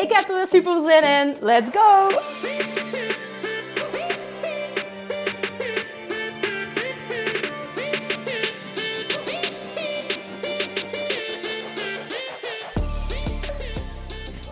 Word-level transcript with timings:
Ik 0.00 0.12
heb 0.12 0.28
er 0.28 0.36
weer 0.36 0.46
super 0.46 0.80
zin 0.80 1.02
in. 1.02 1.36
Let's 1.40 1.70
go! 1.72 2.08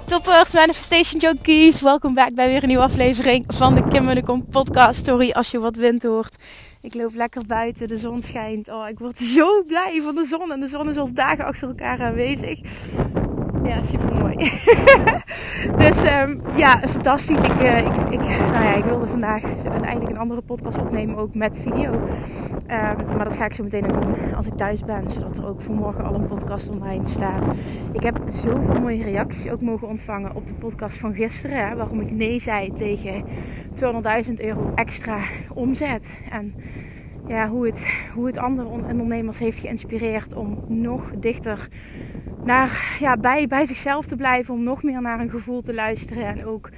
Toppers, 0.06 0.52
Manifestation 0.52 1.20
Junkies. 1.20 1.80
Welkom 1.80 2.14
back 2.14 2.34
bij 2.34 2.48
weer 2.48 2.62
een 2.62 2.68
nieuwe 2.68 2.82
aflevering 2.82 3.44
van 3.48 3.74
de 3.74 3.88
Kim 3.88 4.04
Munnekom 4.04 4.46
podcast. 4.46 5.04
Sorry 5.04 5.30
als 5.30 5.50
je 5.50 5.58
wat 5.58 5.76
wind 5.76 6.02
hoort. 6.02 6.36
Ik 6.80 6.94
loop 6.94 7.14
lekker 7.14 7.46
buiten, 7.46 7.88
de 7.88 7.96
zon 7.96 8.20
schijnt. 8.20 8.68
Oh, 8.68 8.88
ik 8.88 8.98
word 8.98 9.18
zo 9.18 9.62
blij 9.62 10.00
van 10.04 10.14
de 10.14 10.24
zon. 10.24 10.52
En 10.52 10.60
de 10.60 10.66
zon 10.66 10.88
is 10.88 10.96
al 10.96 11.12
dagen 11.12 11.44
achter 11.44 11.68
elkaar 11.68 12.02
aanwezig. 12.02 12.60
Ja, 13.68 13.82
super 13.84 14.14
mooi. 14.14 14.36
dus 15.84 16.04
um, 16.04 16.40
ja, 16.56 16.78
fantastisch. 16.78 17.40
Ik, 17.40 17.60
uh, 17.60 17.78
ik, 17.78 17.96
ik, 18.10 18.20
nou 18.20 18.64
ja, 18.64 18.74
ik 18.74 18.84
wilde 18.84 19.06
vandaag 19.06 19.42
eigenlijk 19.64 20.10
een 20.10 20.18
andere 20.18 20.40
podcast 20.40 20.78
opnemen, 20.78 21.16
ook 21.16 21.34
met 21.34 21.60
video. 21.62 21.92
Um, 21.92 23.16
maar 23.16 23.24
dat 23.24 23.36
ga 23.36 23.44
ik 23.44 23.52
zo 23.52 23.62
meteen 23.62 23.82
doen 23.82 24.34
als 24.34 24.46
ik 24.46 24.54
thuis 24.54 24.84
ben, 24.84 25.10
zodat 25.10 25.36
er 25.36 25.46
ook 25.46 25.60
voor 25.60 25.74
morgen 25.74 26.04
al 26.04 26.14
een 26.14 26.28
podcast 26.28 26.70
online 26.70 27.08
staat. 27.08 27.46
Ik 27.92 28.02
heb 28.02 28.22
zoveel 28.28 28.80
mooie 28.80 29.04
reacties 29.04 29.48
ook 29.48 29.60
mogen 29.60 29.88
ontvangen 29.88 30.34
op 30.34 30.46
de 30.46 30.54
podcast 30.54 30.98
van 30.98 31.14
gisteren. 31.14 31.68
Hè, 31.68 31.76
waarom 31.76 32.00
ik 32.00 32.10
nee 32.10 32.40
zei 32.40 32.72
tegen 32.74 33.24
200.000 34.26 34.32
euro 34.34 34.72
extra 34.74 35.18
omzet. 35.48 36.18
En 36.30 36.54
ja, 37.28 37.48
hoe, 37.48 37.66
het, 37.66 38.06
hoe 38.14 38.26
het 38.26 38.38
andere 38.38 38.68
ondernemers 38.68 39.38
heeft 39.38 39.58
geïnspireerd 39.58 40.34
om 40.34 40.58
nog 40.68 41.10
dichter 41.10 41.68
naar, 42.44 42.96
ja, 43.00 43.16
bij, 43.16 43.46
bij 43.46 43.66
zichzelf 43.66 44.06
te 44.06 44.16
blijven. 44.16 44.54
Om 44.54 44.62
nog 44.62 44.82
meer 44.82 45.02
naar 45.02 45.20
een 45.20 45.30
gevoel 45.30 45.60
te 45.60 45.74
luisteren. 45.74 46.26
En 46.26 46.44
ook 46.44 46.70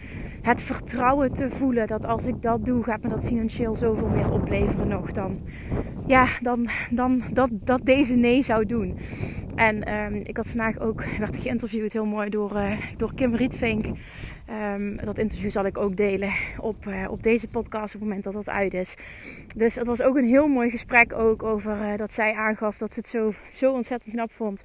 het 0.42 0.62
vertrouwen 0.62 1.34
te 1.34 1.50
voelen 1.50 1.86
dat 1.86 2.04
als 2.04 2.26
ik 2.26 2.42
dat 2.42 2.64
doe, 2.64 2.84
gaat 2.84 3.02
me 3.02 3.08
dat 3.08 3.24
financieel 3.24 3.74
zoveel 3.74 4.08
meer 4.08 4.32
opleveren 4.32 4.88
nog 4.88 5.12
dan, 5.12 5.38
ja, 6.06 6.26
dan, 6.40 6.68
dan 6.90 7.22
dat, 7.32 7.50
dat 7.52 7.80
deze 7.84 8.14
nee 8.14 8.42
zou 8.42 8.66
doen. 8.66 8.98
En 9.54 9.94
um, 9.94 10.14
ik 10.24 10.36
had 10.36 10.48
vandaag 10.48 10.78
ook, 10.78 11.04
werd 11.18 11.36
geïnterviewd 11.36 11.92
heel 11.92 12.06
mooi 12.06 12.30
door, 12.30 12.52
uh, 12.52 12.72
door 12.96 13.14
Kim 13.14 13.34
Rietvink. 13.34 13.86
Um, 14.50 14.96
dat 14.96 15.18
interview 15.18 15.50
zal 15.50 15.64
ik 15.64 15.80
ook 15.80 15.96
delen 15.96 16.32
op, 16.60 16.86
uh, 16.86 17.10
op 17.10 17.22
deze 17.22 17.46
podcast 17.50 17.94
op 17.94 18.00
het 18.00 18.08
moment 18.08 18.24
dat 18.24 18.32
dat 18.32 18.48
uit 18.48 18.74
is. 18.74 18.96
Dus 19.56 19.74
het 19.74 19.86
was 19.86 20.02
ook 20.02 20.16
een 20.16 20.28
heel 20.28 20.48
mooi 20.48 20.70
gesprek 20.70 21.12
ook 21.12 21.42
over 21.42 21.76
uh, 21.76 21.96
dat 21.96 22.12
zij 22.12 22.34
aangaf 22.34 22.78
dat 22.78 22.92
ze 22.92 23.00
het 23.00 23.08
zo, 23.08 23.32
zo 23.50 23.72
ontzettend 23.72 24.14
knap 24.14 24.32
vond. 24.32 24.64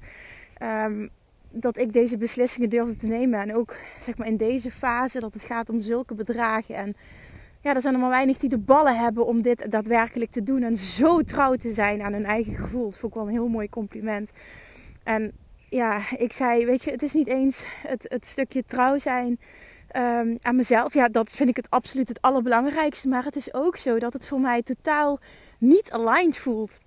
Um, 0.62 1.10
dat 1.54 1.76
ik 1.76 1.92
deze 1.92 2.18
beslissingen 2.18 2.70
durfde 2.70 2.96
te 2.96 3.06
nemen. 3.06 3.40
En 3.40 3.56
ook 3.56 3.76
zeg 3.98 4.16
maar 4.16 4.26
in 4.26 4.36
deze 4.36 4.70
fase 4.70 5.18
dat 5.18 5.32
het 5.32 5.42
gaat 5.42 5.70
om 5.70 5.80
zulke 5.80 6.14
bedragen. 6.14 6.74
En 6.74 6.94
ja, 7.60 7.74
er 7.74 7.80
zijn 7.80 7.94
er 7.94 8.00
maar 8.00 8.10
weinig 8.10 8.38
die 8.38 8.50
de 8.50 8.58
ballen 8.58 8.98
hebben 8.98 9.26
om 9.26 9.42
dit 9.42 9.70
daadwerkelijk 9.70 10.30
te 10.30 10.42
doen. 10.42 10.62
En 10.62 10.76
zo 10.76 11.22
trouw 11.22 11.54
te 11.54 11.72
zijn 11.72 12.02
aan 12.02 12.12
hun 12.12 12.24
eigen 12.24 12.54
gevoel. 12.54 12.84
Dat 12.84 12.96
vond 12.96 13.12
ik 13.12 13.18
wel 13.18 13.28
een 13.28 13.34
heel 13.34 13.48
mooi 13.48 13.68
compliment. 13.68 14.30
En 15.04 15.32
ja, 15.68 16.02
ik 16.16 16.32
zei, 16.32 16.66
weet 16.66 16.82
je, 16.82 16.90
het 16.90 17.02
is 17.02 17.12
niet 17.12 17.28
eens 17.28 17.64
het, 17.86 18.06
het 18.08 18.26
stukje 18.26 18.64
trouw 18.64 18.98
zijn 18.98 19.38
um, 19.96 20.38
aan 20.42 20.56
mezelf. 20.56 20.94
Ja, 20.94 21.08
dat 21.08 21.30
vind 21.30 21.48
ik 21.48 21.56
het 21.56 21.70
absoluut 21.70 22.08
het 22.08 22.22
allerbelangrijkste. 22.22 23.08
Maar 23.08 23.24
het 23.24 23.36
is 23.36 23.54
ook 23.54 23.76
zo 23.76 23.98
dat 23.98 24.12
het 24.12 24.26
voor 24.26 24.40
mij 24.40 24.62
totaal 24.62 25.18
niet 25.58 25.90
aligned 25.90 26.36
voelt 26.36 26.78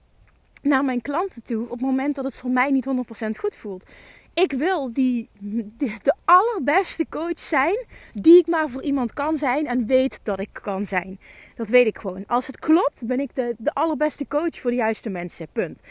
naar 0.62 0.86
mijn 0.86 1.02
klanten 1.02 1.44
toe 1.44 1.64
op 1.64 1.70
het 1.70 1.82
moment 1.82 2.16
dat 2.16 2.26
het 2.26 2.36
voor 2.36 2.50
mij 2.50 2.72
niet 2.72 2.86
100% 2.86 3.30
goed 3.40 3.56
voelt. 3.56 3.86
Ik 4.34 4.52
wil 4.52 4.94
die, 4.94 5.30
de, 5.40 5.98
de, 6.02 6.14
allerbeste 6.26 7.06
coach 7.10 7.40
zijn 7.40 7.86
die 8.14 8.38
ik 8.38 8.48
maar 8.48 8.70
voor 8.70 8.84
iemand 8.84 9.14
kan 9.14 9.36
zijn 9.36 9.68
en 9.68 9.86
weet 9.86 10.20
dat 10.24 10.40
ik 10.40 10.50
kan 10.52 10.86
zijn. 10.86 11.20
Dat 11.56 11.70
weet 11.70 11.86
ik 11.86 11.98
gewoon. 11.98 12.24
Als 12.28 12.48
het 12.48 12.60
klopt, 12.60 13.08
ben 13.08 13.20
ik 13.20 13.36
de, 13.36 13.56
de 13.58 13.74
allerbeste 13.74 14.28
coach 14.28 14.60
voor 14.60 14.70
de 14.70 14.78
juiste 14.78 15.10
mensen. 15.10 15.48
Punt 15.52 15.81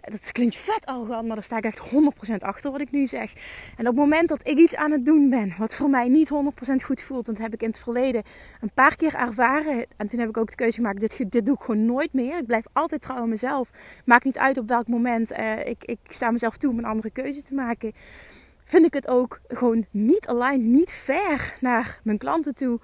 dat 0.00 0.32
klinkt 0.32 0.56
vet 0.56 0.86
arrogant, 0.86 1.26
maar 1.26 1.36
daar 1.36 1.44
sta 1.44 1.56
ik 1.56 1.64
echt 1.64 1.90
100% 2.30 2.34
achter 2.38 2.70
wat 2.70 2.80
ik 2.80 2.90
nu 2.90 3.06
zeg. 3.06 3.32
En 3.76 3.80
op 3.80 3.86
het 3.86 3.94
moment 3.94 4.28
dat 4.28 4.40
ik 4.42 4.58
iets 4.58 4.74
aan 4.74 4.90
het 4.90 5.04
doen 5.04 5.30
ben 5.30 5.54
wat 5.58 5.74
voor 5.74 5.90
mij 5.90 6.08
niet 6.08 6.30
100% 6.30 6.74
goed 6.84 7.00
voelt, 7.00 7.28
en 7.28 7.34
dat 7.34 7.42
heb 7.42 7.54
ik 7.54 7.62
in 7.62 7.68
het 7.68 7.78
verleden 7.78 8.22
een 8.60 8.70
paar 8.74 8.96
keer 8.96 9.14
ervaren. 9.14 9.86
En 9.96 10.08
toen 10.08 10.20
heb 10.20 10.28
ik 10.28 10.36
ook 10.36 10.50
de 10.50 10.56
keuze 10.56 10.76
gemaakt, 10.76 11.00
dit, 11.00 11.30
dit 11.32 11.46
doe 11.46 11.54
ik 11.54 11.60
gewoon 11.60 11.86
nooit 11.86 12.12
meer. 12.12 12.38
Ik 12.38 12.46
blijf 12.46 12.64
altijd 12.72 13.00
trouw 13.00 13.16
aan 13.16 13.28
mezelf. 13.28 13.70
Maakt 14.04 14.24
niet 14.24 14.38
uit 14.38 14.58
op 14.58 14.68
welk 14.68 14.88
moment. 14.88 15.32
Uh, 15.32 15.66
ik, 15.66 15.84
ik 15.84 15.98
sta 16.08 16.30
mezelf 16.30 16.56
toe 16.56 16.70
om 16.70 16.78
een 16.78 16.84
andere 16.84 17.10
keuze 17.10 17.42
te 17.42 17.54
maken. 17.54 17.92
Vind 18.64 18.86
ik 18.86 18.94
het 18.94 19.08
ook 19.08 19.40
gewoon 19.48 19.86
niet 19.90 20.26
aligned, 20.26 20.66
niet 20.66 20.90
fair 20.90 21.56
naar 21.60 22.00
mijn 22.02 22.18
klanten 22.18 22.54
toe. 22.54 22.80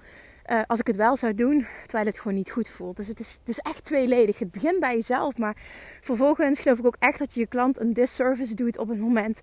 Uh, 0.51 0.61
als 0.67 0.79
ik 0.79 0.87
het 0.87 0.95
wel 0.95 1.15
zou 1.15 1.35
doen, 1.35 1.67
terwijl 1.83 2.05
het 2.05 2.17
gewoon 2.19 2.37
niet 2.37 2.51
goed 2.51 2.69
voelt. 2.69 2.97
Dus 2.97 3.07
het 3.07 3.19
is, 3.19 3.37
het 3.39 3.49
is 3.49 3.59
echt 3.59 3.83
tweeledig. 3.83 4.39
Het 4.39 4.51
begint 4.51 4.79
bij 4.79 4.95
jezelf, 4.95 5.37
maar 5.37 5.55
vervolgens 6.01 6.59
geloof 6.59 6.79
ik 6.79 6.85
ook 6.85 6.95
echt 6.99 7.19
dat 7.19 7.33
je 7.33 7.39
je 7.39 7.47
klant 7.47 7.79
een 7.79 7.93
disservice 7.93 8.55
doet 8.55 8.77
op 8.77 8.87
het 8.87 8.99
moment 8.99 9.39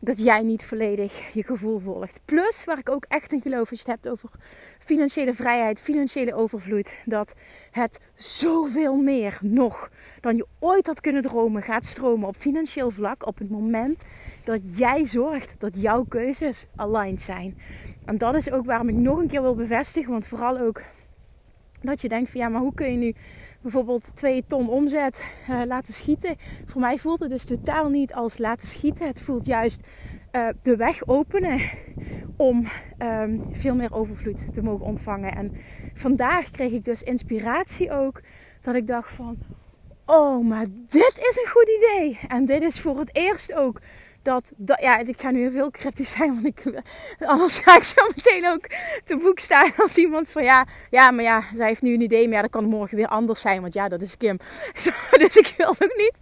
dat 0.00 0.18
jij 0.18 0.42
niet 0.42 0.64
volledig 0.64 1.32
je 1.32 1.44
gevoel 1.44 1.78
volgt. 1.78 2.20
Plus, 2.24 2.64
waar 2.64 2.78
ik 2.78 2.88
ook 2.88 3.04
echt 3.08 3.32
in 3.32 3.40
geloof, 3.40 3.70
als 3.70 3.80
je 3.80 3.90
het 3.90 4.02
hebt 4.02 4.08
over 4.08 4.30
financiële 4.78 5.34
vrijheid, 5.34 5.80
financiële 5.80 6.34
overvloed, 6.34 6.94
dat 7.04 7.34
het 7.70 8.00
zoveel 8.14 8.96
meer 8.96 9.38
nog 9.42 9.90
dan 10.20 10.36
je 10.36 10.46
ooit 10.58 10.86
had 10.86 11.00
kunnen 11.00 11.22
dromen 11.22 11.62
gaat 11.62 11.86
stromen 11.86 12.28
op 12.28 12.36
financieel 12.36 12.90
vlak 12.90 13.26
op 13.26 13.38
het 13.38 13.50
moment 13.50 14.04
dat 14.44 14.60
jij 14.74 15.06
zorgt 15.06 15.54
dat 15.58 15.72
jouw 15.74 16.04
keuzes 16.04 16.66
aligned 16.76 17.22
zijn. 17.22 17.58
En 18.08 18.18
dat 18.18 18.34
is 18.34 18.50
ook 18.50 18.64
waarom 18.64 18.88
ik 18.88 18.94
nog 18.94 19.18
een 19.18 19.28
keer 19.28 19.42
wil 19.42 19.54
bevestigen. 19.54 20.10
Want 20.10 20.26
vooral 20.26 20.58
ook 20.58 20.82
dat 21.82 22.00
je 22.00 22.08
denkt 22.08 22.30
van 22.30 22.40
ja, 22.40 22.48
maar 22.48 22.60
hoe 22.60 22.74
kun 22.74 22.90
je 22.92 22.96
nu 22.96 23.14
bijvoorbeeld 23.60 24.16
2 24.16 24.44
ton 24.46 24.68
omzet 24.68 25.24
uh, 25.50 25.62
laten 25.66 25.94
schieten? 25.94 26.36
Voor 26.66 26.80
mij 26.80 26.98
voelt 26.98 27.18
het 27.18 27.30
dus 27.30 27.44
totaal 27.44 27.88
niet 27.88 28.14
als 28.14 28.38
laten 28.38 28.68
schieten. 28.68 29.06
Het 29.06 29.20
voelt 29.20 29.46
juist 29.46 29.86
uh, 30.32 30.48
de 30.62 30.76
weg 30.76 31.06
openen 31.06 31.60
om 32.36 32.66
um, 32.98 33.42
veel 33.50 33.74
meer 33.74 33.94
overvloed 33.94 34.54
te 34.54 34.62
mogen 34.62 34.86
ontvangen. 34.86 35.36
En 35.36 35.52
vandaag 35.94 36.50
kreeg 36.50 36.72
ik 36.72 36.84
dus 36.84 37.02
inspiratie 37.02 37.92
ook 37.92 38.20
dat 38.62 38.74
ik 38.74 38.86
dacht 38.86 39.12
van 39.12 39.38
oh, 40.08 40.48
maar 40.48 40.66
dit 40.88 41.14
is 41.30 41.40
een 41.42 41.50
goed 41.50 41.68
idee. 41.78 42.18
En 42.28 42.44
dit 42.44 42.62
is 42.62 42.80
voor 42.80 42.98
het 42.98 43.16
eerst 43.16 43.54
ook 43.54 43.80
dat, 44.56 44.78
ja, 44.80 44.98
ik 44.98 45.20
ga 45.20 45.30
nu 45.30 45.40
heel 45.40 45.50
veel 45.50 45.70
cryptisch 45.70 46.10
zijn, 46.10 46.34
want 46.34 46.46
ik, 46.46 46.82
anders 47.34 47.58
ga 47.58 47.76
ik 47.76 47.82
zo 47.82 48.06
meteen 48.16 48.48
ook 48.48 48.66
te 49.04 49.16
boek 49.16 49.38
staan 49.38 49.72
als 49.76 49.96
iemand 49.96 50.28
van 50.28 50.42
ja, 50.42 50.66
ja, 50.90 51.10
maar 51.10 51.24
ja, 51.24 51.44
zij 51.54 51.66
heeft 51.66 51.82
nu 51.82 51.94
een 51.94 52.00
idee, 52.00 52.28
maar 52.28 52.42
dat 52.42 52.50
kan 52.50 52.64
morgen 52.64 52.96
weer 52.96 53.08
anders 53.08 53.40
zijn, 53.40 53.60
want 53.60 53.74
ja, 53.74 53.88
dat 53.88 54.02
is 54.02 54.16
Kim. 54.16 54.38
dus 55.22 55.36
ik 55.36 55.54
wil 55.56 55.68
ook 55.68 55.96
niet 55.96 56.16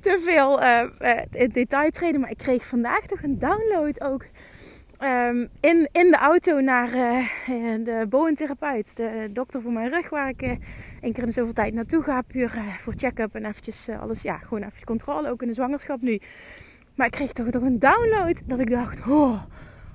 te 0.00 0.20
veel 0.24 0.62
uh, 0.62 0.82
uh, 1.00 1.22
in 1.30 1.48
detail 1.48 1.90
treden, 1.90 2.20
maar 2.20 2.30
ik 2.30 2.38
kreeg 2.38 2.64
vandaag 2.64 3.06
toch 3.06 3.22
een 3.22 3.38
download 3.38 4.00
ook. 4.00 4.24
Um, 5.04 5.48
in, 5.60 5.88
in 5.92 6.10
de 6.10 6.16
auto 6.16 6.60
naar 6.60 6.88
uh, 6.88 7.26
de 7.84 8.06
boentherapeut, 8.08 8.96
de 8.96 9.28
dokter 9.32 9.62
voor 9.62 9.72
mijn 9.72 9.90
rug, 9.90 10.08
waar 10.08 10.28
ik 10.28 10.42
één 11.00 11.12
keer 11.12 11.22
in 11.22 11.32
zoveel 11.32 11.52
tijd 11.52 11.74
naartoe 11.74 12.02
ga, 12.02 12.22
puur 12.22 12.52
voor 12.78 12.94
check-up 12.96 13.34
en 13.34 13.44
eventjes 13.44 13.88
alles, 14.00 14.22
ja, 14.22 14.36
gewoon 14.36 14.62
even 14.62 14.84
controle, 14.84 15.30
ook 15.30 15.42
in 15.42 15.48
de 15.48 15.54
zwangerschap 15.54 16.00
nu. 16.00 16.20
Maar 16.94 17.06
ik 17.06 17.12
kreeg 17.12 17.32
toch, 17.32 17.50
toch 17.50 17.62
een 17.62 17.78
download 17.78 18.40
dat 18.44 18.58
ik 18.58 18.70
dacht, 18.70 19.00
oh, 19.08 19.42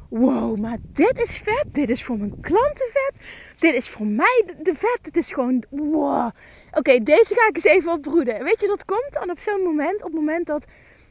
wow, 0.10 0.58
maar 0.58 0.78
dit 0.94 1.22
is 1.22 1.38
vet. 1.38 1.66
Dit 1.72 1.90
is 1.90 2.04
voor 2.04 2.18
mijn 2.18 2.40
klanten 2.42 2.88
vet. 2.92 3.14
Dit 3.56 3.74
is 3.74 3.90
voor 3.90 4.06
mij 4.06 4.44
de 4.64 4.74
vet. 4.76 5.00
Het 5.02 5.18
is 5.18 5.32
gewoon, 5.32 5.64
wow. 5.70 6.30
Oké, 6.72 7.04
deze 7.04 7.34
ga 7.36 7.48
ik 7.48 7.56
eens 7.56 7.64
even 7.64 7.92
opbroeden. 7.92 8.44
Weet 8.44 8.62
je, 8.62 8.68
dat 8.68 8.86
komt 8.86 9.10
dan 9.12 9.30
op 9.30 9.40
zo'n 9.40 9.62
moment, 9.64 10.04
op 10.04 10.12
het 10.12 10.20
moment 10.20 10.46
dat, 10.46 10.66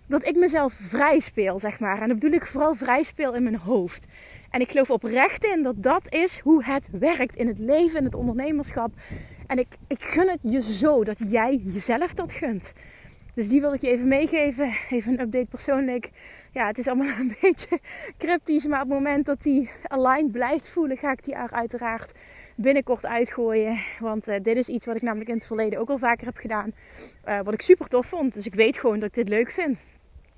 dat 0.06 0.26
ik 0.26 0.36
mezelf 0.36 0.72
vrij 0.72 1.20
speel, 1.20 1.58
zeg 1.58 1.78
maar. 1.78 2.02
En 2.02 2.08
dan 2.08 2.18
bedoel 2.18 2.36
ik 2.36 2.46
vooral 2.46 2.74
vrij 2.74 3.02
speel 3.02 3.34
in 3.34 3.42
mijn 3.42 3.60
hoofd. 3.60 4.06
En 4.50 4.60
ik 4.60 4.70
geloof 4.70 4.90
oprecht 4.90 5.44
in 5.44 5.62
dat 5.62 5.82
dat 5.82 6.02
is 6.08 6.38
hoe 6.38 6.64
het 6.64 6.88
werkt 6.98 7.36
in 7.36 7.46
het 7.46 7.58
leven, 7.58 7.98
in 7.98 8.04
het 8.04 8.14
ondernemerschap. 8.14 8.90
En 9.46 9.58
ik, 9.58 9.66
ik 9.86 10.04
gun 10.04 10.28
het 10.28 10.38
je 10.42 10.62
zo 10.62 11.04
dat 11.04 11.18
jij 11.28 11.60
jezelf 11.64 12.14
dat 12.14 12.32
gunt. 12.32 12.72
Dus 13.36 13.48
die 13.48 13.60
wil 13.60 13.72
ik 13.72 13.80
je 13.80 13.88
even 13.88 14.08
meegeven. 14.08 14.74
Even 14.90 15.12
een 15.12 15.20
update 15.20 15.46
persoonlijk. 15.46 16.10
Ja, 16.52 16.66
het 16.66 16.78
is 16.78 16.86
allemaal 16.86 17.18
een 17.18 17.36
beetje 17.40 17.80
cryptisch. 18.18 18.66
Maar 18.66 18.82
op 18.82 18.88
het 18.88 18.98
moment 18.98 19.26
dat 19.26 19.42
die 19.42 19.70
aligned 19.82 20.32
blijft 20.32 20.68
voelen, 20.68 20.96
ga 20.96 21.12
ik 21.12 21.24
die 21.24 21.34
er 21.34 21.50
uiteraard 21.50 22.12
binnenkort 22.54 23.06
uitgooien. 23.06 23.78
Want 23.98 24.28
uh, 24.28 24.34
dit 24.42 24.56
is 24.56 24.68
iets 24.68 24.86
wat 24.86 24.96
ik 24.96 25.02
namelijk 25.02 25.28
in 25.28 25.36
het 25.36 25.46
verleden 25.46 25.78
ook 25.78 25.90
al 25.90 25.98
vaker 25.98 26.26
heb 26.26 26.36
gedaan. 26.36 26.72
Uh, 27.28 27.40
wat 27.40 27.54
ik 27.54 27.60
super 27.60 27.88
tof 27.88 28.06
vond. 28.06 28.34
Dus 28.34 28.46
ik 28.46 28.54
weet 28.54 28.78
gewoon 28.78 28.98
dat 28.98 29.08
ik 29.08 29.14
dit 29.14 29.28
leuk 29.28 29.50
vind. 29.50 29.82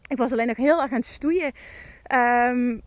Ik 0.08 0.16
was 0.16 0.32
alleen 0.32 0.46
nog 0.46 0.56
heel 0.56 0.82
erg 0.82 0.90
aan 0.90 0.96
het 0.96 1.06
stoeien. 1.06 1.52
Um, 2.12 2.82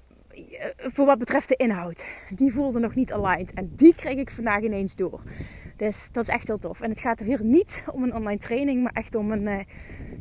voor 0.78 1.06
wat 1.06 1.18
betreft 1.18 1.50
de 1.50 1.56
inhoud. 1.56 2.06
Die 2.30 2.52
voelde 2.52 2.80
nog 2.80 2.96
niet 2.96 3.12
aligned. 3.12 3.54
En 3.54 3.72
die 3.76 3.96
kreeg 3.96 4.18
ik 4.18 4.32
vandaag 4.32 4.62
ineens 4.62 4.96
door. 4.96 5.22
Dus 5.88 6.12
dat 6.12 6.24
is 6.24 6.30
echt 6.30 6.48
heel 6.48 6.60
tof. 6.60 6.82
En 6.82 6.90
het 6.90 7.00
gaat 7.00 7.20
hier 7.20 7.44
niet 7.44 7.84
om 7.92 8.04
een 8.04 8.16
online 8.16 8.40
training, 8.40 8.84
maar 8.84 8.92
echt 8.92 9.16
om 9.16 9.32
een, 9.32 9.42
uh, 9.42 9.60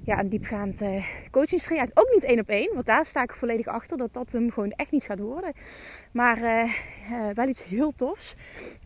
ja, 0.05 0.19
een 0.19 0.29
diepgaand 0.29 0.83
uh, 0.83 1.05
coachingstraject. 1.31 1.91
Ook 1.95 2.11
niet 2.13 2.25
één 2.25 2.39
op 2.39 2.49
één, 2.49 2.75
want 2.75 2.87
daar 2.87 3.07
sta 3.07 3.23
ik 3.23 3.33
volledig 3.33 3.67
achter 3.67 3.97
dat 3.97 4.13
dat 4.13 4.33
hem 4.33 4.51
gewoon 4.51 4.71
echt 4.71 4.91
niet 4.91 5.05
gaat 5.05 5.19
worden. 5.19 5.53
Maar 6.13 6.39
uh, 6.39 6.73
wel 7.35 7.49
iets 7.49 7.65
heel 7.65 7.93
tofs 7.97 8.35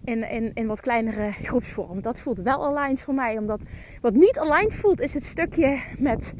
in, 0.04 0.30
in, 0.30 0.50
in 0.54 0.66
wat 0.66 0.80
kleinere 0.80 1.32
groepsvorm. 1.42 2.02
Dat 2.02 2.20
voelt 2.20 2.38
wel 2.38 2.66
aligned 2.66 3.00
voor 3.00 3.14
mij. 3.14 3.38
Omdat 3.38 3.62
wat 4.00 4.14
niet 4.14 4.38
aligned 4.38 4.74
voelt, 4.74 5.00
is 5.00 5.14
het 5.14 5.24
stukje 5.24 5.80
met. 5.98 6.32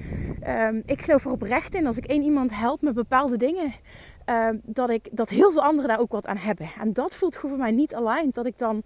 Um, 0.49 0.83
ik 0.87 1.03
geloof 1.03 1.25
er 1.25 1.31
oprecht 1.31 1.75
in 1.75 1.87
als 1.87 1.97
ik 1.97 2.07
één 2.07 2.23
iemand 2.23 2.57
help 2.57 2.83
met 2.83 2.95
bepaalde 2.95 3.37
dingen. 3.37 3.73
Ehm, 4.25 4.57
dat, 4.63 4.91
ik, 4.91 5.09
dat 5.13 5.29
heel 5.29 5.51
veel 5.51 5.63
anderen 5.63 5.89
daar 5.89 6.01
ook 6.01 6.13
wat 6.13 6.27
aan 6.27 6.37
hebben. 6.37 6.71
En 6.81 6.93
dat 6.93 7.15
voelt 7.15 7.37
voor 7.37 7.57
mij 7.57 7.71
niet 7.71 7.95
aligned. 7.95 8.35
Dat 8.35 8.47
ik 8.47 8.59
dan 8.59 8.83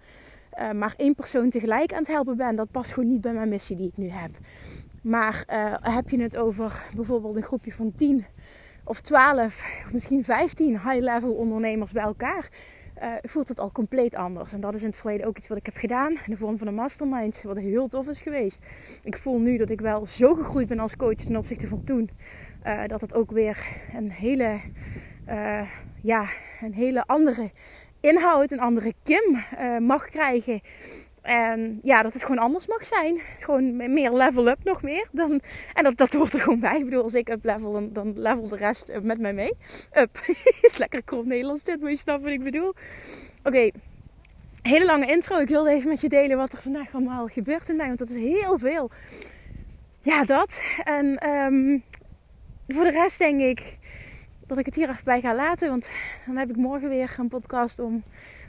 uh, 0.59 0.71
maar 0.71 0.93
één 0.97 1.15
persoon 1.15 1.49
tegelijk 1.49 1.91
aan 1.91 1.99
het 1.99 2.07
helpen 2.07 2.37
ben. 2.37 2.55
Dat 2.55 2.71
past 2.71 2.93
gewoon 2.93 3.09
niet 3.09 3.21
bij 3.21 3.33
mijn 3.33 3.49
missie 3.49 3.75
die 3.75 3.87
ik 3.87 3.97
nu 3.97 4.09
heb. 4.09 4.31
Maar 5.01 5.45
uh, 5.49 5.95
heb 5.95 6.09
je 6.09 6.21
het 6.21 6.37
over 6.37 6.83
bijvoorbeeld 6.95 7.35
een 7.35 7.43
groepje 7.43 7.73
van 7.73 7.93
10 7.95 8.25
of 8.83 9.01
12 9.01 9.63
of 9.85 9.93
misschien 9.93 10.23
15 10.23 10.71
high-level 10.71 11.31
ondernemers 11.31 11.91
bij 11.91 12.03
elkaar, 12.03 12.49
uh, 13.01 13.13
voelt 13.21 13.47
het 13.47 13.59
al 13.59 13.71
compleet 13.71 14.15
anders. 14.15 14.53
En 14.53 14.59
dat 14.59 14.75
is 14.75 14.81
in 14.81 14.87
het 14.87 14.95
verleden 14.95 15.27
ook 15.27 15.37
iets 15.37 15.47
wat 15.47 15.57
ik 15.57 15.65
heb 15.65 15.75
gedaan 15.75 16.11
in 16.11 16.19
de 16.31 16.37
vorm 16.37 16.57
van 16.57 16.67
een 16.67 16.73
mastermind, 16.73 17.41
wat 17.41 17.57
heel 17.57 17.87
tof 17.87 18.07
is 18.07 18.21
geweest. 18.21 18.65
Ik 19.03 19.17
voel 19.17 19.39
nu 19.39 19.57
dat 19.57 19.69
ik 19.69 19.81
wel 19.81 20.05
zo 20.05 20.35
gegroeid 20.35 20.67
ben 20.67 20.79
als 20.79 20.95
coach 20.95 21.15
ten 21.15 21.37
opzichte 21.37 21.67
van 21.67 21.83
toen, 21.83 22.09
dat 22.87 23.01
het 23.01 23.13
ook 23.13 23.31
weer 23.31 23.67
een 23.93 24.11
hele, 24.11 24.59
ja, 26.01 26.27
een 26.61 26.73
hele 26.73 27.05
andere 27.05 27.51
inhoud, 27.99 28.51
een 28.51 28.59
andere 28.59 28.93
Kim 29.03 29.43
uh, 29.59 29.77
mag 29.77 30.09
krijgen. 30.09 30.61
En 31.21 31.79
ja, 31.83 32.01
dat 32.01 32.13
het 32.13 32.21
gewoon 32.21 32.37
anders 32.37 32.67
mag 32.67 32.85
zijn. 32.85 33.19
Gewoon 33.39 33.93
meer 33.93 34.11
level 34.11 34.47
up 34.47 34.63
nog 34.63 34.81
meer. 34.81 35.07
Dan, 35.11 35.41
en 35.73 35.83
dat, 35.83 35.97
dat 35.97 36.13
hoort 36.13 36.33
er 36.33 36.39
gewoon 36.39 36.59
bij. 36.59 36.77
Ik 36.77 36.85
bedoel, 36.85 37.03
als 37.03 37.13
ik 37.13 37.29
up 37.29 37.45
level, 37.45 37.89
dan, 37.93 38.13
level 38.19 38.47
de 38.47 38.55
rest 38.55 38.91
met 39.01 39.19
mij 39.19 39.33
mee. 39.33 39.53
Up. 39.93 40.19
is 40.61 40.77
lekker 40.77 41.03
krom 41.03 41.27
Nederlands 41.27 41.63
dit, 41.63 41.81
maar 41.81 41.91
je 41.91 41.97
snapt 41.97 42.23
wat 42.23 42.31
ik 42.31 42.43
bedoel. 42.43 42.73
Oké, 43.43 43.69
hele 44.61 44.85
lange 44.85 45.07
intro. 45.07 45.37
Ik 45.37 45.47
wilde 45.47 45.69
even 45.69 45.89
met 45.89 46.01
je 46.01 46.09
delen 46.09 46.37
wat 46.37 46.53
er 46.53 46.61
vandaag 46.61 46.93
allemaal 46.93 47.27
gebeurt 47.27 47.69
in 47.69 47.75
mij. 47.75 47.87
Want 47.87 47.99
dat 47.99 48.09
is 48.09 48.21
heel 48.21 48.57
veel. 48.57 48.91
Ja, 50.01 50.23
dat. 50.23 50.61
En 50.83 51.29
um, 51.29 51.83
voor 52.67 52.83
de 52.83 52.91
rest 52.91 53.17
denk 53.17 53.41
ik 53.41 53.77
dat 54.49 54.57
ik 54.57 54.65
het 54.65 54.75
hier 54.75 54.89
even 54.89 55.03
bij 55.03 55.21
ga 55.21 55.35
laten. 55.35 55.69
Want 55.69 55.89
dan 56.25 56.37
heb 56.37 56.49
ik 56.49 56.55
morgen 56.55 56.89
weer 56.89 57.15
een 57.17 57.27
podcast 57.27 57.79
om 57.79 58.03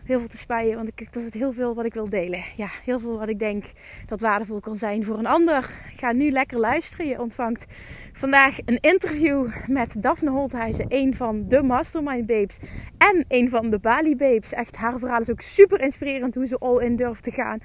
heel 0.04 0.18
veel 0.18 0.28
te 0.28 0.36
spuien. 0.36 0.76
Want 0.76 0.88
ik, 0.88 1.12
dat 1.12 1.22
is 1.22 1.34
heel 1.34 1.52
veel 1.52 1.74
wat 1.74 1.84
ik 1.84 1.94
wil 1.94 2.08
delen. 2.08 2.44
Ja, 2.56 2.70
heel 2.84 3.00
veel 3.00 3.18
wat 3.18 3.28
ik 3.28 3.38
denk 3.38 3.64
dat 4.04 4.20
waardevol 4.20 4.60
kan 4.60 4.76
zijn 4.76 5.04
voor 5.04 5.18
een 5.18 5.26
ander. 5.26 5.70
Ga 5.96 6.12
nu 6.12 6.30
lekker 6.30 6.58
luisteren. 6.58 7.06
Je 7.06 7.20
ontvangt 7.20 7.66
vandaag 8.12 8.58
een 8.64 8.78
interview 8.80 9.48
met 9.66 10.02
Daphne 10.02 10.30
Holthuizen. 10.30 10.86
Een 10.88 11.14
van 11.14 11.48
de 11.48 11.62
Mastermind 11.62 12.26
Babes. 12.26 12.58
En 12.98 13.24
een 13.28 13.50
van 13.50 13.70
de 13.70 13.78
Bali 13.78 14.16
Babes. 14.16 14.52
Echt, 14.52 14.76
haar 14.76 14.98
verhaal 14.98 15.20
is 15.20 15.30
ook 15.30 15.40
super 15.40 15.80
inspirerend 15.80 16.34
hoe 16.34 16.46
ze 16.46 16.58
all 16.58 16.84
in 16.84 16.96
durft 16.96 17.22
te 17.22 17.30
gaan 17.30 17.58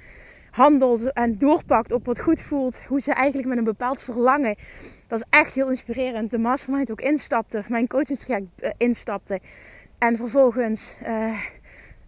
handelt 0.56 1.12
en 1.12 1.38
doorpakt 1.38 1.92
op 1.92 2.06
wat 2.06 2.20
goed 2.20 2.40
voelt. 2.40 2.82
Hoe 2.82 3.00
ze 3.00 3.12
eigenlijk 3.12 3.48
met 3.48 3.58
een 3.58 3.64
bepaald 3.64 4.02
verlangen. 4.02 4.56
Dat 5.06 5.18
is 5.18 5.24
echt 5.30 5.54
heel 5.54 5.68
inspirerend. 5.68 6.30
De 6.30 6.38
mastermind 6.38 6.90
ook 6.90 7.00
instapte. 7.00 7.64
Mijn 7.68 7.86
coachingstraject 7.86 8.62
uh, 8.62 8.70
instapte. 8.76 9.40
En 9.98 10.16
vervolgens 10.16 10.96
uh, 11.02 11.40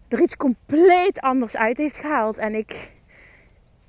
er 0.08 0.20
iets 0.20 0.36
compleet 0.36 1.20
anders 1.20 1.56
uit 1.56 1.76
heeft 1.76 1.96
gehaald. 1.96 2.36
En 2.36 2.54
ik 2.54 2.90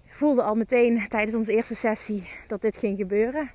voelde 0.05 0.41
al 0.41 0.55
meteen 0.55 1.07
tijdens 1.07 1.35
onze 1.35 1.53
eerste 1.53 1.75
sessie 1.75 2.29
dat 2.47 2.61
dit 2.61 2.77
ging 2.77 2.97
gebeuren. 2.97 3.51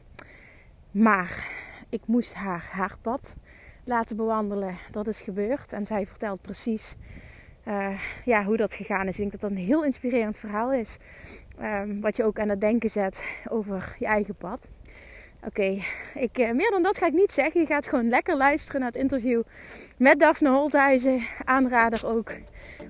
Maar 0.91 1.49
ik 1.89 2.01
moest 2.07 2.35
haar 2.35 2.69
haar 2.73 2.97
pad 3.03 3.35
laten 3.85 4.17
bewandelen. 4.17 4.79
Dat 4.91 5.07
is 5.07 5.21
gebeurd. 5.21 5.73
En 5.73 5.87
zij 5.87 6.07
vertelt 6.07 6.43
precies 6.43 6.97
uh, 7.69 8.01
ja, 8.25 8.45
hoe 8.45 8.57
dat 8.57 8.75
gegaan 8.75 9.07
is. 9.07 9.13
Ik 9.13 9.19
denk 9.19 9.31
dat 9.31 9.41
dat 9.41 9.51
een 9.51 9.57
heel 9.57 9.85
inspirerend 9.85 10.37
verhaal 10.37 10.73
is. 10.73 10.97
Um, 11.63 12.01
wat 12.01 12.17
je 12.17 12.25
ook 12.25 12.39
aan 12.39 12.49
het 12.49 12.61
denken 12.61 12.91
zet 12.91 13.23
over 13.49 13.97
je 13.99 14.07
eigen 14.07 14.35
pad. 14.35 14.69
Oké, 15.47 15.79
uh, 16.39 16.53
meer 16.53 16.71
dan 16.71 16.83
dat 16.83 16.99
ga 16.99 17.07
ik 17.07 17.13
niet 17.13 17.33
zeggen. 17.33 17.61
Je 17.61 17.67
gaat 17.67 17.87
gewoon 17.87 18.09
lekker 18.09 18.37
luisteren 18.37 18.81
naar 18.81 18.91
het 18.91 19.01
interview 19.01 19.43
met 19.97 20.21
Daphne 20.21 20.51
Holthuizen. 20.51 21.27
Aanrader 21.45 22.07
ook 22.07 22.33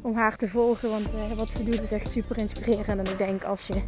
om 0.03 0.17
haar 0.17 0.37
te 0.37 0.49
volgen. 0.49 0.91
Want 0.91 1.07
uh, 1.15 1.33
wat 1.37 1.49
ze 1.49 1.65
doet 1.65 1.83
is 1.83 1.93
echt 1.93 2.11
super 2.11 2.39
inspirerend. 2.39 3.09
En 3.09 3.13
ik 3.13 3.19
denk 3.19 3.43
als 3.43 3.67
je 3.67 3.83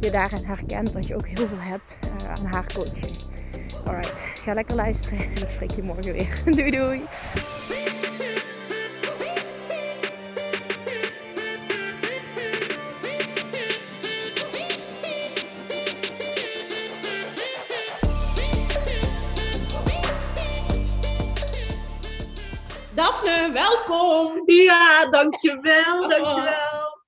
je 0.00 0.10
daarin 0.10 0.44
herkent, 0.44 0.92
dat 0.92 1.06
je 1.06 1.16
ook 1.16 1.26
heel 1.26 1.46
veel 1.46 1.60
hebt 1.60 1.98
aan 2.28 2.46
haar 2.46 2.72
coaching. 2.74 3.36
Alright, 3.84 4.20
ga 4.20 4.54
lekker 4.54 4.74
luisteren 4.74 5.18
en 5.18 5.42
ik 5.42 5.48
spreek 5.48 5.70
je 5.70 5.82
morgen 5.82 6.12
weer. 6.12 6.42
doei 6.56 6.70
doei! 6.70 7.00
Daphne, 22.98 23.52
welkom. 23.52 24.42
Ja, 24.44 25.06
dankjewel, 25.10 26.02
oh. 26.02 26.08
dankjewel. 26.08 27.02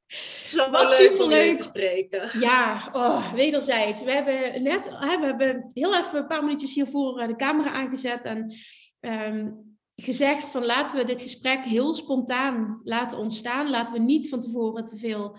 Zo 0.45 0.71
Wat 0.71 0.93
superleuk 0.93 1.57
te 1.57 1.63
spreken. 1.63 2.41
Ja, 2.41 2.89
oh, 2.93 3.33
wederzijds. 3.33 4.03
We 4.03 4.11
hebben 4.11 4.63
net 4.63 4.89
we 4.89 5.07
hebben 5.07 5.71
heel 5.75 5.95
even 5.95 6.19
een 6.19 6.27
paar 6.27 6.45
minuutjes 6.45 6.75
hiervoor 6.75 7.19
eh, 7.19 7.29
de 7.29 7.37
camera 7.37 7.73
aangezet 7.73 8.25
en 8.25 8.55
um, 9.01 9.77
gezegd 9.97 10.49
van 10.49 10.67
laten 10.67 10.97
we 10.97 11.05
dit 11.05 11.21
gesprek 11.21 11.65
heel 11.65 11.95
spontaan 11.95 12.81
laten 12.85 13.19
ontstaan. 13.19 13.71
Laten 13.71 13.95
we 13.95 14.01
niet 14.01 14.29
van 14.29 14.41
tevoren 14.41 14.85
te 14.85 14.97
veel 14.97 15.37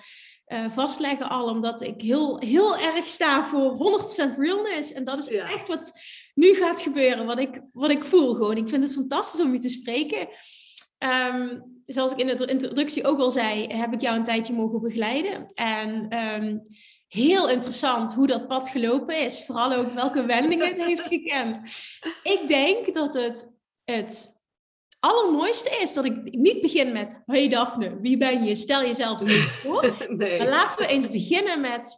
uh, 0.47 0.71
vastleggen 0.71 1.29
al, 1.29 1.47
omdat 1.47 1.81
ik 1.81 2.01
heel, 2.01 2.39
heel 2.39 2.77
erg 2.77 3.07
sta 3.07 3.45
voor 3.45 4.01
100% 4.33 4.37
realness. 4.37 4.93
En 4.93 5.03
dat 5.03 5.17
is 5.17 5.27
echt 5.27 5.67
wat 5.67 5.91
nu 6.41 6.53
gaat 6.53 6.81
gebeuren, 6.81 7.25
wat 7.25 7.39
ik, 7.39 7.61
wat 7.73 7.91
ik 7.91 8.03
voel 8.03 8.33
gewoon. 8.33 8.57
Ik 8.57 8.69
vind 8.69 8.83
het 8.83 8.93
fantastisch 8.93 9.41
om 9.41 9.53
je 9.53 9.59
te 9.59 9.69
spreken. 9.69 10.27
Um, 11.33 11.63
zoals 11.85 12.11
ik 12.11 12.17
in 12.17 12.27
de 12.27 12.45
introductie 12.45 13.05
ook 13.05 13.19
al 13.19 13.31
zei, 13.31 13.67
heb 13.67 13.93
ik 13.93 14.01
jou 14.01 14.17
een 14.17 14.23
tijdje 14.23 14.53
mogen 14.53 14.81
begeleiden. 14.81 15.45
En 15.53 16.17
um, 16.17 16.61
heel 17.07 17.49
interessant 17.49 18.13
hoe 18.13 18.27
dat 18.27 18.47
pad 18.47 18.69
gelopen 18.69 19.19
is. 19.19 19.43
Vooral 19.45 19.73
ook 19.73 19.93
welke 19.93 20.25
wendingen 20.25 20.67
het 20.67 20.83
heeft 20.83 21.07
gekend. 21.07 21.61
Ik 22.23 22.45
denk 22.47 22.93
dat 22.93 23.13
het, 23.13 23.59
het 23.83 24.39
allermooiste 24.99 25.77
is 25.81 25.93
dat 25.93 26.05
ik 26.05 26.35
niet 26.35 26.61
begin 26.61 26.91
met: 26.91 27.21
Hey 27.25 27.49
Daphne, 27.49 27.99
wie 27.99 28.17
ben 28.17 28.43
je? 28.43 28.55
Stel 28.55 28.81
jezelf 28.81 29.21
eens 29.21 29.37
voor. 29.37 29.95
nee. 30.17 30.37
Maar 30.37 30.49
laten 30.49 30.77
we 30.77 30.87
eens 30.87 31.09
beginnen 31.09 31.61
met 31.61 31.97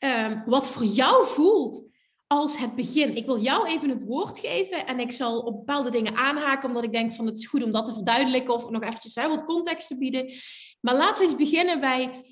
um, 0.00 0.42
wat 0.46 0.70
voor 0.70 0.84
jou 0.84 1.26
voelt 1.26 1.87
als 2.28 2.58
het 2.58 2.74
begin. 2.74 3.16
Ik 3.16 3.26
wil 3.26 3.40
jou 3.40 3.66
even 3.66 3.88
het 3.88 4.04
woord 4.04 4.38
geven 4.38 4.86
en 4.86 5.00
ik 5.00 5.12
zal 5.12 5.40
op 5.40 5.56
bepaalde 5.56 5.90
dingen 5.90 6.16
aanhaken, 6.16 6.68
omdat 6.68 6.84
ik 6.84 6.92
denk 6.92 7.12
van 7.12 7.26
het 7.26 7.38
is 7.38 7.46
goed 7.46 7.62
om 7.62 7.72
dat 7.72 7.86
te 7.86 7.94
verduidelijken 7.94 8.54
of 8.54 8.70
nog 8.70 8.82
eventjes 8.82 9.14
hè, 9.14 9.28
wat 9.28 9.44
context 9.44 9.88
te 9.88 9.98
bieden. 9.98 10.32
Maar 10.80 10.94
laten 10.94 11.22
we 11.22 11.28
eens 11.28 11.38
beginnen 11.38 11.80
bij 11.80 12.24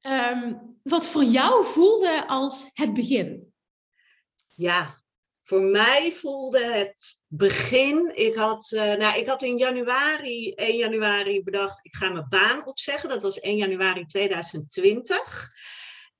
um, 0.00 0.78
wat 0.82 1.08
voor 1.08 1.24
jou 1.24 1.64
voelde 1.64 2.24
als 2.26 2.70
het 2.72 2.94
begin. 2.94 3.52
Ja, 4.48 5.00
voor 5.42 5.62
mij 5.62 6.12
voelde 6.12 6.64
het 6.64 7.22
begin. 7.26 8.12
Ik 8.14 8.34
had, 8.34 8.70
uh, 8.74 8.94
nou, 8.94 9.18
ik 9.18 9.26
had 9.26 9.42
in 9.42 9.58
januari, 9.58 10.52
1 10.54 10.76
januari 10.76 11.42
bedacht, 11.42 11.78
ik 11.82 11.94
ga 11.94 12.10
mijn 12.10 12.26
baan 12.28 12.66
opzeggen. 12.66 13.08
Dat 13.08 13.22
was 13.22 13.40
1 13.40 13.56
januari 13.56 14.06
2020. 14.06 15.48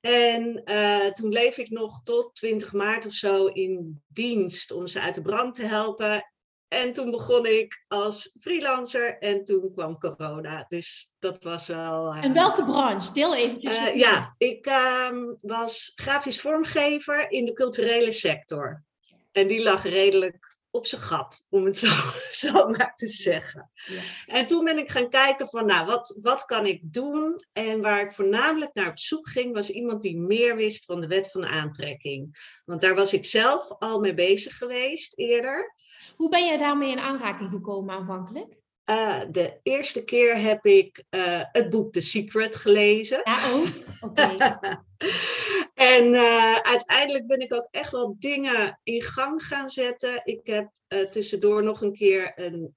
En 0.00 0.62
uh, 0.64 1.06
toen 1.06 1.30
bleef 1.30 1.58
ik 1.58 1.70
nog 1.70 2.02
tot 2.02 2.34
20 2.34 2.72
maart 2.72 3.06
of 3.06 3.12
zo 3.12 3.46
in 3.46 4.02
dienst 4.08 4.72
om 4.72 4.86
ze 4.86 5.00
uit 5.00 5.14
de 5.14 5.22
brand 5.22 5.54
te 5.54 5.64
helpen. 5.64 6.24
En 6.68 6.92
toen 6.92 7.10
begon 7.10 7.46
ik 7.46 7.84
als 7.88 8.36
freelancer 8.40 9.18
en 9.18 9.44
toen 9.44 9.72
kwam 9.72 9.98
corona. 9.98 10.64
Dus 10.68 11.12
dat 11.18 11.44
was 11.44 11.66
wel. 11.66 12.14
Uh, 12.14 12.24
en 12.24 12.32
welke 12.32 12.64
branche? 12.64 13.12
Deel 13.12 13.34
even. 13.34 13.66
Uh, 13.66 13.96
ja, 13.96 14.34
ik 14.38 14.66
uh, 14.66 15.10
was 15.38 15.92
grafisch 15.94 16.40
vormgever 16.40 17.30
in 17.30 17.44
de 17.44 17.52
culturele 17.52 18.12
sector. 18.12 18.84
En 19.32 19.46
die 19.46 19.62
lag 19.62 19.82
redelijk 19.82 20.49
op 20.70 20.86
zijn 20.86 21.02
gat, 21.02 21.46
om 21.50 21.64
het 21.64 21.76
zo, 21.84 21.88
zo 22.30 22.68
maar 22.68 22.92
te 22.94 23.06
zeggen. 23.06 23.70
Ja. 23.74 24.34
En 24.34 24.46
toen 24.46 24.64
ben 24.64 24.78
ik 24.78 24.90
gaan 24.90 25.08
kijken 25.08 25.46
van, 25.46 25.66
nou, 25.66 25.86
wat, 25.86 26.16
wat 26.20 26.44
kan 26.44 26.66
ik 26.66 26.80
doen? 26.82 27.44
En 27.52 27.80
waar 27.80 28.00
ik 28.00 28.12
voornamelijk 28.12 28.74
naar 28.74 28.88
op 28.88 28.98
zoek 28.98 29.28
ging, 29.28 29.54
was 29.54 29.70
iemand 29.70 30.02
die 30.02 30.16
meer 30.18 30.56
wist 30.56 30.84
van 30.84 31.00
de 31.00 31.06
wet 31.06 31.30
van 31.30 31.46
aantrekking. 31.46 32.36
Want 32.64 32.80
daar 32.80 32.94
was 32.94 33.12
ik 33.12 33.24
zelf 33.24 33.72
al 33.78 34.00
mee 34.00 34.14
bezig 34.14 34.56
geweest 34.56 35.18
eerder. 35.18 35.74
Hoe 36.16 36.28
ben 36.28 36.46
je 36.46 36.58
daarmee 36.58 36.90
in 36.90 37.00
aanraking 37.00 37.50
gekomen 37.50 37.94
aanvankelijk? 37.94 38.59
Uh, 38.90 39.22
de 39.30 39.60
eerste 39.62 40.04
keer 40.04 40.38
heb 40.38 40.66
ik 40.66 41.04
uh, 41.10 41.42
het 41.52 41.70
boek 41.70 41.92
The 41.92 42.00
Secret 42.00 42.56
gelezen. 42.56 43.20
Ja, 43.24 43.52
oh, 43.52 43.66
oké. 44.00 44.36
en 45.94 46.14
uh, 46.14 46.56
uiteindelijk 46.56 47.26
ben 47.26 47.40
ik 47.40 47.54
ook 47.54 47.68
echt 47.70 47.92
wel 47.92 48.16
dingen 48.18 48.80
in 48.82 49.02
gang 49.02 49.42
gaan 49.44 49.70
zetten. 49.70 50.20
Ik 50.24 50.40
heb 50.46 50.70
tussendoor 51.10 51.62
nog 51.62 51.82
een 51.82 51.92
keer 51.92 52.32
een, 52.34 52.72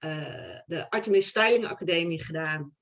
de 0.65 0.89
Artemis 0.89 1.27
Styling 1.27 1.67
Academie 1.67 2.23
gedaan. 2.23 2.75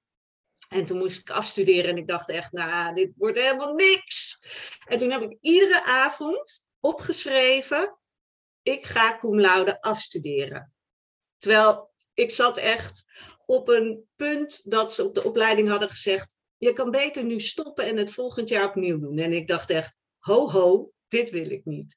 En 0.70 0.86
toen 0.86 0.98
moest 0.98 1.20
ik 1.20 1.30
afstuderen 1.30 1.90
en 1.90 1.98
ik 1.98 2.08
dacht 2.08 2.30
echt, 2.30 2.52
nou, 2.52 2.94
dit 2.94 3.12
wordt 3.16 3.40
helemaal 3.40 3.74
niks. 3.74 4.40
En 4.88 4.98
toen 4.98 5.12
heb 5.12 5.22
ik 5.22 5.38
iedere 5.42 5.84
avond 5.84 6.70
opgeschreven, 6.80 7.98
ik 8.62 8.86
ga 8.86 9.18
cum 9.18 9.40
laude 9.40 9.82
afstuderen. 9.82 10.74
Terwijl 11.38 11.91
ik 12.14 12.32
zat 12.32 12.58
echt 12.58 13.04
op 13.46 13.68
een 13.68 14.04
punt 14.16 14.72
dat 14.72 14.94
ze 14.94 15.04
op 15.04 15.16
de 15.16 15.24
opleiding 15.24 15.70
hadden 15.70 15.90
gezegd: 15.90 16.38
je 16.58 16.74
kan 16.74 16.92
beter 16.92 17.24
nu 17.24 17.40
stoppen 17.40 17.86
en 17.86 17.98
het 17.98 18.14
volgend 18.14 18.50
jaar 18.50 18.68
opnieuw 18.68 19.00
doen. 19.00 19.18
En 19.18 19.34
ik 19.34 19.48
dacht 19.48 19.70
echt: 19.70 19.96
ho, 20.20 20.50
ho, 20.50 20.92
dit 21.08 21.30
wil 21.30 21.52
ik 21.52 21.66
niet. 21.66 21.96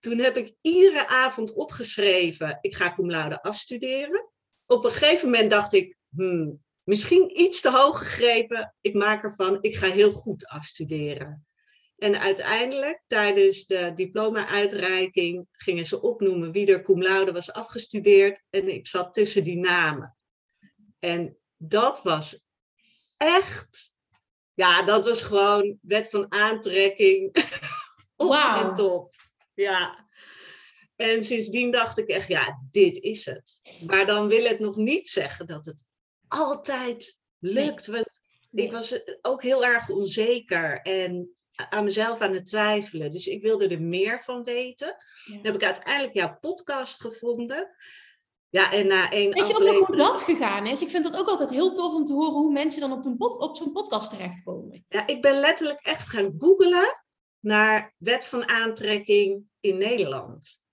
Toen 0.00 0.18
heb 0.18 0.36
ik 0.36 0.54
iedere 0.60 1.08
avond 1.08 1.54
opgeschreven: 1.54 2.58
ik 2.60 2.76
ga 2.76 2.94
cum 2.94 3.10
laude 3.10 3.42
afstuderen. 3.42 4.30
Op 4.66 4.84
een 4.84 4.92
gegeven 4.92 5.30
moment 5.30 5.50
dacht 5.50 5.72
ik: 5.72 5.96
hmm, 6.16 6.64
misschien 6.82 7.40
iets 7.40 7.60
te 7.60 7.70
hoog 7.70 7.98
gegrepen. 7.98 8.74
Ik 8.80 8.94
maak 8.94 9.22
ervan: 9.22 9.58
ik 9.60 9.76
ga 9.76 9.86
heel 9.86 10.12
goed 10.12 10.46
afstuderen. 10.46 11.46
En 12.00 12.20
uiteindelijk, 12.20 13.02
tijdens 13.06 13.66
de 13.66 13.92
diploma-uitreiking, 13.94 15.46
gingen 15.52 15.84
ze 15.84 16.02
opnoemen 16.02 16.52
wie 16.52 16.72
er 16.72 16.82
cum 16.82 17.02
laude 17.02 17.32
was 17.32 17.52
afgestudeerd. 17.52 18.42
En 18.50 18.68
ik 18.68 18.86
zat 18.86 19.14
tussen 19.14 19.44
die 19.44 19.56
namen. 19.56 20.16
En 20.98 21.36
dat 21.56 22.02
was 22.02 22.44
echt, 23.16 23.96
ja, 24.54 24.82
dat 24.82 25.04
was 25.04 25.22
gewoon 25.22 25.78
wet 25.82 26.10
van 26.10 26.32
aantrekking 26.32 27.36
op 28.16 28.28
wow. 28.28 28.56
en 28.56 28.74
top. 28.74 29.12
Ja. 29.54 30.08
En 30.96 31.24
sindsdien 31.24 31.70
dacht 31.70 31.98
ik 31.98 32.08
echt, 32.08 32.28
ja, 32.28 32.60
dit 32.70 32.96
is 32.96 33.24
het. 33.24 33.60
Maar 33.86 34.06
dan 34.06 34.28
wil 34.28 34.44
het 34.44 34.58
nog 34.58 34.76
niet 34.76 35.08
zeggen 35.08 35.46
dat 35.46 35.64
het 35.64 35.86
altijd 36.28 37.20
lukt. 37.38 37.86
Want 37.86 38.20
ik 38.50 38.72
was 38.72 39.00
ook 39.22 39.42
heel 39.42 39.64
erg 39.64 39.88
onzeker. 39.88 40.80
En 40.80 41.34
aan 41.68 41.84
mezelf 41.84 42.20
aan 42.20 42.32
het 42.32 42.46
twijfelen. 42.46 43.10
Dus 43.10 43.26
ik 43.26 43.42
wilde 43.42 43.68
er 43.68 43.82
meer 43.82 44.20
van 44.20 44.44
weten. 44.44 44.96
Dan 45.26 45.44
heb 45.44 45.54
ik 45.54 45.64
uiteindelijk 45.64 46.14
jouw 46.14 46.38
podcast 46.40 47.00
gevonden. 47.00 47.74
Ja, 48.48 48.72
en 48.72 48.86
na 48.86 49.10
één 49.10 49.32
Weet 49.32 49.46
je 49.46 49.54
ook 49.54 49.78
nog 49.78 49.86
hoe 49.86 49.96
dat 49.96 50.22
gegaan 50.22 50.66
is? 50.66 50.82
Ik 50.82 50.90
vind 50.90 51.04
dat 51.04 51.16
ook 51.16 51.28
altijd 51.28 51.50
heel 51.50 51.74
tof 51.74 51.92
om 51.94 52.04
te 52.04 52.12
horen 52.12 52.32
hoe 52.32 52.52
mensen 52.52 52.80
dan 52.80 52.92
op, 52.92 53.04
een 53.04 53.16
pod 53.16 53.38
op 53.38 53.56
zo'n 53.56 53.72
podcast 53.72 54.10
terechtkomen. 54.10 54.84
Ja, 54.88 55.06
ik 55.06 55.22
ben 55.22 55.40
letterlijk 55.40 55.80
echt 55.82 56.08
gaan 56.08 56.34
googelen 56.38 57.04
naar 57.40 57.94
wet 57.96 58.24
van 58.24 58.48
aantrekking 58.48 59.44
in 59.60 59.78
Nederland. 59.78 60.64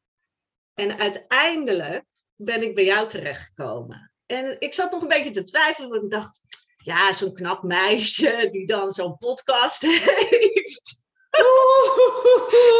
En 0.73 0.97
uiteindelijk 0.97 2.05
ben 2.35 2.61
ik 2.61 2.75
bij 2.75 2.85
jou 2.85 3.07
terechtgekomen. 3.07 4.11
En 4.25 4.55
ik 4.59 4.73
zat 4.73 4.91
nog 4.91 5.01
een 5.01 5.07
beetje 5.07 5.31
te 5.31 5.43
twijfelen, 5.43 5.89
want 5.89 6.03
ik 6.03 6.11
dacht, 6.11 6.41
ja, 6.87 7.13
zo'n 7.13 7.33
knap 7.33 7.63
meisje 7.63 8.47
die 8.51 8.65
dan 8.65 8.91
zo'n 8.91 9.17
podcast 9.17 9.81
heeft. 9.91 11.01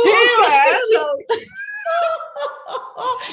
Heel 0.04 0.44
erg 0.44 0.86
zo. 0.86 1.06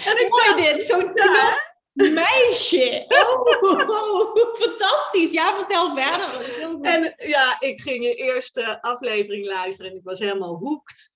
en 0.10 0.24
ik 0.24 0.28
Mooi 0.28 0.44
dacht, 0.44 0.56
dit, 0.56 0.86
zo'n 0.86 1.14
knap 1.14 1.72
meisje. 1.92 3.04
Oh, 3.08 4.36
fantastisch. 4.54 5.30
Ja, 5.30 5.54
vertel 5.54 5.94
verder. 5.94 6.82
En 6.82 7.14
ja, 7.16 7.60
ik 7.60 7.80
ging 7.80 8.04
je 8.04 8.14
eerste 8.14 8.82
aflevering 8.82 9.46
luisteren 9.46 9.90
en 9.90 9.96
ik 9.96 10.04
was 10.04 10.18
helemaal 10.18 10.56
hoekt. 10.56 11.12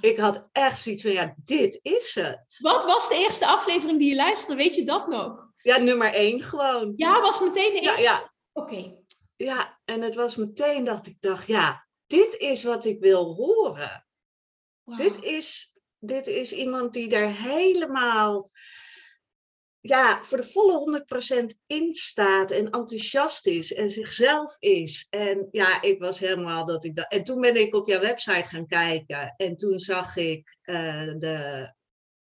Ik 0.00 0.18
had 0.18 0.48
echt 0.52 0.82
zoiets 0.82 1.02
van, 1.02 1.12
ja, 1.12 1.34
dit 1.36 1.78
is 1.82 2.14
het. 2.14 2.58
Wat 2.58 2.84
was 2.84 3.08
de 3.08 3.14
eerste 3.14 3.46
aflevering 3.46 3.98
die 3.98 4.08
je 4.08 4.16
luisterde? 4.16 4.62
Weet 4.62 4.74
je 4.74 4.84
dat 4.84 5.08
nog? 5.08 5.50
Ja, 5.56 5.76
nummer 5.76 6.12
één 6.12 6.42
gewoon. 6.42 6.92
Ja, 6.96 7.20
was 7.20 7.40
meteen 7.40 7.72
de 7.72 7.80
eerste? 7.80 8.02
Ja, 8.02 8.10
ja. 8.10 8.31
Oké. 8.52 8.96
Ja, 9.36 9.80
en 9.84 10.00
het 10.00 10.14
was 10.14 10.36
meteen 10.36 10.84
dat 10.84 11.06
ik 11.06 11.16
dacht, 11.20 11.46
ja, 11.46 11.86
dit 12.06 12.34
is 12.34 12.64
wat 12.64 12.84
ik 12.84 13.00
wil 13.00 13.34
horen. 13.34 14.06
Dit, 14.84 15.22
is, 15.22 15.72
dit 15.98 16.26
is 16.26 16.52
iemand 16.52 16.92
die 16.92 17.10
er 17.10 17.28
helemaal 17.28 18.50
ja, 19.82 20.22
voor 20.22 20.36
de 20.36 20.44
volle 20.44 21.04
100% 21.42 21.56
in 21.66 21.92
staat 21.92 22.50
en 22.50 22.64
enthousiast 22.70 23.46
is 23.46 23.74
en 23.74 23.90
zichzelf 23.90 24.56
is. 24.58 25.06
En 25.10 25.48
ja, 25.50 25.82
ik 25.82 26.00
was 26.00 26.18
helemaal 26.18 26.64
dat 26.64 26.84
ik 26.84 26.96
dat. 26.96 27.12
En 27.12 27.24
toen 27.24 27.40
ben 27.40 27.56
ik 27.56 27.74
op 27.74 27.88
jouw 27.88 28.00
website 28.00 28.48
gaan 28.48 28.66
kijken 28.66 29.34
en 29.36 29.56
toen 29.56 29.78
zag 29.78 30.16
ik 30.16 30.56
uh, 30.64 31.12
de, 31.18 31.72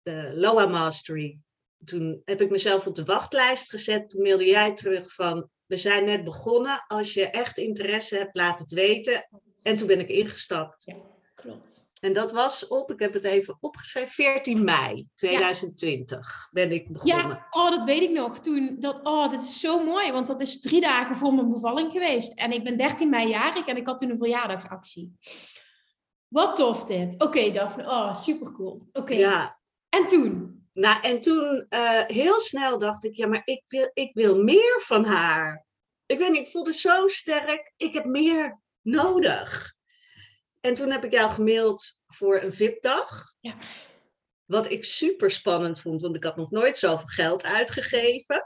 de 0.02 0.32
Loa 0.34 0.66
Mastery. 0.66 1.40
Toen 1.86 2.22
heb 2.26 2.42
ik 2.42 2.50
mezelf 2.50 2.88
op 2.88 2.96
de 2.96 3.04
wachtlijst 3.04 3.70
gezet. 3.70 4.10
Toen 4.10 4.22
mailde 4.22 4.46
jij 4.46 4.74
terug 4.74 5.14
van 5.14 5.50
we 5.68 5.78
zijn 5.78 6.06
net 6.06 6.24
begonnen. 6.24 6.84
Als 6.88 7.14
je 7.14 7.30
echt 7.30 7.58
interesse 7.58 8.18
hebt, 8.18 8.36
laat 8.36 8.60
het 8.60 8.72
weten. 8.72 9.30
En 9.64 9.76
toen 9.76 9.88
ben 9.88 10.00
ik 10.00 10.10
ingestapt. 10.10 10.84
Ja, 10.86 10.96
klopt. 11.36 11.86
En 12.00 12.14
dat 12.14 12.32
was 12.32 12.68
op, 12.68 12.92
ik 12.92 13.00
heb 13.00 13.14
het 13.14 13.24
even 13.24 13.58
opgeschreven, 13.60 14.14
14 14.14 14.64
mei 14.64 15.08
2020 15.16 16.50
ben 16.52 16.72
ik 16.72 16.92
begonnen. 16.92 17.28
Ja, 17.28 17.48
oh, 17.52 17.70
dat 17.70 17.84
weet 17.84 18.02
ik 18.02 18.12
nog. 18.12 18.40
Toen, 18.40 18.76
dat, 18.80 19.00
oh, 19.04 19.32
dat 19.32 19.42
is 19.42 19.60
zo 19.60 19.84
mooi, 19.84 20.12
want 20.12 20.28
dat 20.28 20.42
is 20.42 20.60
drie 20.60 20.82
dagen 20.82 21.16
voor 21.16 21.34
mijn 21.34 21.52
bevalling 21.52 21.92
geweest. 21.92 22.40
En 22.40 22.52
ik 22.52 22.64
ben 22.64 22.78
13 22.78 23.10
mei 23.10 23.30
jarig 23.30 23.68
en 23.68 23.78
ik 23.78 23.86
had 23.86 23.98
toen 23.98 24.10
een 24.10 24.18
verjaardagsactie. 24.18 25.14
Wat 26.28 26.56
tof 26.56 26.84
dit. 26.84 27.14
Oké, 27.14 27.24
okay, 27.26 27.52
Daphne. 27.52 27.84
Oh, 27.84 28.14
super 28.16 28.52
cool. 28.52 28.82
Oké. 28.94 29.14
Ja. 29.14 29.60
En 29.90 30.08
toen? 30.08 30.65
Nou, 30.76 31.02
en 31.02 31.20
toen 31.20 31.66
uh, 31.70 32.02
heel 32.08 32.40
snel 32.40 32.80
dacht 32.80 33.04
ik, 33.04 33.16
ja, 33.16 33.28
maar 33.28 33.42
ik 33.46 33.64
wil, 33.68 33.92
ik 33.94 34.14
wil 34.14 34.44
meer 34.44 34.82
van 34.82 35.06
haar. 35.06 35.66
Ik 36.06 36.18
weet 36.18 36.32
niet, 36.32 36.46
ik 36.46 36.52
voelde 36.52 36.74
zo 36.74 37.08
sterk, 37.08 37.74
ik 37.78 37.94
heb 37.94 38.06
meer 38.06 38.62
nodig. 38.82 39.74
En 40.62 40.74
toen 40.74 40.92
heb 40.92 41.04
ik 41.04 41.12
jou 41.12 41.32
gemaild 41.32 42.00
voor 42.08 42.42
een 42.42 42.54
VIP-dag. 42.54 43.34
Ja. 43.40 43.58
Wat 44.46 44.72
ik 44.72 44.84
super 44.84 45.32
spannend 45.32 45.82
vond, 45.82 46.02
want 46.02 46.16
ik 46.16 46.24
had 46.24 46.36
nog 46.36 46.52
nooit 46.52 46.78
zoveel 46.78 47.08
geld 47.08 47.44
uitgegeven. 47.44 48.46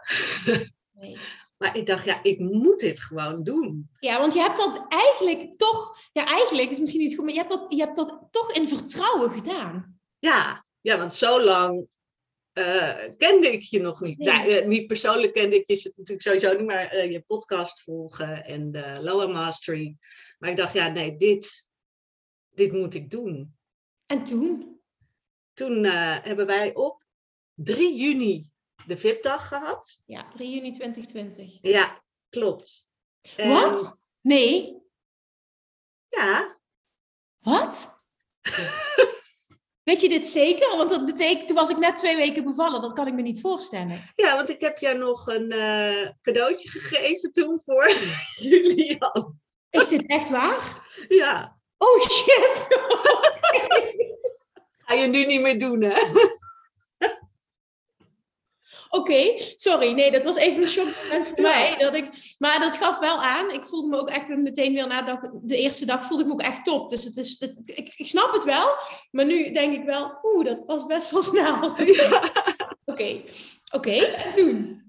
Nee. 0.92 1.18
maar 1.58 1.78
ik 1.78 1.86
dacht, 1.86 2.06
ja, 2.06 2.24
ik 2.24 2.40
moet 2.40 2.80
dit 2.80 3.00
gewoon 3.00 3.44
doen. 3.44 3.90
Ja, 4.00 4.20
want 4.20 4.34
je 4.34 4.40
hebt 4.40 4.58
dat 4.58 4.86
eigenlijk 4.88 5.58
toch, 5.58 5.98
ja, 6.12 6.26
eigenlijk 6.26 6.70
is 6.70 6.80
misschien 6.80 7.02
niet 7.02 7.16
goed, 7.16 7.24
maar 7.24 7.34
je 7.34 7.40
hebt 7.40 7.52
dat, 7.52 7.66
je 7.70 7.82
hebt 7.82 7.96
dat 7.96 8.28
toch 8.32 8.52
in 8.54 8.68
vertrouwen 8.68 9.32
gedaan. 9.32 10.00
Ja, 10.20 10.66
ja 10.82 10.98
want 10.98 11.14
zo 11.14 11.44
lang 11.44 11.88
uh, 12.60 13.18
kende 13.18 13.52
ik 13.52 13.62
je 13.62 13.80
nog 13.80 14.02
niet. 14.02 14.18
Nee. 14.18 14.28
Nou, 14.28 14.68
niet 14.68 14.88
persoonlijk 14.88 15.34
kende 15.34 15.56
ik 15.56 15.68
je 15.68 15.94
natuurlijk 15.96 16.22
sowieso 16.22 16.54
niet, 16.54 16.66
maar 16.66 16.96
uh, 16.96 17.12
je 17.12 17.22
podcast 17.22 17.82
volgen 17.82 18.46
en 18.46 18.72
de 18.72 18.98
Lower 19.02 19.30
Mastery. 19.30 19.96
Maar 20.40 20.50
ik 20.50 20.58
dacht, 20.58 20.74
ja, 20.74 20.88
nee, 20.88 21.18
dit, 21.18 21.70
dit 22.50 22.72
moet 22.72 22.94
ik 22.94 23.12
doen. 23.12 23.58
En 24.06 24.24
toen? 24.24 24.80
Toen 25.54 25.84
hebben 25.86 26.46
wij 26.46 26.76
op 26.76 27.04
3 27.54 27.96
juni 27.96 28.50
de 28.86 28.98
VIP-dag 28.98 29.48
gehad. 29.48 30.02
Ja, 30.06 30.30
3 30.30 30.50
juni 30.50 30.72
2020. 30.72 31.58
Ja, 31.62 32.04
klopt. 32.30 32.90
En... 33.36 33.50
Wat? 33.50 34.08
Nee. 34.22 34.78
Ja. 36.08 36.60
Wat? 37.40 38.00
Weet 39.90 40.02
je 40.02 40.10
dit 40.10 40.28
zeker? 40.28 40.78
Want 40.78 40.90
dat 40.90 41.06
betekent, 41.06 41.48
toen 41.48 41.56
was 41.56 41.70
ik 41.70 41.78
net 41.78 41.98
twee 41.98 42.16
weken 42.16 42.44
bevallen. 42.44 42.82
Dat 42.82 42.94
kan 42.94 43.08
ik 43.08 43.14
me 43.14 43.22
niet 43.22 43.42
voorstellen. 43.42 44.12
Ja, 44.16 44.36
want 44.36 44.50
ik 44.50 44.62
heb 44.62 44.78
jou 44.78 44.98
nog 44.98 45.28
een 45.28 45.54
uh, 45.54 46.10
cadeautje 46.22 46.70
gegeven 46.70 47.32
toen 47.32 47.62
voor 47.66 47.92
Julian. 48.50 49.40
Is 49.70 49.88
dit 49.88 50.08
echt 50.08 50.30
waar? 50.30 50.88
Ja. 51.08 51.58
Oh 51.78 52.02
shit! 52.02 52.68
Ga 54.86 54.94
je 54.94 55.08
nu 55.08 55.26
niet 55.26 55.42
meer 55.42 55.60
doen, 55.60 55.84
hè? 55.84 55.98
Oké, 58.90 59.34
sorry. 59.56 59.92
Nee, 59.92 60.12
dat 60.12 60.24
was 60.24 60.36
even 60.36 60.62
een 60.62 60.70
shock 60.70 60.88
voor 60.88 61.32
mij. 61.42 61.76
Dat 61.78 61.94
ik, 61.94 62.36
maar 62.38 62.60
dat 62.60 62.78
gaf 62.78 63.00
wel 63.00 63.22
aan. 63.22 63.52
Ik 63.52 63.66
voelde 63.66 63.88
me 63.88 64.00
ook 64.00 64.10
echt 64.10 64.28
meteen 64.28 64.74
weer 64.74 64.88
na 64.88 65.02
dag, 65.02 65.20
de 65.42 65.58
eerste 65.58 65.86
dag 65.86 66.06
voelde 66.06 66.24
ik 66.24 66.30
me 66.30 66.34
ook 66.34 66.42
echt 66.42 66.64
top. 66.64 66.90
Dus 66.90 67.04
het 67.04 67.18
is, 67.18 67.40
het, 67.40 67.60
ik, 67.64 67.94
ik 67.96 68.08
snap 68.08 68.34
het 68.34 68.44
wel. 68.44 68.76
Maar 69.12 69.26
nu 69.26 69.52
denk 69.52 69.76
ik 69.76 69.84
wel, 69.84 70.20
oeh, 70.24 70.46
dat 70.46 70.60
was 70.66 70.86
best 70.86 71.12
wel 71.12 71.22
snel. 71.22 71.64
Oké, 72.86 73.22
oké. 73.72 73.92
En 73.92 74.34
toen? 74.36 74.84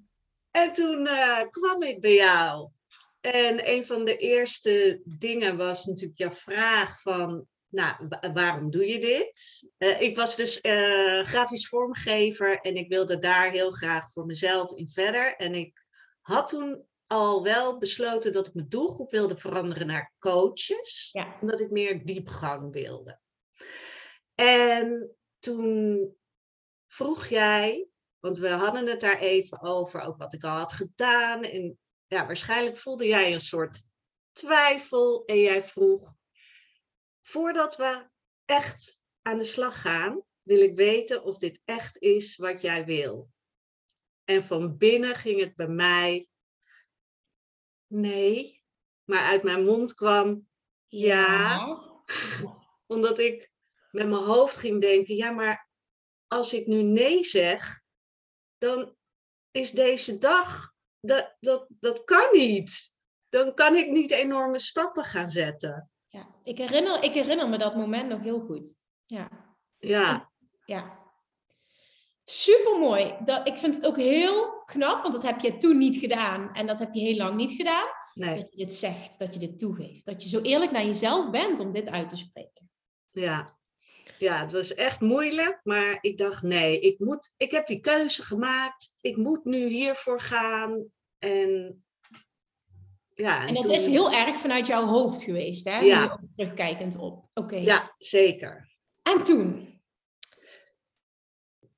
En 0.50 0.72
toen 0.72 1.06
uh, 1.06 1.40
kwam 1.50 1.82
ik 1.82 2.00
bij 2.00 2.14
jou. 2.14 2.68
En 3.20 3.68
een 3.70 3.86
van 3.86 4.04
de 4.04 4.16
eerste 4.16 5.00
dingen 5.04 5.56
was 5.56 5.84
natuurlijk 5.84 6.18
jouw 6.18 6.30
vraag 6.30 7.00
van, 7.00 7.46
nou, 7.70 8.08
waarom 8.32 8.70
doe 8.70 8.86
je 8.86 8.98
dit? 8.98 9.62
Uh, 9.78 10.00
ik 10.00 10.16
was 10.16 10.36
dus 10.36 10.58
uh, 10.62 11.24
grafisch 11.24 11.68
vormgever 11.68 12.60
en 12.60 12.74
ik 12.74 12.88
wilde 12.88 13.18
daar 13.18 13.50
heel 13.50 13.70
graag 13.70 14.12
voor 14.12 14.26
mezelf 14.26 14.72
in 14.72 14.88
verder. 14.88 15.36
En 15.36 15.54
ik 15.54 15.86
had 16.20 16.48
toen 16.48 16.84
al 17.06 17.42
wel 17.42 17.78
besloten 17.78 18.32
dat 18.32 18.46
ik 18.46 18.54
mijn 18.54 18.68
doelgroep 18.68 19.10
wilde 19.10 19.36
veranderen 19.36 19.86
naar 19.86 20.14
coaches, 20.18 21.08
ja. 21.12 21.36
omdat 21.40 21.60
ik 21.60 21.70
meer 21.70 22.04
diepgang 22.04 22.72
wilde. 22.72 23.20
En 24.34 25.16
toen 25.38 26.16
vroeg 26.86 27.26
jij, 27.26 27.88
want 28.18 28.38
we 28.38 28.48
hadden 28.48 28.86
het 28.86 29.00
daar 29.00 29.18
even 29.18 29.62
over, 29.62 30.00
ook 30.00 30.18
wat 30.18 30.32
ik 30.32 30.44
al 30.44 30.56
had 30.56 30.72
gedaan. 30.72 31.42
En 31.42 31.78
ja, 32.06 32.26
waarschijnlijk 32.26 32.76
voelde 32.76 33.06
jij 33.06 33.32
een 33.32 33.40
soort 33.40 33.84
twijfel 34.32 35.24
en 35.24 35.38
jij 35.38 35.62
vroeg, 35.62 36.16
voordat 37.20 37.76
we 37.76 38.08
echt 38.44 39.00
aan 39.22 39.38
de 39.38 39.44
slag 39.44 39.80
gaan, 39.80 40.22
wil 40.42 40.60
ik 40.60 40.74
weten 40.74 41.22
of 41.22 41.38
dit 41.38 41.60
echt 41.64 41.96
is 41.98 42.36
wat 42.36 42.60
jij 42.60 42.84
wil. 42.84 43.30
En 44.24 44.42
van 44.42 44.76
binnen 44.76 45.14
ging 45.14 45.40
het 45.40 45.54
bij 45.54 45.68
mij, 45.68 46.28
nee, 47.86 48.62
maar 49.04 49.24
uit 49.24 49.42
mijn 49.42 49.64
mond 49.64 49.94
kwam, 49.94 50.48
ja. 50.86 51.54
ja. 51.54 52.02
Omdat 52.86 53.18
ik 53.18 53.52
met 53.90 54.08
mijn 54.08 54.22
hoofd 54.22 54.56
ging 54.56 54.80
denken, 54.80 55.16
ja, 55.16 55.30
maar 55.30 55.68
als 56.26 56.54
ik 56.54 56.66
nu 56.66 56.82
nee 56.82 57.24
zeg, 57.24 57.82
dan 58.58 58.96
is 59.50 59.70
deze 59.70 60.18
dag, 60.18 60.74
dat, 61.00 61.36
dat, 61.40 61.66
dat 61.68 62.04
kan 62.04 62.28
niet. 62.32 62.98
Dan 63.28 63.54
kan 63.54 63.76
ik 63.76 63.90
niet 63.90 64.10
enorme 64.10 64.58
stappen 64.58 65.04
gaan 65.04 65.30
zetten. 65.30 65.90
Ja, 66.12 66.26
ik 66.44 66.58
herinner, 66.58 67.02
ik 67.02 67.12
herinner 67.12 67.48
me 67.48 67.58
dat 67.58 67.76
moment 67.76 68.08
nog 68.08 68.20
heel 68.20 68.40
goed. 68.40 68.74
Ja. 69.06 69.28
Ja. 69.78 70.30
Ja. 70.64 70.98
Supermooi. 72.24 73.16
Dat, 73.24 73.48
ik 73.48 73.56
vind 73.56 73.74
het 73.74 73.86
ook 73.86 73.96
heel 73.96 74.62
knap, 74.64 75.02
want 75.02 75.14
dat 75.14 75.22
heb 75.22 75.40
je 75.40 75.56
toen 75.56 75.78
niet 75.78 75.96
gedaan. 75.96 76.54
En 76.54 76.66
dat 76.66 76.78
heb 76.78 76.94
je 76.94 77.00
heel 77.00 77.16
lang 77.16 77.36
niet 77.36 77.52
gedaan. 77.52 77.88
Nee. 78.14 78.40
Dat 78.40 78.50
je 78.50 78.56
dit 78.56 78.74
zegt, 78.74 79.18
dat 79.18 79.34
je 79.34 79.40
dit 79.40 79.58
toegeeft. 79.58 80.06
Dat 80.06 80.22
je 80.22 80.28
zo 80.28 80.40
eerlijk 80.40 80.70
naar 80.70 80.84
jezelf 80.84 81.30
bent 81.30 81.60
om 81.60 81.72
dit 81.72 81.88
uit 81.88 82.08
te 82.08 82.16
spreken. 82.16 82.70
Ja, 83.10 83.58
ja, 84.18 84.40
het 84.40 84.52
was 84.52 84.74
echt 84.74 85.00
moeilijk, 85.00 85.60
maar 85.62 85.98
ik 86.00 86.18
dacht 86.18 86.42
nee, 86.42 86.80
ik, 86.80 86.98
moet, 86.98 87.34
ik 87.36 87.50
heb 87.50 87.66
die 87.66 87.80
keuze 87.80 88.22
gemaakt. 88.22 88.94
Ik 89.00 89.16
moet 89.16 89.44
nu 89.44 89.68
hiervoor 89.68 90.20
gaan. 90.20 90.86
En, 91.18 91.84
ja, 93.20 93.40
en, 93.40 93.48
en 93.48 93.54
dat 93.54 93.70
is 93.70 93.86
heel 93.86 94.12
erg 94.12 94.36
vanuit 94.36 94.66
jouw 94.66 94.84
hoofd 94.84 95.22
geweest, 95.22 95.64
hè? 95.64 95.78
Ja. 95.78 96.20
Terugkijkend 96.36 96.96
op. 96.96 97.28
Oké. 97.34 97.56
Ja, 97.56 97.94
zeker. 97.98 98.68
En 99.02 99.22
toen? 99.22 99.80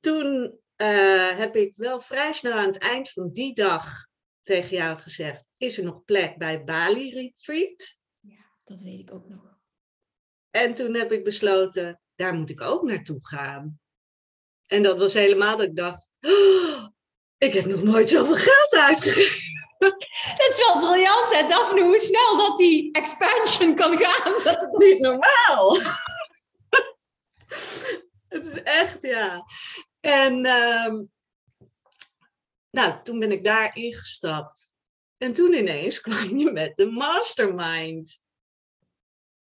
Toen 0.01 0.59
uh, 0.77 1.39
heb 1.39 1.57
ik 1.57 1.77
wel 1.77 2.01
vrij 2.01 2.33
snel 2.33 2.53
aan 2.53 2.67
het 2.67 2.79
eind 2.79 3.11
van 3.11 3.33
die 3.33 3.55
dag 3.55 4.07
tegen 4.43 4.77
jou 4.77 4.99
gezegd: 4.99 5.49
is 5.57 5.79
er 5.79 5.85
nog 5.85 6.05
plek 6.05 6.39
bij 6.39 6.65
Bali 6.65 7.11
Retreat? 7.11 7.99
Ja, 8.21 8.45
dat 8.65 8.81
weet 8.81 9.01
ik 9.01 9.13
ook 9.13 9.29
nog. 9.29 9.59
En 10.51 10.75
toen 10.75 10.95
heb 10.95 11.13
ik 11.13 11.25
besloten, 11.25 12.01
daar 12.15 12.35
moet 12.35 12.51
ik 12.51 12.61
ook 12.61 12.83
naartoe 12.83 13.27
gaan. 13.27 13.81
En 14.67 14.83
dat 14.83 14.99
was 14.99 15.15
helemaal 15.15 15.57
dat 15.57 15.67
ik 15.67 15.77
dacht, 15.77 16.11
oh, 16.21 16.87
ik 17.39 17.53
heb 17.53 17.65
nog 17.65 17.83
nooit 17.83 18.09
zoveel 18.09 18.37
geld 18.37 18.75
uitgegeven. 18.75 19.62
Dat 19.89 20.49
is 20.49 20.57
wel 20.67 20.79
briljant, 20.79 21.35
hè, 21.35 21.49
Daphne, 21.49 21.83
hoe 21.83 21.99
snel 21.99 22.37
dat 22.37 22.59
die 22.59 22.93
expansion 22.93 23.75
kan 23.75 23.99
gaan. 23.99 24.33
Dat 24.33 24.63
is 24.63 24.79
niet 24.79 24.99
normaal. 24.99 25.79
Het 28.29 28.45
is 28.47 28.63
echt, 28.63 29.03
ja. 29.03 29.45
En 30.01 30.47
um, 30.47 31.11
nou, 32.71 33.03
toen 33.03 33.19
ben 33.19 33.33
ik 33.33 33.45
daar 33.45 33.77
ingestapt. 33.77 34.75
En 35.19 35.33
toen 35.33 35.53
ineens 35.53 36.01
kwam 36.07 36.39
je 36.39 36.51
met 36.51 36.77
de 36.77 36.87
mastermind. 36.87 38.25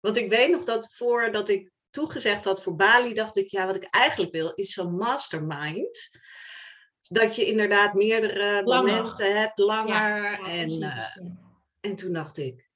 Want 0.00 0.16
ik 0.16 0.30
weet 0.30 0.50
nog 0.50 0.64
dat 0.64 0.92
voordat 0.94 1.48
ik 1.48 1.70
toegezegd 1.90 2.44
had 2.44 2.62
voor 2.62 2.74
Bali, 2.74 3.14
dacht 3.14 3.36
ik, 3.36 3.48
ja, 3.48 3.66
wat 3.66 3.76
ik 3.76 3.84
eigenlijk 3.90 4.32
wil, 4.32 4.52
is 4.54 4.72
zo'n 4.72 4.96
mastermind. 4.96 6.10
Dat 7.12 7.37
je 7.37 7.46
inderdaad 7.46 7.94
meerdere 7.94 8.62
momenten 8.62 9.38
hebt, 9.38 9.59
langer. 9.59 10.40
en, 10.44 10.70
uh, 10.70 11.07
en 11.81 11.96
toen 11.96 12.12
dacht 12.12 12.37
ik, 12.37 12.70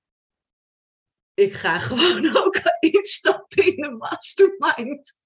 ik 1.35 1.53
ga 1.53 1.79
gewoon 1.89 2.37
ook 2.37 2.61
instappen 2.81 3.77
in 3.77 3.85
een 3.85 3.97
mastermind. 3.97 5.23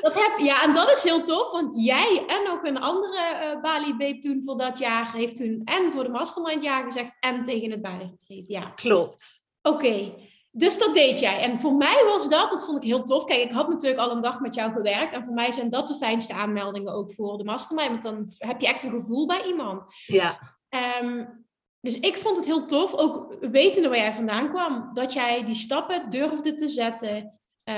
Dat 0.00 0.14
heb, 0.14 0.38
ja, 0.38 0.62
en 0.62 0.74
dat 0.74 0.90
is 0.90 1.02
heel 1.02 1.22
tof, 1.22 1.52
want 1.52 1.84
jij 1.84 2.24
en 2.26 2.50
ook 2.50 2.64
een 2.64 2.78
andere 2.78 3.38
uh, 3.42 3.60
Bali 3.60 3.96
Babe 3.96 4.18
toen 4.18 4.42
voor 4.42 4.58
dat 4.58 4.78
jaar 4.78 5.12
heeft 5.12 5.36
toen 5.36 5.60
en 5.64 5.92
voor 5.92 6.02
de 6.02 6.08
mastermind 6.08 6.62
ja 6.62 6.82
gezegd 6.82 7.16
en 7.20 7.44
tegen 7.44 7.70
het 7.70 7.82
Bali. 7.82 8.14
Ja. 8.26 8.70
Klopt. 8.70 9.44
Oké. 9.62 10.14
Dus 10.52 10.78
dat 10.78 10.94
deed 10.94 11.20
jij. 11.20 11.40
En 11.40 11.58
voor 11.58 11.74
mij 11.74 12.04
was 12.06 12.28
dat, 12.28 12.50
dat 12.50 12.64
vond 12.64 12.76
ik 12.76 12.90
heel 12.90 13.02
tof. 13.02 13.24
Kijk, 13.24 13.42
ik 13.42 13.52
had 13.52 13.68
natuurlijk 13.68 14.00
al 14.00 14.10
een 14.10 14.22
dag 14.22 14.40
met 14.40 14.54
jou 14.54 14.72
gewerkt. 14.72 15.12
En 15.12 15.24
voor 15.24 15.34
mij 15.34 15.50
zijn 15.50 15.70
dat 15.70 15.86
de 15.86 15.94
fijnste 15.94 16.34
aanmeldingen 16.34 16.92
ook 16.92 17.14
voor 17.14 17.38
de 17.38 17.44
mastermind. 17.44 18.02
Want 18.02 18.02
dan 18.02 18.48
heb 18.48 18.60
je 18.60 18.66
echt 18.66 18.82
een 18.82 18.90
gevoel 18.90 19.26
bij 19.26 19.44
iemand. 19.46 19.84
Ja. 20.06 20.58
Um, 21.02 21.44
dus 21.80 22.00
ik 22.00 22.18
vond 22.18 22.36
het 22.36 22.46
heel 22.46 22.66
tof, 22.66 22.94
ook 22.94 23.36
wetende 23.40 23.88
waar 23.88 23.98
jij 23.98 24.14
vandaan 24.14 24.50
kwam, 24.50 24.90
dat 24.94 25.12
jij 25.12 25.44
die 25.44 25.54
stappen 25.54 26.10
durfde 26.10 26.54
te 26.54 26.68
zetten 26.68 27.40
uh, 27.64 27.76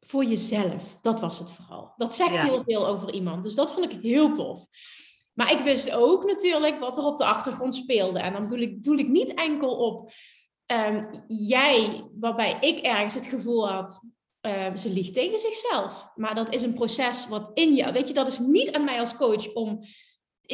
voor 0.00 0.24
jezelf. 0.24 0.98
Dat 1.02 1.20
was 1.20 1.38
het 1.38 1.50
vooral. 1.50 1.92
Dat 1.96 2.14
zegt 2.14 2.36
heel 2.36 2.62
veel 2.66 2.86
over 2.86 3.12
iemand. 3.12 3.42
Dus 3.42 3.54
dat 3.54 3.72
vond 3.72 3.92
ik 3.92 4.02
heel 4.02 4.32
tof. 4.32 4.66
Maar 5.32 5.52
ik 5.52 5.58
wist 5.58 5.92
ook 5.92 6.24
natuurlijk 6.24 6.80
wat 6.80 6.98
er 6.98 7.04
op 7.04 7.16
de 7.16 7.24
achtergrond 7.24 7.74
speelde. 7.74 8.18
En 8.18 8.32
dan 8.32 8.48
doe 8.48 8.60
ik, 8.60 8.82
doe 8.82 8.98
ik 8.98 9.08
niet 9.08 9.34
enkel 9.34 9.76
op 9.76 10.12
um, 10.72 11.08
jij, 11.28 12.04
waarbij 12.14 12.56
ik 12.60 12.78
ergens 12.78 13.14
het 13.14 13.26
gevoel 13.26 13.68
had, 13.68 14.00
uh, 14.46 14.76
ze 14.76 14.90
liegt 14.90 15.14
tegen 15.14 15.38
zichzelf. 15.38 16.10
Maar 16.14 16.34
dat 16.34 16.54
is 16.54 16.62
een 16.62 16.74
proces 16.74 17.28
wat 17.28 17.50
in 17.54 17.74
jou, 17.74 17.92
weet 17.92 18.08
je, 18.08 18.14
dat 18.14 18.26
is 18.26 18.38
niet 18.38 18.72
aan 18.72 18.84
mij 18.84 19.00
als 19.00 19.16
coach 19.16 19.52
om, 19.52 19.84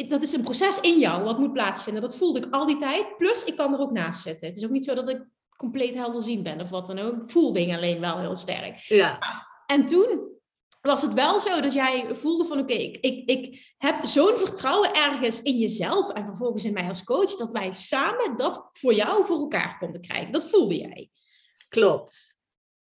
dat 0.07 0.21
is 0.21 0.33
een 0.33 0.43
proces 0.43 0.79
in 0.79 0.99
jou 0.99 1.23
wat 1.23 1.39
moet 1.39 1.53
plaatsvinden. 1.53 2.01
Dat 2.01 2.17
voelde 2.17 2.39
ik 2.39 2.53
al 2.53 2.65
die 2.65 2.77
tijd. 2.77 3.17
Plus, 3.17 3.43
ik 3.43 3.55
kan 3.55 3.73
er 3.73 3.79
ook 3.79 3.91
naast 3.91 4.21
zitten. 4.21 4.47
Het 4.47 4.57
is 4.57 4.63
ook 4.63 4.71
niet 4.71 4.85
zo 4.85 4.93
dat 4.93 5.09
ik 5.09 5.25
compleet 5.55 5.95
helder 5.95 6.21
zien 6.21 6.43
ben 6.43 6.61
of 6.61 6.69
wat 6.69 6.87
dan 6.87 6.99
ook. 6.99 7.23
Ik 7.23 7.31
voel 7.31 7.53
dingen 7.53 7.77
alleen 7.77 7.99
wel 7.99 8.19
heel 8.19 8.35
sterk. 8.35 8.75
Ja. 8.75 9.19
En 9.65 9.85
toen 9.85 10.36
was 10.87 11.01
het 11.01 11.13
wel 11.13 11.39
zo 11.39 11.61
dat 11.61 11.73
jij 11.73 12.15
voelde 12.15 12.45
van 12.45 12.59
oké, 12.59 12.73
ik, 12.73 12.97
ik, 12.97 13.29
ik 13.29 13.73
heb 13.77 14.05
zo'n 14.05 14.37
vertrouwen 14.37 14.93
ergens 14.93 15.41
in 15.41 15.57
jezelf 15.57 16.09
en 16.09 16.25
vervolgens 16.25 16.63
in 16.63 16.73
mij 16.73 16.89
als 16.89 17.03
coach, 17.03 17.35
dat 17.35 17.51
wij 17.51 17.71
samen 17.71 18.37
dat 18.37 18.69
voor 18.71 18.93
jou 18.93 19.25
voor 19.25 19.37
elkaar 19.37 19.77
konden 19.77 20.01
krijgen. 20.01 20.31
Dat 20.31 20.49
voelde 20.49 20.77
jij. 20.77 21.09
Klopt. 21.69 22.35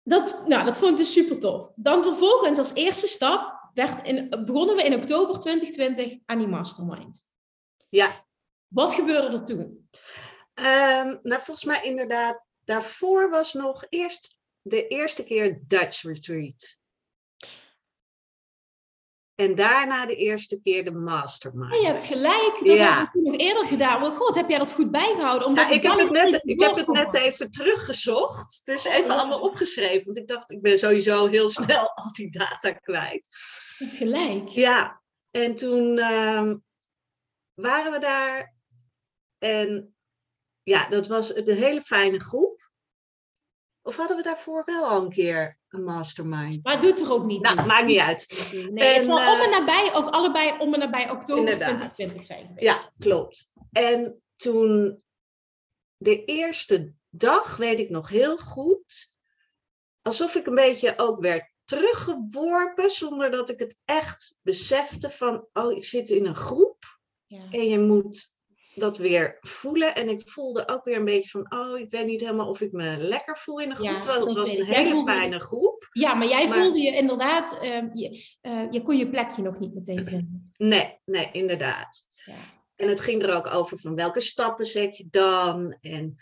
Dat, 0.03 0.45
nou, 0.47 0.65
dat 0.65 0.79
vond 0.79 0.91
ik 0.91 0.97
dus 0.97 1.13
super 1.13 1.39
tof. 1.39 1.71
Dan 1.75 2.03
vervolgens 2.03 2.59
als 2.59 2.75
eerste 2.75 3.07
stap 3.07 3.71
werd 3.75 4.07
in, 4.07 4.29
begonnen 4.45 4.77
we 4.77 4.83
in 4.83 4.95
oktober 4.95 5.39
2020 5.39 6.19
aan 6.25 6.39
die 6.39 6.49
mastermind. 6.49 7.31
Ja. 7.89 8.27
Wat 8.69 8.95
gebeurde 8.95 9.37
er 9.37 9.45
toen? 9.45 9.89
Um, 10.55 11.19
nou, 11.23 11.43
volgens 11.43 11.65
mij 11.65 11.83
inderdaad, 11.83 12.45
daarvoor 12.65 13.31
was 13.31 13.55
nog 13.55 13.87
eerst 13.89 14.41
de 14.63 14.89
eerste 14.89 15.25
keer 15.25 15.61
Dutch 15.67 16.03
Retreat. 16.03 16.81
En 19.35 19.55
daarna 19.55 20.07
de 20.07 20.17
eerste 20.17 20.61
keer 20.63 20.85
de 20.85 20.91
mastermind. 20.91 21.75
je 21.75 21.87
hebt 21.87 22.05
gelijk. 22.05 22.61
Dat 22.65 22.77
ja. 22.77 22.99
heb 22.99 23.15
ik 23.15 23.23
nog 23.23 23.37
eerder 23.37 23.67
gedaan. 23.67 24.01
Maar 24.01 24.13
god, 24.13 24.35
heb 24.35 24.49
jij 24.49 24.59
dat 24.59 24.73
goed 24.73 24.91
bijgehouden? 24.91 25.49
Omdat 25.49 25.69
ja, 25.69 25.75
ik, 25.75 25.83
heb 25.83 25.99
het, 25.99 26.11
net, 26.11 26.41
ik 26.45 26.61
heb 26.61 26.75
het 26.75 26.87
net 26.87 27.15
even 27.15 27.51
teruggezocht. 27.51 28.61
Dus 28.65 28.85
even 28.85 29.11
oh. 29.11 29.19
allemaal 29.19 29.41
opgeschreven. 29.41 30.05
Want 30.05 30.17
ik 30.17 30.27
dacht, 30.27 30.51
ik 30.51 30.63
ben 30.63 30.79
sowieso 30.79 31.27
heel 31.27 31.49
snel 31.49 31.93
al 31.95 32.13
die 32.13 32.31
data 32.31 32.73
kwijt. 32.73 33.29
Je 33.79 33.85
hebt 33.85 33.97
gelijk. 33.97 34.49
Ja. 34.49 35.03
En 35.31 35.55
toen 35.55 35.99
uh, 35.99 36.53
waren 37.55 37.93
we 37.93 37.99
daar. 37.99 38.55
En 39.39 39.95
ja, 40.63 40.89
dat 40.89 41.07
was 41.07 41.37
een 41.37 41.57
hele 41.57 41.83
fijne 41.83 42.21
groep. 42.21 42.72
Of 43.83 43.97
hadden 43.97 44.17
we 44.17 44.23
daarvoor 44.23 44.63
wel 44.65 44.85
al 44.85 45.03
een 45.03 45.11
keer 45.11 45.59
een 45.69 45.85
mastermind? 45.85 46.65
Maar 46.65 46.73
het 46.73 46.83
doet 46.83 47.01
er 47.01 47.13
ook 47.13 47.25
niet 47.25 47.43
Nou, 47.43 47.67
maakt 47.67 47.87
niet 47.87 47.99
uit. 47.99 48.51
Nee, 48.71 48.89
het 48.89 49.03
is 49.03 49.07
wel 49.07 49.17
om 49.17 49.41
eh, 49.41 49.45
en 49.45 49.51
nabij, 49.51 49.91
ook 49.95 50.09
allebei 50.09 50.59
om 50.59 50.75
en 50.75 50.81
nabij 50.81 51.11
oktober 51.11 51.53
Inderdaad. 51.53 51.95
2020 51.95 52.27
zijn 52.27 52.47
geweest. 52.47 52.63
Ja, 52.63 52.91
klopt. 52.99 53.53
En 53.73 54.23
toen 54.37 55.03
de 55.97 56.25
eerste 56.25 56.93
dag, 57.11 57.57
weet 57.57 57.79
ik 57.79 57.91
nog 57.91 58.09
heel 58.09 58.37
goed, 58.37 59.13
alsof 60.03 60.35
ik 60.35 60.47
een 60.47 60.55
beetje 60.55 60.95
ook 60.97 61.21
werd 61.21 61.51
teruggeworpen, 61.65 62.91
zonder 62.91 63.31
dat 63.31 63.51
ik 63.51 63.59
het 63.59 63.79
echt 63.85 64.39
besefte 64.43 65.11
van, 65.11 65.47
oh, 65.53 65.77
ik 65.77 65.85
zit 65.85 66.11
in 66.11 66.27
een 66.27 66.37
groep 66.37 67.01
Ja. 67.27 67.49
en 67.51 67.69
je 67.69 67.79
moet 67.79 68.35
dat 68.75 68.97
weer 68.99 69.37
voelen. 69.41 69.95
En 69.95 70.09
ik 70.09 70.29
voelde 70.29 70.69
ook 70.69 70.85
weer 70.85 70.97
een 70.97 71.05
beetje 71.05 71.29
van, 71.31 71.53
oh, 71.59 71.79
ik 71.79 71.91
weet 71.91 72.07
niet 72.07 72.21
helemaal 72.21 72.49
of 72.49 72.61
ik 72.61 72.73
me 72.73 72.97
lekker 72.97 73.37
voel 73.37 73.61
in 73.61 73.71
een 73.71 73.77
groep. 73.77 73.89
Ja, 73.89 73.99
terwijl 73.99 74.27
het 74.27 74.35
was 74.37 74.57
een 74.57 74.65
hele 74.65 74.91
voelde- 74.91 75.11
fijne 75.13 75.41
groep. 75.41 75.89
Ja, 75.93 76.15
maar 76.15 76.29
jij 76.29 76.49
Maar- 76.49 76.59
voelde 76.63 76.81
je 76.81 76.93
inderdaad, 76.97 77.59
ehm, 77.61 77.89
je, 77.93 78.25
eh, 78.41 78.67
je 78.71 78.83
kon 78.83 78.97
je 78.97 79.09
plekje 79.09 79.43
nog 79.43 79.59
niet 79.59 79.75
meteen 79.75 80.07
vinden. 80.07 80.53
Nee, 80.57 80.99
nee, 81.05 81.29
inderdaad. 81.33 82.07
Ja. 82.25 82.35
En 82.77 82.89
het 82.89 83.01
ging 83.01 83.23
er 83.23 83.35
ook 83.35 83.55
over 83.55 83.79
van 83.79 83.95
welke 83.95 84.21
stappen 84.21 84.67
zet 84.67 84.97
je 84.97 85.07
dan. 85.11 85.77
En, 85.81 86.17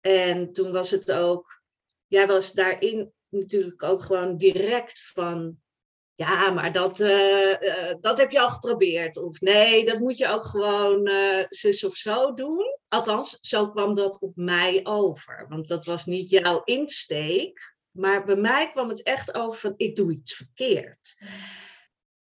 en 0.00 0.52
toen 0.52 0.72
was 0.72 0.90
het 0.90 1.12
ook, 1.12 1.62
jij 2.06 2.26
was 2.26 2.52
daarin 2.52 3.12
natuurlijk 3.28 3.82
ook 3.82 4.02
gewoon 4.02 4.36
direct 4.36 5.10
van, 5.14 5.56
ja, 6.16 6.50
maar 6.50 6.72
dat, 6.72 7.00
eh, 7.00 7.90
eh, 7.90 7.96
dat 8.00 8.18
heb 8.18 8.30
je 8.30 8.40
al 8.40 8.50
geprobeerd. 8.50 9.16
Of 9.16 9.40
nee, 9.40 9.84
dat 9.84 9.98
moet 9.98 10.18
je 10.18 10.28
ook 10.28 10.44
gewoon 10.44 11.06
eh, 11.06 11.44
zus 11.48 11.84
of 11.84 11.94
zo 11.94 12.32
doen. 12.32 12.78
Althans, 12.88 13.38
zo 13.40 13.70
kwam 13.70 13.94
dat 13.94 14.18
op 14.20 14.36
mij 14.36 14.80
over. 14.84 15.46
Want 15.48 15.68
dat 15.68 15.84
was 15.84 16.06
niet 16.06 16.30
jouw 16.30 16.62
insteek. 16.64 17.74
Maar 17.90 18.24
bij 18.24 18.36
mij 18.36 18.70
kwam 18.70 18.88
het 18.88 19.02
echt 19.02 19.34
over 19.34 19.58
van, 19.58 19.74
ik 19.76 19.96
doe 19.96 20.12
iets 20.12 20.34
verkeerd. 20.34 21.16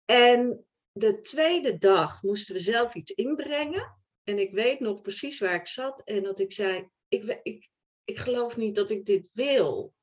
En 0.06 0.66
de 0.92 1.22
tweede 1.22 1.78
dag 1.78 2.24
moesten 2.24 2.56
we 2.56 2.62
zelf 2.62 2.96
iets 2.96 3.12
inbrengen. 3.12 3.98
En 4.24 4.40
ik 4.40 4.54
weet 4.54 4.80
nog 4.80 5.02
precies 5.02 5.40
waar 5.40 5.56
ik 5.56 5.68
zat 5.68 6.02
en 6.04 6.24
dat 6.24 6.40
ik 6.40 6.52
zei: 6.52 6.90
Ik, 7.08 7.40
ik, 7.44 7.70
ik 8.04 8.18
geloof 8.18 8.58
niet 8.58 8.76
dat 8.76 8.90
ik 8.90 9.06
dit 9.06 9.30
wil. 9.34 9.94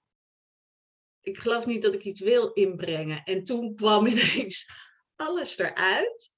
Ik 1.25 1.39
geloof 1.39 1.67
niet 1.67 1.83
dat 1.83 1.95
ik 1.95 2.05
iets 2.05 2.21
wil 2.21 2.53
inbrengen. 2.53 3.23
En 3.25 3.45
toen 3.45 3.75
kwam 3.75 4.07
ineens 4.15 4.69
alles 5.17 5.59
eruit. 5.59 6.33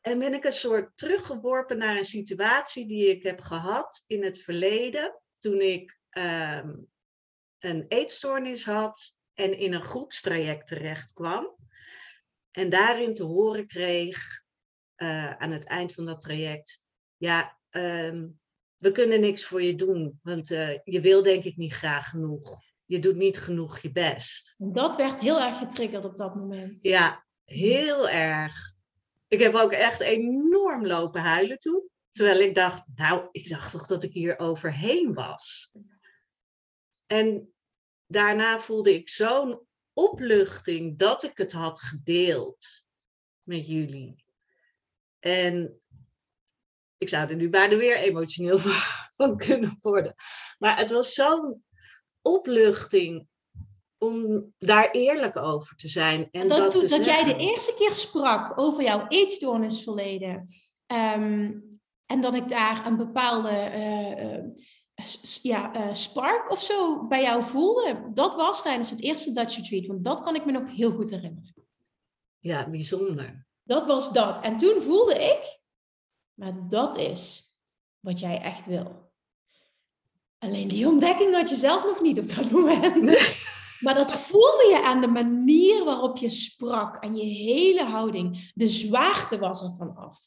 En 0.00 0.18
ben 0.18 0.34
ik 0.34 0.44
een 0.44 0.52
soort 0.52 0.96
teruggeworpen 0.96 1.78
naar 1.78 1.96
een 1.96 2.04
situatie 2.04 2.86
die 2.86 3.08
ik 3.08 3.22
heb 3.22 3.40
gehad 3.40 4.04
in 4.06 4.24
het 4.24 4.38
verleden. 4.38 5.20
Toen 5.38 5.60
ik 5.60 5.98
ehm, 6.10 6.74
een 7.58 7.84
eetstoornis 7.88 8.64
had 8.64 9.18
en 9.34 9.58
in 9.58 9.74
een 9.74 9.82
groepstraject 9.82 10.66
terecht 10.66 11.12
kwam. 11.12 11.56
En 12.50 12.68
daarin 12.68 13.14
te 13.14 13.22
horen 13.22 13.66
kreeg 13.66 14.42
eh, 14.94 15.32
aan 15.32 15.50
het 15.50 15.64
eind 15.64 15.92
van 15.92 16.04
dat 16.04 16.20
traject: 16.20 16.84
Ja, 17.16 17.58
ehm, 17.70 18.28
we 18.76 18.92
kunnen 18.92 19.20
niks 19.20 19.44
voor 19.44 19.62
je 19.62 19.74
doen, 19.74 20.20
want 20.22 20.50
eh, 20.50 20.78
je 20.84 21.00
wil 21.00 21.22
denk 21.22 21.44
ik 21.44 21.56
niet 21.56 21.72
graag 21.72 22.08
genoeg. 22.08 22.69
Je 22.90 22.98
doet 22.98 23.16
niet 23.16 23.38
genoeg 23.38 23.78
je 23.78 23.92
best. 23.92 24.54
Dat 24.58 24.96
werd 24.96 25.20
heel 25.20 25.40
erg 25.40 25.58
getriggerd 25.58 26.04
op 26.04 26.16
dat 26.16 26.34
moment. 26.34 26.82
Ja, 26.82 27.26
heel 27.44 28.08
erg. 28.08 28.72
Ik 29.28 29.40
heb 29.40 29.54
ook 29.54 29.72
echt 29.72 30.00
enorm 30.00 30.86
lopen 30.86 31.20
huilen 31.20 31.58
toen. 31.58 31.88
Terwijl 32.12 32.40
ik 32.40 32.54
dacht, 32.54 32.84
nou, 32.94 33.28
ik 33.30 33.48
dacht 33.48 33.70
toch 33.70 33.86
dat 33.86 34.02
ik 34.02 34.12
hier 34.12 34.38
overheen 34.38 35.14
was. 35.14 35.72
En 37.06 37.52
daarna 38.06 38.58
voelde 38.58 38.94
ik 38.94 39.08
zo'n 39.08 39.66
opluchting 39.92 40.98
dat 40.98 41.22
ik 41.22 41.36
het 41.36 41.52
had 41.52 41.80
gedeeld 41.80 42.84
met 43.42 43.66
jullie. 43.66 44.24
En 45.18 45.80
ik 46.98 47.08
zou 47.08 47.28
er 47.28 47.36
nu 47.36 47.48
bijna 47.48 47.76
weer 47.76 47.96
emotioneel 47.96 48.58
van 49.18 49.36
kunnen 49.36 49.76
worden. 49.80 50.14
Maar 50.58 50.78
het 50.78 50.90
was 50.90 51.14
zo'n 51.14 51.64
opluchting 52.22 53.28
om 53.98 54.52
daar 54.58 54.90
eerlijk 54.90 55.36
over 55.36 55.76
te 55.76 55.88
zijn. 55.88 56.28
En 56.30 56.40
En 56.40 56.48
dat, 56.48 56.58
dat, 56.58 56.72
te 56.72 56.96
dat 56.96 57.04
jij 57.04 57.24
de 57.24 57.36
eerste 57.36 57.74
keer 57.78 57.94
sprak 57.94 58.58
over 58.58 58.82
jouw 58.82 59.06
eetstoornisverleden. 59.08 60.48
ehm, 60.86 61.52
en 62.06 62.20
dat 62.20 62.34
ik 62.34 62.48
daar 62.48 62.86
een 62.86 62.96
bepaalde 62.96 63.48
eh, 63.48 64.34
eh, 64.34 64.44
ja, 65.42 65.74
eh, 65.74 65.94
spark 65.94 66.50
of 66.50 66.62
zo 66.62 67.06
bij 67.06 67.22
jou 67.22 67.42
voelde. 67.42 68.10
Dat 68.14 68.34
was 68.34 68.62
tijdens 68.62 68.90
het 68.90 69.00
eerste 69.00 69.32
Dutch 69.32 69.56
Retreat. 69.56 69.86
Want 69.86 70.04
dat 70.04 70.20
kan 70.22 70.34
ik 70.34 70.44
me 70.44 70.52
nog 70.52 70.76
heel 70.76 70.90
goed 70.90 71.10
herinneren. 71.10 71.54
Ja, 72.38 72.70
bijzonder. 72.70 73.46
Dat 73.62 73.86
was 73.86 74.12
dat. 74.12 74.44
En 74.44 74.56
toen 74.56 74.82
voelde 74.82 75.14
ik, 75.14 75.60
maar 76.34 76.68
dat 76.68 76.98
is 76.98 77.52
wat 78.00 78.18
jij 78.18 78.40
echt 78.40 78.66
wil. 78.66 79.09
Alleen 80.40 80.68
die 80.68 80.86
ontdekking 80.88 81.34
had 81.34 81.48
je 81.48 81.54
zelf 81.56 81.84
nog 81.84 82.00
niet 82.00 82.18
op 82.18 82.34
dat 82.36 82.50
moment. 82.60 83.18
Maar 83.80 83.94
dat 83.94 84.12
voelde 84.12 84.66
je 84.70 84.82
aan 84.84 85.00
de 85.00 85.06
manier 85.06 85.84
waarop 85.84 86.16
je 86.16 86.28
sprak 86.30 86.96
en 86.96 87.16
je 87.16 87.24
hele 87.24 87.84
houding. 87.84 88.50
De 88.54 88.68
zwaarte 88.68 89.38
was 89.38 89.62
er 89.62 89.72
vanaf. 89.78 90.18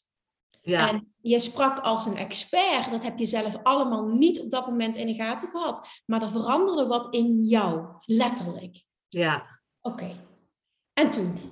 Ja, 0.60 0.88
En 0.88 1.14
je 1.20 1.40
sprak 1.40 1.78
als 1.78 2.06
een 2.06 2.16
expert. 2.16 2.90
Dat 2.90 3.02
heb 3.02 3.18
je 3.18 3.26
zelf 3.26 3.56
allemaal 3.62 4.06
niet 4.06 4.40
op 4.40 4.50
dat 4.50 4.66
moment 4.66 4.96
in 4.96 5.06
de 5.06 5.14
gaten 5.14 5.48
gehad. 5.48 5.86
Maar 6.06 6.22
er 6.22 6.30
veranderde 6.30 6.86
wat 6.86 7.14
in 7.14 7.42
jou, 7.42 7.86
letterlijk. 8.00 8.84
ja. 9.08 9.62
Oké. 9.80 10.16
En 10.92 11.10
toen? 11.10 11.50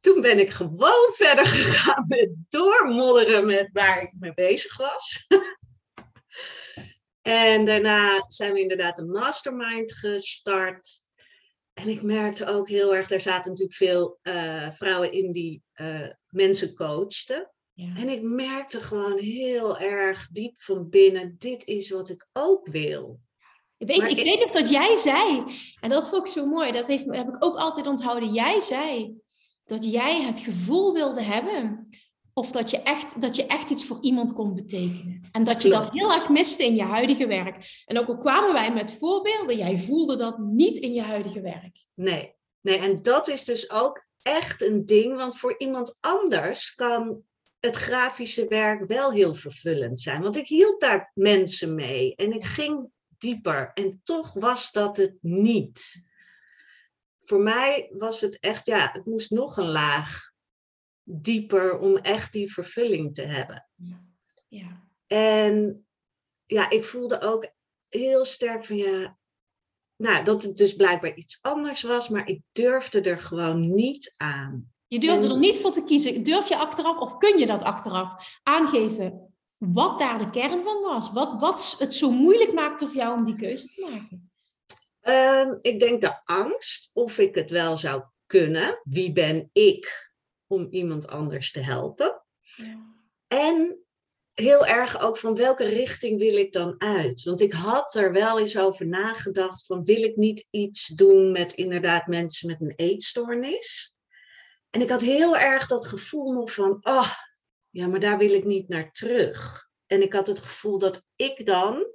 Toen 0.00 0.20
ben 0.20 0.38
ik 0.38 0.50
gewoon 0.50 1.12
verder 1.12 1.46
gegaan 1.46 2.04
met 2.06 2.30
doormodderen 2.48 3.46
met 3.46 3.70
waar 3.72 4.02
ik 4.02 4.12
mee 4.18 4.34
bezig 4.34 4.76
was. 4.76 5.26
en 7.22 7.64
daarna 7.64 8.24
zijn 8.28 8.52
we 8.52 8.60
inderdaad 8.60 8.98
een 8.98 9.10
mastermind 9.10 9.92
gestart. 9.92 10.88
En 11.74 11.88
ik 11.88 12.02
merkte 12.02 12.46
ook 12.46 12.68
heel 12.68 12.94
erg, 12.94 13.08
daar 13.08 13.20
zaten 13.20 13.50
natuurlijk 13.50 13.76
veel 13.76 14.18
eh, 14.22 14.70
vrouwen 14.70 15.12
in 15.12 15.32
die 15.32 15.62
eh, 15.72 16.08
mensen 16.28 16.74
coachten. 16.74 17.50
Ja. 17.72 17.96
En 17.96 18.08
ik 18.08 18.22
merkte 18.22 18.82
gewoon 18.82 19.18
heel 19.18 19.78
erg 19.78 20.28
diep 20.28 20.58
van 20.60 20.88
binnen, 20.88 21.34
dit 21.38 21.66
is 21.66 21.90
wat 21.90 22.08
ik 22.08 22.28
ook 22.32 22.66
wil. 22.66 23.20
Ik 23.78 23.86
weet, 23.86 23.96
ik 24.02 24.10
ik- 24.18 24.24
weet 24.24 24.40
nog 24.40 24.50
dat 24.50 24.70
jij 24.70 24.96
zei, 24.96 25.44
en 25.80 25.90
dat 25.90 26.08
vond 26.08 26.26
ik 26.26 26.32
zo 26.32 26.46
mooi, 26.46 26.72
dat 26.72 26.86
heeft, 26.86 27.04
heb 27.04 27.28
ik 27.28 27.44
ook 27.44 27.56
altijd 27.56 27.86
onthouden. 27.86 28.32
Jij 28.32 28.60
zei 28.60 29.14
dat 29.64 29.84
jij 29.90 30.22
het 30.22 30.38
gevoel 30.38 30.92
wilde 30.92 31.22
hebben 31.22 31.88
of 32.40 32.50
dat 32.50 32.70
je 32.70 32.82
echt, 32.82 33.20
dat 33.20 33.36
je 33.36 33.46
echt 33.46 33.70
iets 33.70 33.84
voor 33.84 33.98
iemand 34.00 34.32
kon 34.32 34.54
betekenen. 34.54 35.28
En 35.32 35.44
dat 35.44 35.62
je 35.62 35.68
dat 35.68 35.92
heel 35.92 36.12
erg 36.12 36.28
miste 36.28 36.64
in 36.64 36.74
je 36.74 36.82
huidige 36.82 37.26
werk. 37.26 37.82
En 37.86 37.98
ook 37.98 38.08
al 38.08 38.18
kwamen 38.18 38.52
wij 38.52 38.72
met 38.72 38.92
voorbeelden, 38.92 39.56
jij 39.56 39.78
voelde 39.78 40.16
dat 40.16 40.38
niet 40.38 40.76
in 40.76 40.92
je 40.92 41.02
huidige 41.02 41.40
werk. 41.40 41.84
Nee, 41.94 42.34
nee, 42.60 42.78
en 42.78 43.02
dat 43.02 43.28
is 43.28 43.44
dus 43.44 43.70
ook 43.70 44.06
echt 44.22 44.62
een 44.62 44.86
ding, 44.86 45.16
want 45.16 45.38
voor 45.38 45.54
iemand 45.58 45.96
anders 46.00 46.74
kan 46.74 47.22
het 47.58 47.76
grafische 47.76 48.48
werk 48.48 48.86
wel 48.86 49.12
heel 49.12 49.34
vervullend 49.34 50.00
zijn. 50.00 50.22
Want 50.22 50.36
ik 50.36 50.46
hielp 50.46 50.80
daar 50.80 51.10
mensen 51.14 51.74
mee 51.74 52.14
en 52.14 52.32
ik 52.32 52.44
ging 52.44 52.88
dieper 53.18 53.70
en 53.74 54.00
toch 54.04 54.32
was 54.32 54.72
dat 54.72 54.96
het 54.96 55.14
niet. 55.20 56.08
Voor 57.20 57.40
mij 57.40 57.90
was 57.92 58.20
het 58.20 58.38
echt, 58.38 58.66
ja, 58.66 58.90
het 58.92 59.06
moest 59.06 59.30
nog 59.30 59.56
een 59.56 59.70
laag 59.70 60.30
dieper 61.12 61.78
om 61.78 61.96
echt 61.96 62.32
die 62.32 62.52
vervulling 62.52 63.14
te 63.14 63.22
hebben. 63.22 63.68
Ja. 64.48 64.88
En 65.06 65.86
ja, 66.46 66.70
ik 66.70 66.84
voelde 66.84 67.20
ook 67.20 67.50
heel 67.88 68.24
sterk 68.24 68.64
van 68.64 68.76
ja, 68.76 69.18
nou, 69.96 70.24
dat 70.24 70.42
het 70.42 70.56
dus 70.56 70.74
blijkbaar 70.74 71.14
iets 71.14 71.38
anders 71.42 71.82
was, 71.82 72.08
maar 72.08 72.28
ik 72.28 72.40
durfde 72.52 73.00
er 73.00 73.18
gewoon 73.18 73.74
niet 73.74 74.14
aan. 74.16 74.72
Je 74.86 74.98
durfde 74.98 75.24
En- 75.24 75.30
er 75.30 75.38
niet 75.38 75.58
voor 75.58 75.72
te 75.72 75.84
kiezen. 75.84 76.22
Durf 76.22 76.48
je 76.48 76.56
achteraf, 76.56 76.98
of 76.98 77.16
kun 77.16 77.38
je 77.38 77.46
dat 77.46 77.62
achteraf 77.62 78.38
aangeven, 78.42 79.34
wat 79.56 79.98
daar 79.98 80.18
de 80.18 80.30
kern 80.30 80.62
van 80.62 80.80
was? 80.82 81.12
Wat, 81.12 81.40
wat 81.40 81.76
het 81.78 81.94
zo 81.94 82.10
moeilijk 82.10 82.52
maakte 82.52 82.86
voor 82.86 82.96
jou 82.96 83.18
om 83.18 83.24
die 83.24 83.34
keuze 83.34 83.66
te 83.66 83.88
maken? 83.90 84.30
Ehm, 85.00 85.54
ik 85.60 85.80
denk 85.80 86.00
de 86.00 86.24
angst 86.24 86.90
of 86.92 87.18
ik 87.18 87.34
het 87.34 87.50
wel 87.50 87.76
zou 87.76 88.02
kunnen. 88.26 88.80
Wie 88.84 89.12
ben 89.12 89.50
ik 89.52 90.09
om 90.50 90.66
iemand 90.70 91.08
anders 91.08 91.52
te 91.52 91.60
helpen? 91.60 92.22
En 93.28 93.84
heel 94.32 94.66
erg 94.66 95.00
ook 95.00 95.16
van 95.16 95.34
welke 95.34 95.64
richting 95.64 96.18
wil 96.18 96.36
ik 96.36 96.52
dan 96.52 96.74
uit? 96.78 97.22
Want 97.22 97.40
ik 97.40 97.52
had 97.52 97.94
er 97.94 98.12
wel 98.12 98.38
eens 98.38 98.58
over 98.58 98.86
nagedacht 98.86 99.66
van 99.66 99.84
wil 99.84 100.02
ik 100.02 100.16
niet 100.16 100.46
iets 100.50 100.86
doen 100.86 101.32
met 101.32 101.52
inderdaad 101.52 102.06
mensen 102.06 102.46
met 102.46 102.60
een 102.60 102.72
eetstoornis? 102.76 103.96
En 104.70 104.80
ik 104.80 104.88
had 104.88 105.00
heel 105.00 105.36
erg 105.36 105.66
dat 105.66 105.86
gevoel 105.86 106.32
nog 106.32 106.52
van, 106.52 106.78
oh, 106.80 107.12
ja, 107.70 107.86
maar 107.86 108.00
daar 108.00 108.18
wil 108.18 108.32
ik 108.32 108.44
niet 108.44 108.68
naar 108.68 108.92
terug. 108.92 109.68
En 109.86 110.02
ik 110.02 110.12
had 110.12 110.26
het 110.26 110.38
gevoel 110.38 110.78
dat 110.78 111.04
ik 111.16 111.46
dan 111.46 111.86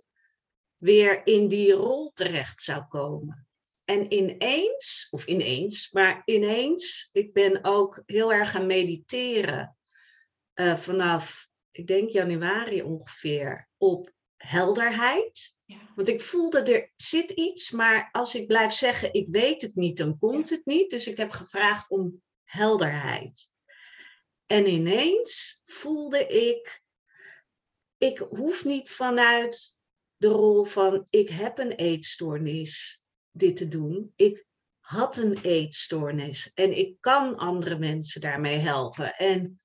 weer 0.78 1.28
in 1.28 1.48
die 1.48 1.72
rol 1.72 2.12
terecht 2.14 2.62
zou 2.62 2.84
komen. 2.88 3.45
En 3.86 4.14
ineens, 4.14 5.08
of 5.12 5.26
ineens, 5.26 5.92
maar 5.92 6.22
ineens, 6.26 7.10
ik 7.12 7.34
ben 7.34 7.60
ook 7.64 8.04
heel 8.06 8.34
erg 8.34 8.52
gaan 8.52 8.66
mediteren 8.66 9.78
uh, 10.56 10.76
vanaf, 10.76 11.48
ik 11.72 11.88
denk 11.88 12.10
januari 12.10 12.82
ongeveer, 12.82 13.70
op 13.78 14.12
helderheid. 14.38 15.58
Ja. 15.66 15.92
Want 15.96 16.08
ik 16.08 16.22
voelde 16.22 16.62
er 16.62 16.92
zit 16.96 17.32
iets, 17.32 17.72
maar 17.72 18.10
als 18.12 18.36
ik 18.36 18.48
blijf 18.48 18.72
zeggen 18.72 19.14
ik 19.14 19.28
weet 19.28 19.62
het 19.62 19.76
niet, 19.76 19.98
dan 19.98 20.18
komt 20.18 20.50
het 20.50 20.66
niet. 20.66 20.90
Dus 20.90 21.08
ik 21.08 21.18
heb 21.18 21.32
gevraagd 21.32 21.90
om 21.90 22.22
helderheid. 22.44 23.52
En 24.46 24.68
ineens 24.68 25.62
voelde 25.66 26.28
ik, 26.28 26.84
ik 27.98 28.18
hoef 28.18 28.66
niet 28.66 28.90
vanuit 28.90 29.78
de 30.18 30.28
rol 30.28 30.64
van 30.64 31.06
ik 31.10 31.30
heb 31.30 31.58
een 31.58 31.72
eetstoornis 31.72 33.05
dit 33.36 33.58
te 33.58 33.68
doen. 33.68 34.14
Ik 34.16 34.46
had 34.80 35.18
een 35.18 35.38
eetstoornis 35.42 36.52
en 36.54 36.78
ik 36.78 36.96
kan 37.00 37.36
andere 37.36 37.78
mensen 37.78 38.22
daarmee 38.22 38.58
helpen. 38.58 39.16
En 39.16 39.62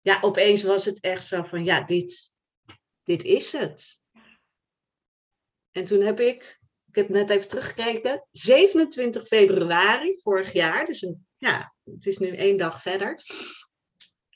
ja, 0.00 0.18
opeens 0.20 0.62
was 0.62 0.84
het 0.84 1.00
echt 1.00 1.26
zo 1.26 1.42
van 1.42 1.64
ja, 1.64 1.80
dit, 1.80 2.32
dit 3.02 3.24
is 3.24 3.52
het. 3.52 4.00
En 5.70 5.84
toen 5.84 6.00
heb 6.00 6.20
ik, 6.20 6.60
ik 6.88 6.94
heb 6.94 7.08
net 7.08 7.30
even 7.30 7.48
teruggekeken, 7.48 8.26
27 8.30 9.26
februari 9.26 10.20
vorig 10.20 10.52
jaar, 10.52 10.84
dus 10.84 11.02
een, 11.02 11.26
ja, 11.36 11.74
het 11.84 12.06
is 12.06 12.18
nu 12.18 12.36
één 12.36 12.56
dag 12.56 12.82
verder, 12.82 13.22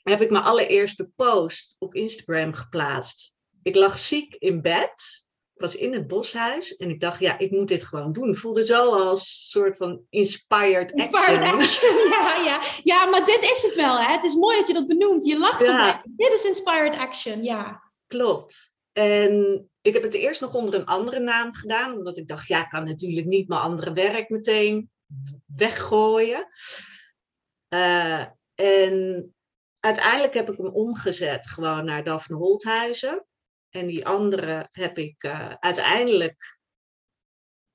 heb 0.03 0.21
ik 0.21 0.29
mijn 0.29 0.43
allereerste 0.43 1.11
post 1.15 1.75
op 1.79 1.95
Instagram 1.95 2.53
geplaatst. 2.53 3.37
Ik 3.61 3.75
lag 3.75 3.97
ziek 3.97 4.35
in 4.35 4.61
bed. 4.61 5.22
Was 5.63 5.75
in 5.75 5.93
het 5.93 6.07
boshuis 6.07 6.75
en 6.75 6.89
ik 6.89 6.99
dacht, 6.99 7.19
ja, 7.19 7.37
ik 7.37 7.51
moet 7.51 7.67
dit 7.67 7.83
gewoon 7.83 8.13
doen. 8.13 8.29
Ik 8.29 8.37
voelde 8.37 8.63
zo 8.63 8.91
als 8.91 9.49
soort 9.49 9.77
van 9.77 10.05
inspired, 10.09 10.91
inspired 10.91 11.51
action. 11.53 11.89
Ja, 12.09 12.43
ja. 12.45 12.61
ja, 12.83 13.05
maar 13.05 13.25
dit 13.25 13.41
is 13.41 13.61
het 13.61 13.75
wel. 13.75 13.97
Hè? 13.97 14.11
Het 14.11 14.23
is 14.23 14.35
mooi 14.35 14.57
dat 14.57 14.67
je 14.67 14.73
dat 14.73 14.87
benoemt. 14.87 15.25
Je 15.25 15.37
lacht 15.37 15.61
ja. 15.61 15.67
erbij. 15.67 16.01
Dit 16.15 16.33
is 16.33 16.43
inspired 16.43 16.97
action, 16.97 17.43
ja. 17.43 17.91
Klopt. 18.07 18.75
En 18.91 19.65
ik 19.81 19.93
heb 19.93 20.03
het 20.03 20.13
eerst 20.13 20.41
nog 20.41 20.53
onder 20.53 20.73
een 20.73 20.85
andere 20.85 21.19
naam 21.19 21.53
gedaan, 21.53 21.97
omdat 21.97 22.17
ik 22.17 22.27
dacht, 22.27 22.47
ja, 22.47 22.63
ik 22.63 22.69
kan 22.69 22.83
natuurlijk 22.83 23.27
niet 23.27 23.47
mijn 23.47 23.61
andere 23.61 23.91
werk 23.91 24.29
meteen 24.29 24.91
weggooien. 25.55 26.47
Uh, 27.69 28.25
en 28.55 29.35
uiteindelijk 29.79 30.33
heb 30.33 30.51
ik 30.51 30.57
hem 30.57 30.67
omgezet 30.67 31.47
gewoon 31.47 31.85
naar 31.85 32.03
Daphne 32.03 32.35
Holthuizen. 32.35 33.25
En 33.73 33.87
die 33.87 34.05
andere 34.05 34.67
heb 34.71 34.97
ik 34.97 35.23
uh, 35.23 35.53
uiteindelijk 35.59 36.59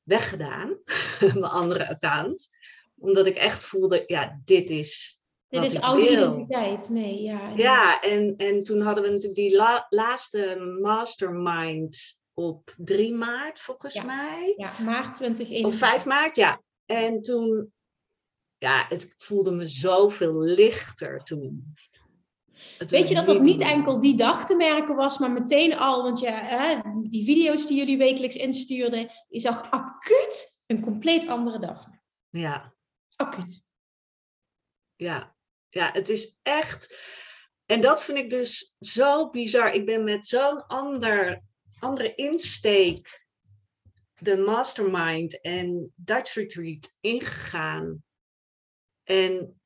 weggedaan, 0.02 0.78
mijn 1.20 1.44
andere 1.44 1.88
account. 1.88 2.48
Omdat 2.98 3.26
ik 3.26 3.36
echt 3.36 3.64
voelde, 3.64 4.04
ja, 4.06 4.40
dit 4.44 4.70
is 4.70 5.18
dit 5.48 5.62
is 5.62 5.80
oude 5.80 6.10
identiteit, 6.10 6.88
nee, 6.88 7.22
ja. 7.22 7.52
Ja, 7.56 8.00
en, 8.00 8.36
en 8.36 8.64
toen 8.64 8.80
hadden 8.80 9.04
we 9.04 9.10
natuurlijk 9.10 9.34
die 9.34 9.56
laatste 9.88 10.76
mastermind 10.80 12.20
op 12.34 12.74
3 12.76 13.14
maart, 13.14 13.60
volgens 13.60 14.02
mij. 14.02 14.54
Ja, 14.56 14.70
maart 14.84 15.14
2021. 15.14 15.64
Of 15.64 15.74
5 15.74 16.04
maart, 16.04 16.36
ja. 16.36 16.62
En 16.86 17.20
toen, 17.22 17.72
ja, 18.58 18.86
het 18.88 19.14
voelde 19.16 19.50
me 19.50 19.66
zoveel 19.66 20.40
lichter 20.40 21.22
toen. 21.22 21.74
Weet 22.78 23.08
je 23.08 23.14
dat 23.14 23.26
dat 23.26 23.40
niet 23.40 23.60
enkel 23.60 24.00
die 24.00 24.16
dag 24.16 24.46
te 24.46 24.54
merken 24.54 24.96
was, 24.96 25.18
maar 25.18 25.30
meteen 25.30 25.76
al, 25.76 26.02
want 26.02 26.20
ja, 26.20 26.40
hè, 26.42 26.80
die 27.02 27.24
video's 27.24 27.66
die 27.66 27.76
jullie 27.76 27.98
wekelijks 27.98 28.36
instuurden, 28.36 29.10
je 29.28 29.40
zag 29.40 29.70
acuut 29.70 30.62
een 30.66 30.80
compleet 30.80 31.28
andere 31.28 31.58
Daphne. 31.58 32.00
Ja. 32.30 32.74
Acuut. 33.16 33.66
Ja, 34.96 35.36
ja, 35.68 35.90
het 35.92 36.08
is 36.08 36.38
echt. 36.42 36.98
En 37.66 37.80
dat 37.80 38.04
vind 38.04 38.18
ik 38.18 38.30
dus 38.30 38.76
zo 38.78 39.30
bizar. 39.30 39.72
Ik 39.72 39.86
ben 39.86 40.04
met 40.04 40.26
zo'n 40.26 40.66
ander, 40.66 41.42
andere 41.78 42.14
insteek 42.14 43.26
de 44.18 44.36
mastermind 44.36 45.40
en 45.40 45.92
Dutch 45.94 46.34
Retreat 46.34 46.96
ingegaan. 47.00 48.04
En 49.04 49.57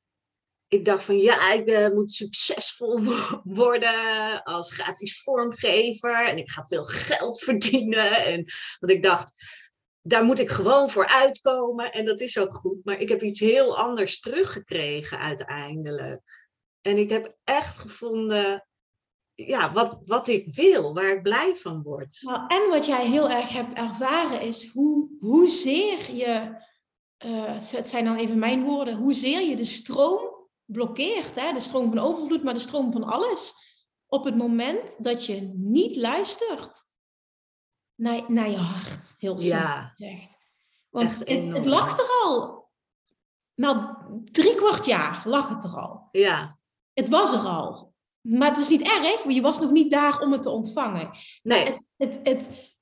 ik 0.73 0.85
dacht 0.85 1.03
van 1.03 1.17
ja, 1.17 1.51
ik 1.51 1.69
uh, 1.69 1.89
moet 1.89 2.11
succesvol 2.11 2.99
worden 3.43 4.43
als 4.43 4.71
grafisch 4.71 5.21
vormgever 5.21 6.27
en 6.27 6.37
ik 6.37 6.49
ga 6.49 6.65
veel 6.65 6.83
geld 6.83 7.39
verdienen. 7.43 8.25
En, 8.25 8.45
want 8.79 8.91
ik 8.91 9.03
dacht, 9.03 9.33
daar 10.01 10.23
moet 10.23 10.39
ik 10.39 10.49
gewoon 10.49 10.89
voor 10.89 11.07
uitkomen 11.07 11.91
en 11.91 12.05
dat 12.05 12.21
is 12.21 12.37
ook 12.37 12.53
goed. 12.53 12.85
Maar 12.85 12.99
ik 12.99 13.09
heb 13.09 13.21
iets 13.21 13.39
heel 13.39 13.77
anders 13.77 14.19
teruggekregen 14.19 15.19
uiteindelijk. 15.19 16.21
En 16.81 16.97
ik 16.97 17.09
heb 17.09 17.37
echt 17.43 17.77
gevonden 17.77 18.67
ja, 19.35 19.71
wat, 19.71 20.01
wat 20.05 20.27
ik 20.27 20.53
wil, 20.53 20.93
waar 20.93 21.11
ik 21.11 21.21
blij 21.21 21.55
van 21.55 21.81
word. 21.81 22.19
Nou, 22.21 22.47
en 22.47 22.69
wat 22.69 22.85
jij 22.85 23.07
heel 23.07 23.29
erg 23.29 23.49
hebt 23.49 23.73
ervaren 23.73 24.41
is 24.41 24.71
hoe, 24.71 25.09
hoezeer 25.19 26.15
je, 26.15 26.61
uh, 27.25 27.45
het 27.55 27.87
zijn 27.87 28.05
dan 28.05 28.15
even 28.15 28.39
mijn 28.39 28.63
woorden, 28.63 28.95
hoezeer 28.95 29.41
je 29.41 29.55
de 29.55 29.65
stroom 29.65 30.32
blokkeert. 30.65 31.35
Hè? 31.35 31.53
De 31.53 31.59
stroom 31.59 31.89
van 31.89 31.99
overvloed, 31.99 32.43
maar 32.43 32.53
de 32.53 32.59
stroom 32.59 32.91
van 32.91 33.03
alles. 33.03 33.53
Op 34.07 34.23
het 34.23 34.35
moment 34.35 35.03
dat 35.03 35.25
je 35.25 35.51
niet 35.55 35.95
luistert 35.95 36.81
naar, 37.95 38.31
naar 38.31 38.49
je 38.49 38.57
hart. 38.57 39.13
Heel 39.17 39.39
ja. 39.39 39.93
Want 40.89 41.19
het, 41.19 41.27
het, 41.27 41.65
lag 41.65 41.99
er 41.99 42.09
al. 42.23 42.69
Nou, 43.55 43.95
drie 44.23 44.55
kwart 44.55 44.85
jaar 44.85 45.21
lag 45.25 45.49
het 45.49 45.63
er 45.63 45.79
al. 45.79 46.07
Ja. 46.11 46.57
Het 46.93 47.09
was 47.09 47.31
er 47.31 47.39
al. 47.39 47.93
Maar 48.21 48.47
het 48.47 48.57
was 48.57 48.69
niet 48.69 48.81
erg, 48.81 49.23
want 49.23 49.35
je 49.35 49.41
was 49.41 49.59
nog 49.59 49.71
niet 49.71 49.91
daar 49.91 50.19
om 50.19 50.31
het 50.31 50.41
te 50.41 50.49
ontvangen. 50.49 51.17
Nee. 51.41 51.63
Het, 51.65 51.79
het, 51.97 52.19
het, 52.23 52.73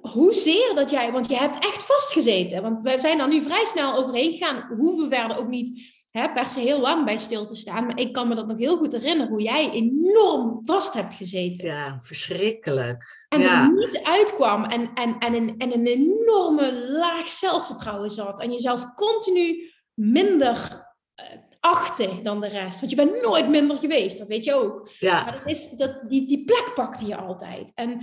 hoezeer 0.00 0.74
dat 0.74 0.90
jij, 0.90 1.12
want 1.12 1.28
je 1.28 1.36
hebt 1.36 1.64
echt 1.64 1.84
vastgezeten. 1.84 2.62
Want 2.62 2.84
wij 2.84 2.98
zijn 2.98 3.18
daar 3.18 3.28
nu 3.28 3.42
vrij 3.42 3.64
snel 3.64 3.94
overheen 3.94 4.32
gegaan. 4.32 4.76
Hoe 4.76 5.02
we 5.02 5.08
werden 5.08 5.36
ook 5.36 5.48
niet 5.48 6.03
hè, 6.18 6.32
per 6.32 6.46
se 6.46 6.60
heel 6.60 6.80
lang 6.80 7.04
bij 7.04 7.16
stil 7.16 7.46
te 7.46 7.54
staan. 7.54 7.86
Maar 7.86 7.98
ik 7.98 8.12
kan 8.12 8.28
me 8.28 8.34
dat 8.34 8.46
nog 8.46 8.58
heel 8.58 8.76
goed 8.76 8.92
herinneren, 8.92 9.32
hoe 9.32 9.42
jij 9.42 9.70
enorm 9.70 10.64
vast 10.64 10.94
hebt 10.94 11.14
gezeten. 11.14 11.66
Ja, 11.66 11.98
verschrikkelijk. 12.00 13.26
En 13.28 13.40
ja. 13.40 13.62
er 13.62 13.72
niet 13.72 14.00
uitkwam 14.02 14.64
en, 14.64 14.90
en, 14.94 15.18
en, 15.18 15.34
een, 15.34 15.54
en 15.58 15.72
een 15.72 15.86
enorme 15.86 16.88
laag 16.88 17.28
zelfvertrouwen 17.28 18.10
zat. 18.10 18.40
En 18.40 18.50
jezelf 18.50 18.94
continu 18.94 19.72
minder 19.94 20.86
uh, 21.20 21.26
achten 21.60 22.22
dan 22.22 22.40
de 22.40 22.48
rest. 22.48 22.78
Want 22.78 22.90
je 22.90 22.96
bent 22.96 23.22
nooit 23.22 23.48
minder 23.48 23.78
geweest, 23.78 24.18
dat 24.18 24.28
weet 24.28 24.44
je 24.44 24.54
ook. 24.54 24.90
Ja. 24.98 25.24
Maar 25.24 25.32
dat 25.32 25.46
is, 25.46 25.70
dat, 25.70 26.00
die, 26.08 26.26
die 26.26 26.44
plek 26.44 26.72
pakte 26.74 27.06
je 27.06 27.16
altijd. 27.16 27.72
En 27.74 28.00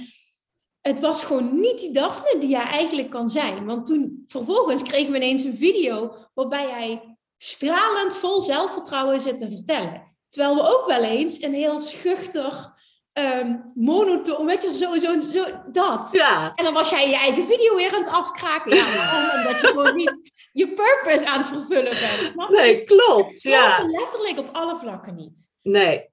het 0.82 1.00
was 1.00 1.24
gewoon 1.24 1.60
niet 1.60 1.80
die 1.80 1.94
Daphne 1.94 2.40
die 2.40 2.50
jij 2.50 2.66
eigenlijk 2.66 3.10
kan 3.10 3.30
zijn. 3.30 3.66
Want 3.66 3.86
toen 3.86 4.24
vervolgens 4.28 4.84
kregen 4.84 5.12
we 5.12 5.18
ineens 5.18 5.44
een 5.44 5.58
video 5.58 6.16
waarbij 6.34 6.68
jij 6.68 7.11
stralend 7.44 8.18
vol 8.18 8.42
zelfvertrouwen 8.42 9.20
zit 9.20 9.38
te 9.40 9.50
vertellen. 9.50 10.16
Terwijl 10.30 10.56
we 10.56 10.62
ook 10.62 10.88
wel 10.88 11.04
eens 11.04 11.42
een 11.42 11.54
heel 11.54 11.80
schuchter, 11.80 12.74
um, 13.14 13.72
monotoon, 13.76 14.46
weet 14.46 14.62
je, 14.62 14.74
zo, 14.74 14.94
zo, 14.94 15.20
zo, 15.20 15.46
dat. 15.72 16.10
Ja. 16.12 16.52
En 16.56 16.64
dan 16.64 16.74
was 16.74 16.90
jij 16.90 17.10
je 17.10 17.16
eigen 17.16 17.48
video 17.48 17.76
weer 17.76 17.94
aan 17.94 18.02
het 18.02 18.12
afkraken. 18.12 18.76
Ja, 18.76 19.36
omdat 19.38 19.62
je 19.62 19.68
gewoon 19.68 19.96
niet 19.96 20.32
je 20.52 20.74
purpose 20.74 21.28
aan 21.28 21.40
het 21.40 21.48
vervullen 21.48 22.34
bent. 22.34 22.50
Nee, 22.50 22.84
klopt. 22.84 23.42
Ja. 23.42 23.84
Letterlijk 23.84 24.40
op 24.40 24.50
alle 24.52 24.76
vlakken 24.76 25.16
niet. 25.16 25.50
Nee, 25.62 26.10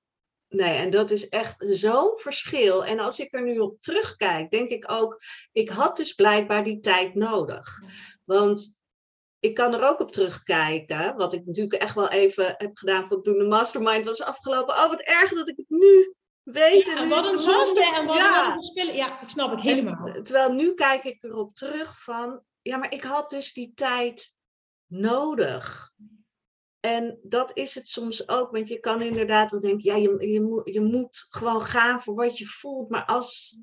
Nee, 0.49 0.75
en 0.75 0.91
dat 0.91 1.11
is 1.11 1.29
echt 1.29 1.67
zo'n 1.71 2.12
verschil. 2.17 2.85
En 2.85 3.01
als 3.01 3.19
ik 3.19 3.35
er 3.35 3.43
nu 3.43 3.59
op 3.59 3.81
terugkijk, 3.81 4.51
denk 4.51 4.69
ik 4.69 4.91
ook, 4.91 5.21
ik 5.53 5.69
had 5.69 5.97
dus 5.97 6.12
blijkbaar 6.12 6.64
die 6.64 6.81
tijd 6.81 7.14
nodig. 7.14 7.81
Want 8.25 8.78
ik 9.40 9.55
kan 9.55 9.74
er 9.74 9.88
ook 9.88 10.01
op 10.01 10.12
terugkijken, 10.12 11.16
wat 11.16 11.33
ik 11.33 11.46
natuurlijk 11.46 11.83
echt 11.83 11.94
wel 11.94 12.09
even 12.09 12.55
heb 12.57 12.77
gedaan 12.77 13.07
van 13.07 13.22
toen 13.22 13.38
de 13.38 13.44
mastermind 13.44 14.05
was 14.05 14.22
afgelopen. 14.22 14.74
Oh, 14.74 14.88
wat 14.88 15.01
erg 15.01 15.31
dat 15.31 15.48
ik 15.48 15.57
het 15.57 15.68
nu 15.68 16.14
weet. 16.42 16.87
Ja, 16.87 16.96
en 16.96 17.09
wat 17.09 17.33
een 17.33 17.38
zonde 17.38 17.94
en 17.94 18.07
wat 18.07 18.16
ja. 18.16 18.57
een 18.57 18.94
Ja, 18.94 19.07
ik 19.07 19.29
snap 19.29 19.53
ik 19.53 19.61
helemaal. 19.61 20.22
terwijl 20.22 20.53
nu 20.53 20.74
kijk 20.74 21.05
ik 21.05 21.24
erop 21.24 21.55
terug 21.55 22.03
van, 22.03 22.42
ja, 22.62 22.77
maar 22.77 22.92
ik 22.92 23.03
had 23.03 23.31
dus 23.31 23.53
die 23.53 23.72
tijd 23.74 24.37
nodig. 24.87 25.92
En 26.81 27.18
dat 27.22 27.57
is 27.57 27.74
het 27.74 27.88
soms 27.88 28.29
ook, 28.29 28.51
want 28.51 28.68
je 28.68 28.81
kan 28.81 29.03
inderdaad 29.03 29.51
wel 29.51 29.61
denken, 29.61 29.90
ja, 29.90 29.96
je, 29.96 30.29
je, 30.29 30.40
moet, 30.40 30.74
je 30.74 30.81
moet 30.81 31.27
gewoon 31.29 31.62
gaan 31.62 32.01
voor 32.01 32.14
wat 32.14 32.38
je 32.38 32.46
voelt. 32.46 32.88
Maar 32.88 33.05
als, 33.05 33.61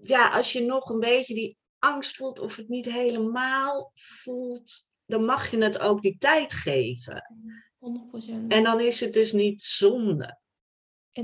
ja, 0.00 0.28
als 0.28 0.52
je 0.52 0.64
nog 0.64 0.88
een 0.88 1.00
beetje 1.00 1.34
die 1.34 1.58
angst 1.78 2.16
voelt 2.16 2.38
of 2.38 2.56
het 2.56 2.68
niet 2.68 2.92
helemaal 2.92 3.90
voelt, 3.94 4.92
dan 5.06 5.24
mag 5.24 5.50
je 5.50 5.62
het 5.62 5.78
ook 5.78 6.02
die 6.02 6.18
tijd 6.18 6.52
geven. 6.52 7.34
100%. 7.78 8.46
En 8.48 8.62
dan 8.62 8.80
is 8.80 9.00
het 9.00 9.12
dus 9.12 9.32
niet 9.32 9.62
zonde. 9.62 10.42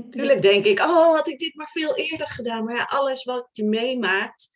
Tuurlijk 0.09 0.41
denk 0.41 0.65
ik, 0.65 0.79
oh, 0.79 1.15
had 1.15 1.27
ik 1.27 1.39
dit 1.39 1.55
maar 1.55 1.69
veel 1.69 1.95
eerder 1.95 2.27
gedaan. 2.27 2.63
Maar 2.63 2.75
ja, 2.75 2.83
alles 2.83 3.23
wat 3.23 3.49
je 3.51 3.63
meemaakt, 3.63 4.49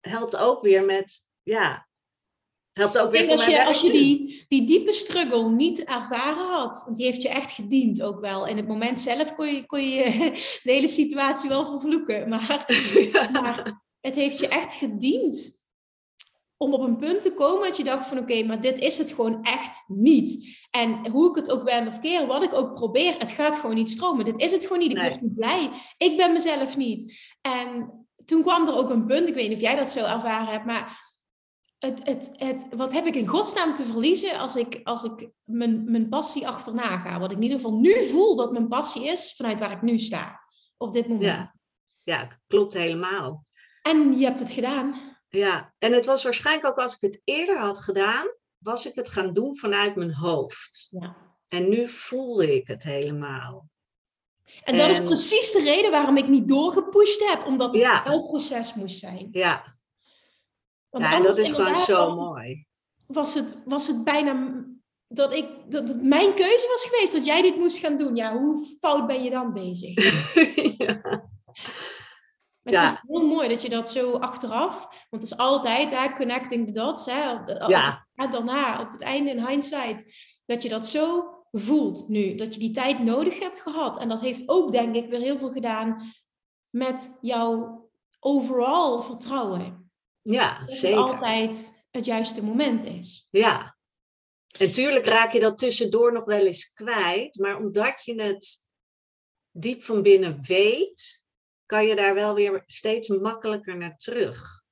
helpt 0.00 0.36
ook 0.36 0.62
weer 0.62 0.84
met, 0.84 1.28
ja, 1.42 1.88
helpt 2.72 2.98
ook 2.98 3.10
weer 3.10 3.24
voor 3.24 3.36
mijn 3.36 3.50
je, 3.50 3.64
als 3.64 3.80
je 3.80 3.90
die, 3.90 4.44
die 4.48 4.66
diepe 4.66 4.92
struggle 4.92 5.50
niet 5.50 5.84
ervaren 5.84 6.46
had, 6.46 6.82
want 6.84 6.96
die 6.96 7.06
heeft 7.06 7.22
je 7.22 7.28
echt 7.28 7.52
gediend 7.52 8.02
ook 8.02 8.20
wel. 8.20 8.46
In 8.46 8.56
het 8.56 8.68
moment 8.68 8.98
zelf 8.98 9.34
kon 9.34 9.54
je, 9.54 9.66
kon 9.66 9.88
je 9.88 10.04
de 10.62 10.72
hele 10.72 10.88
situatie 10.88 11.48
wel 11.48 11.66
vervloeken, 11.66 12.28
maar, 12.28 12.64
Ja. 13.12 13.30
maar 13.30 13.82
het 14.00 14.14
heeft 14.14 14.38
je 14.38 14.48
echt 14.48 14.76
gediend 14.76 15.57
om 16.58 16.72
op 16.72 16.80
een 16.80 16.96
punt 16.96 17.22
te 17.22 17.34
komen 17.34 17.68
dat 17.68 17.76
je 17.76 17.84
dacht 17.84 18.08
van 18.08 18.18
oké, 18.18 18.42
maar 18.42 18.60
dit 18.60 18.78
is 18.78 18.98
het 18.98 19.10
gewoon 19.12 19.42
echt 19.42 19.82
niet. 19.86 20.58
En 20.70 21.08
hoe 21.10 21.28
ik 21.30 21.34
het 21.36 21.50
ook 21.50 21.64
ben 21.64 21.86
of 21.86 21.98
keer, 22.00 22.26
wat 22.26 22.42
ik 22.42 22.54
ook 22.54 22.74
probeer, 22.74 23.18
het 23.18 23.30
gaat 23.30 23.56
gewoon 23.56 23.74
niet 23.74 23.90
stromen. 23.90 24.24
Dit 24.24 24.40
is 24.40 24.52
het 24.52 24.62
gewoon 24.62 24.78
niet. 24.78 24.90
Ik 24.90 24.96
Nee. 24.96 25.08
word 25.08 25.20
niet 25.20 25.34
blij. 25.34 25.70
Ik 25.96 26.16
ben 26.16 26.32
mezelf 26.32 26.76
niet. 26.76 27.18
En 27.40 27.92
toen 28.24 28.42
kwam 28.42 28.66
er 28.66 28.76
ook 28.76 28.90
een 28.90 29.06
punt, 29.06 29.28
ik 29.28 29.34
weet 29.34 29.48
niet 29.48 29.56
of 29.56 29.62
jij 29.62 29.74
dat 29.76 29.90
zo 29.90 30.04
ervaren 30.04 30.46
hebt, 30.52 30.64
maar 30.64 31.06
het, 31.78 32.00
het, 32.02 32.30
het, 32.32 32.66
wat 32.76 32.92
heb 32.92 33.06
ik 33.06 33.14
in 33.14 33.26
godsnaam 33.26 33.74
te 33.74 33.84
verliezen 33.84 34.38
als 34.38 34.56
ik, 34.56 34.80
als 34.84 35.02
ik 35.02 35.28
mijn, 35.44 35.90
mijn 35.90 36.08
passie 36.08 36.48
achterna 36.48 36.98
ga? 36.98 37.18
Wat 37.18 37.30
ik 37.30 37.36
in 37.36 37.42
ieder 37.42 37.60
geval 37.60 37.78
nu 37.78 38.08
voel 38.08 38.36
dat 38.36 38.52
mijn 38.52 38.68
passie 38.68 39.04
is 39.04 39.34
vanuit 39.36 39.58
waar 39.58 39.72
ik 39.72 39.82
nu 39.82 39.98
sta. 39.98 40.40
Op 40.76 40.92
dit 40.92 41.08
moment. 41.08 41.24
Ja. 41.24 41.54
ja, 42.02 42.28
klopt 42.46 42.74
helemaal. 42.74 43.44
En 43.82 44.18
je 44.18 44.24
hebt 44.24 44.38
het 44.40 44.52
gedaan. 44.52 45.07
Ja, 45.28 45.74
en 45.78 45.92
het 45.92 46.06
was 46.06 46.24
waarschijnlijk 46.24 46.66
ook 46.66 46.78
als 46.78 46.94
ik 46.94 47.00
het 47.00 47.20
eerder 47.24 47.58
had 47.58 47.78
gedaan, 47.78 48.26
was 48.58 48.86
ik 48.86 48.94
het 48.94 49.08
gaan 49.08 49.32
doen 49.32 49.56
vanuit 49.56 49.96
mijn 49.96 50.14
hoofd. 50.14 50.88
Ja. 50.90 51.16
En 51.48 51.68
nu 51.68 51.88
voelde 51.88 52.54
ik 52.54 52.66
het 52.66 52.82
helemaal. 52.82 53.68
En 54.64 54.76
dat 54.76 54.90
is 54.90 55.02
precies 55.02 55.52
de 55.52 55.62
reden 55.62 55.90
waarom 55.90 56.16
ik 56.16 56.28
niet 56.28 56.48
doorgepusht 56.48 57.28
heb. 57.30 57.46
Omdat 57.46 57.72
het 57.72 57.82
Ja. 57.82 58.02
jouw 58.04 58.22
proces 58.26 58.74
moest 58.74 58.98
zijn. 58.98 59.28
Ja, 59.32 59.74
Want 60.90 61.04
ja 61.04 61.14
en 61.16 61.22
dat 61.22 61.38
is 61.38 61.50
gewoon 61.50 61.76
zo 61.76 62.06
was 62.06 62.16
mooi. 62.16 62.66
Was 63.06 63.34
het, 63.34 63.58
was 63.64 63.86
het 63.86 64.04
bijna 64.04 64.64
dat, 65.08 65.34
ik, 65.34 65.48
dat 65.68 65.88
het 65.88 66.02
mijn 66.02 66.34
keuze 66.34 66.66
was 66.68 66.86
geweest 66.90 67.12
dat 67.12 67.26
jij 67.26 67.42
dit 67.42 67.56
moest 67.56 67.78
gaan 67.78 67.96
doen. 67.96 68.16
Ja, 68.16 68.36
hoe 68.36 68.76
fout 68.80 69.06
ben 69.06 69.22
je 69.22 69.30
dan 69.30 69.52
bezig? 69.52 70.24
ja. 70.78 71.28
Maar 72.72 72.82
Ja. 72.82 72.90
het 72.90 73.00
is 73.02 73.08
heel 73.18 73.26
mooi 73.28 73.48
dat 73.48 73.62
je 73.62 73.68
dat 73.68 73.90
zo 73.90 74.12
achteraf, 74.12 74.80
want 75.10 75.22
het 75.22 75.32
is 75.32 75.36
altijd 75.36 75.90
hè, 75.90 76.12
connecting 76.12 76.66
the 76.66 76.72
dots, 76.72 77.06
hè, 77.06 77.32
op 77.32 77.46
de- 77.46 77.60
op- 77.64 77.68
Ja. 77.68 78.06
daarna, 78.14 78.80
op 78.80 78.92
het 78.92 79.00
einde 79.00 79.30
in 79.30 79.46
hindsight, 79.46 80.14
dat 80.46 80.62
je 80.62 80.68
dat 80.68 80.86
zo 80.86 81.28
voelt 81.52 82.08
nu, 82.08 82.34
dat 82.34 82.54
je 82.54 82.60
die 82.60 82.70
tijd 82.70 82.98
nodig 82.98 83.38
hebt 83.38 83.60
gehad. 83.60 83.98
En 83.98 84.08
dat 84.08 84.20
heeft 84.20 84.48
ook, 84.48 84.72
denk 84.72 84.94
ik, 84.94 85.08
weer 85.10 85.20
heel 85.20 85.38
veel 85.38 85.52
gedaan 85.52 86.12
met 86.70 87.18
jouw 87.20 87.82
overall 88.20 89.02
vertrouwen. 89.02 89.90
ja, 90.22 90.58
Dat 90.58 90.68
het 90.70 90.78
zeker. 90.78 90.98
altijd 90.98 91.86
het 91.90 92.04
juiste 92.04 92.44
moment 92.44 92.84
is. 92.84 93.28
Ja. 93.30 93.76
En 94.58 94.72
tuurlijk 94.72 95.04
raak 95.06 95.32
je 95.32 95.40
dat 95.40 95.58
tussendoor 95.58 96.12
nog 96.12 96.24
wel 96.24 96.46
eens 96.46 96.72
kwijt, 96.72 97.38
maar 97.38 97.56
omdat 97.56 98.04
je 98.04 98.22
het 98.22 98.64
diep 99.50 99.82
van 99.82 100.02
binnen 100.02 100.38
weet, 100.42 101.24
kan 101.68 101.86
je 101.86 101.96
daar 101.96 102.14
wel 102.14 102.34
weer 102.34 102.62
steeds 102.66 103.08
makkelijker 103.08 103.76
naar 103.76 103.96
terug. 103.96 104.62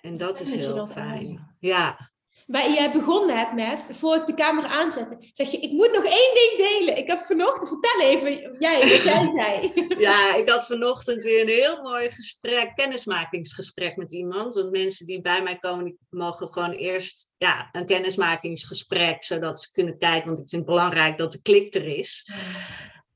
En 0.00 0.16
Dat 0.16 0.28
dat 0.36 0.40
is 0.40 0.54
heel 0.54 0.86
fijn. 0.86 1.48
Ja, 1.60 2.10
Maar 2.46 2.70
jij 2.70 2.92
begon 2.92 3.26
net 3.26 3.52
met, 3.54 3.90
voor 3.92 4.14
ik 4.14 4.26
de 4.26 4.34
camera 4.34 4.68
aanzette, 4.68 5.16
zeg 5.32 5.50
je, 5.50 5.58
ik 5.58 5.70
moet 5.70 5.92
nog 5.92 6.04
één 6.04 6.34
ding 6.34 6.52
delen. 6.56 6.96
Ik 6.98 7.06
heb 7.06 7.18
vanochtend, 7.18 7.68
vertel 7.68 8.00
even, 8.00 8.56
jij, 8.58 8.80
wat 8.80 9.02
jij 9.02 9.30
zei. 9.72 9.86
ja, 9.98 10.34
ik 10.34 10.48
had 10.48 10.66
vanochtend 10.66 11.22
weer 11.22 11.40
een 11.40 11.48
heel 11.48 11.82
mooi 11.82 12.10
gesprek, 12.10 12.72
kennismakingsgesprek 12.74 13.96
met 13.96 14.12
iemand. 14.12 14.54
Want 14.54 14.70
mensen 14.70 15.06
die 15.06 15.20
bij 15.20 15.42
mij 15.42 15.58
komen, 15.58 15.98
mogen 16.10 16.52
gewoon 16.52 16.72
eerst 16.72 17.32
ja, 17.36 17.68
een 17.72 17.86
kennismakingsgesprek, 17.86 19.24
zodat 19.24 19.62
ze 19.62 19.70
kunnen 19.72 19.98
kijken. 19.98 20.26
Want 20.26 20.38
ik 20.38 20.48
vind 20.48 20.62
het 20.62 20.70
belangrijk 20.74 21.16
dat 21.18 21.32
de 21.32 21.42
klik 21.42 21.74
er 21.74 21.86
is. 21.86 22.30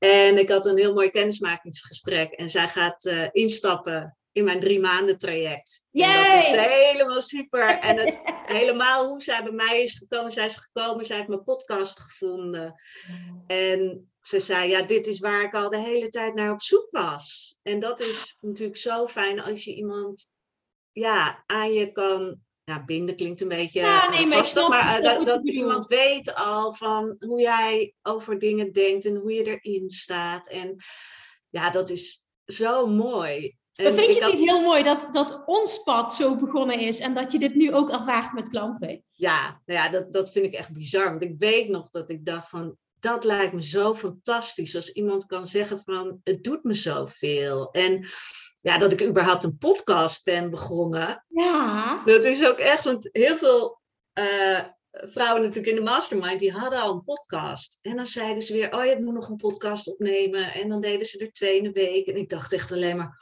En 0.03 0.37
ik 0.37 0.49
had 0.49 0.65
een 0.65 0.77
heel 0.77 0.93
mooi 0.93 1.09
kennismakingsgesprek. 1.09 2.31
En 2.31 2.49
zij 2.49 2.69
gaat 2.69 3.05
eh, 3.05 3.27
instappen 3.31 4.17
in 4.31 4.43
mijn 4.43 4.59
drie 4.59 4.79
maanden 4.79 5.17
traject. 5.17 5.85
En 5.91 6.01
dat 6.01 6.43
is 6.43 6.49
Yay! 6.49 6.91
helemaal 6.91 7.21
super. 7.21 7.79
En 7.79 7.97
het, 7.97 8.15
helemaal 8.59 9.07
hoe 9.07 9.21
zij 9.21 9.43
bij 9.43 9.51
mij 9.51 9.81
is 9.81 9.95
gekomen. 9.95 10.31
Zij 10.31 10.45
is 10.45 10.57
gekomen, 10.57 11.05
zij 11.05 11.15
heeft 11.15 11.27
mijn 11.27 11.43
podcast 11.43 11.99
gevonden. 11.99 12.81
En 13.47 14.11
ze 14.21 14.39
zei, 14.39 14.69
ja, 14.69 14.81
dit 14.81 15.07
is 15.07 15.19
waar 15.19 15.43
ik 15.43 15.53
al 15.53 15.69
de 15.69 15.79
hele 15.79 16.09
tijd 16.09 16.33
naar 16.33 16.51
op 16.51 16.61
zoek 16.61 16.87
was. 16.91 17.55
En 17.61 17.79
dat 17.79 17.99
is 17.99 18.37
natuurlijk 18.41 18.77
zo 18.77 19.07
fijn 19.07 19.39
als 19.39 19.63
je 19.63 19.75
iemand 19.75 20.33
ja, 20.91 21.43
aan 21.45 21.73
je 21.73 21.91
kan 21.91 22.42
ja, 22.63 22.83
binden. 22.85 23.15
Klinkt 23.15 23.41
een 23.41 23.47
beetje 23.47 23.79
Ja, 23.79 24.03
eh, 24.03 24.09
nee, 24.09 24.27
maar 24.27 24.37
vastig, 24.37 24.69
eh, 24.69 25.23
dat, 25.23 25.49
iemand 25.49 25.87
weet 25.87 26.35
al 26.35 26.73
van 26.73 27.15
hoe 27.19 27.41
jij 27.41 27.93
over 28.01 28.39
dingen 28.39 28.71
denkt 28.71 29.05
en 29.05 29.15
hoe 29.15 29.33
je 29.33 29.59
erin 29.59 29.89
staat. 29.89 30.49
En 30.49 30.75
ja, 31.49 31.69
dat 31.69 31.89
is 31.89 32.27
zo 32.45 32.87
mooi. 32.87 33.55
En 33.73 33.83
Maar 33.83 33.93
vind 33.93 34.07
ik 34.07 34.13
je 34.15 34.23
het 34.23 34.33
niet 34.33 34.49
heel 34.49 34.61
mooi 34.61 34.83
dat, 34.83 35.09
dat 35.11 35.43
ons 35.45 35.83
pad 35.83 36.13
zo 36.13 36.37
begonnen 36.37 36.79
is 36.79 36.99
en 36.99 37.13
dat 37.13 37.31
je 37.31 37.39
dit 37.39 37.55
nu 37.55 37.73
ook 37.73 37.89
ervaart 37.89 38.33
met 38.33 38.49
klanten? 38.49 39.03
Ja, 39.11 39.61
nou 39.65 39.79
ja 39.79 39.89
dat, 39.89 40.13
dat 40.13 40.31
vind 40.31 40.45
ik 40.45 40.53
echt 40.53 40.73
bizar. 40.73 41.09
Want 41.09 41.21
ik 41.21 41.35
weet 41.37 41.69
nog 41.69 41.89
dat 41.89 42.09
ik 42.09 42.25
dacht 42.25 42.49
van, 42.49 42.77
dat 42.99 43.23
lijkt 43.23 43.53
me 43.53 43.63
zo 43.63 43.95
fantastisch. 43.95 44.75
Als 44.75 44.91
iemand 44.91 45.25
kan 45.25 45.45
zeggen 45.45 45.79
van, 45.79 46.19
het 46.23 46.43
doet 46.43 46.63
me 46.63 46.73
zoveel. 46.73 47.71
En 47.71 48.07
ja, 48.63 48.77
dat 48.77 48.91
ik 48.91 49.03
überhaupt 49.03 49.43
een 49.43 49.57
podcast 49.57 50.23
ben 50.23 50.49
begonnen. 50.49 51.25
Ja. 51.27 52.01
Dat 52.05 52.23
is 52.23 52.45
ook 52.45 52.57
echt, 52.57 52.83
want 52.83 53.09
heel 53.11 53.37
veel 53.37 53.81
eh, 54.13 54.59
vrouwen 54.91 55.41
natuurlijk 55.41 55.67
in 55.67 55.83
de 55.83 55.89
mastermind, 55.89 56.39
die 56.39 56.51
hadden 56.51 56.79
al 56.79 56.93
een 56.93 57.03
podcast. 57.03 57.79
En 57.81 57.95
dan 57.95 58.05
zeiden 58.05 58.43
ze 58.43 58.53
weer, 58.53 58.73
oh 58.73 58.85
je 58.85 58.97
moet 58.99 59.13
nog 59.13 59.29
een 59.29 59.35
podcast 59.35 59.87
opnemen. 59.87 60.53
En 60.53 60.69
dan 60.69 60.81
deden 60.81 61.05
ze 61.05 61.17
er 61.17 61.31
twee 61.31 61.57
in 61.57 61.63
de 61.63 61.71
week. 61.71 62.07
En 62.07 62.17
ik 62.17 62.29
dacht 62.29 62.53
echt 62.53 62.71
alleen 62.71 62.97
maar, 62.97 63.17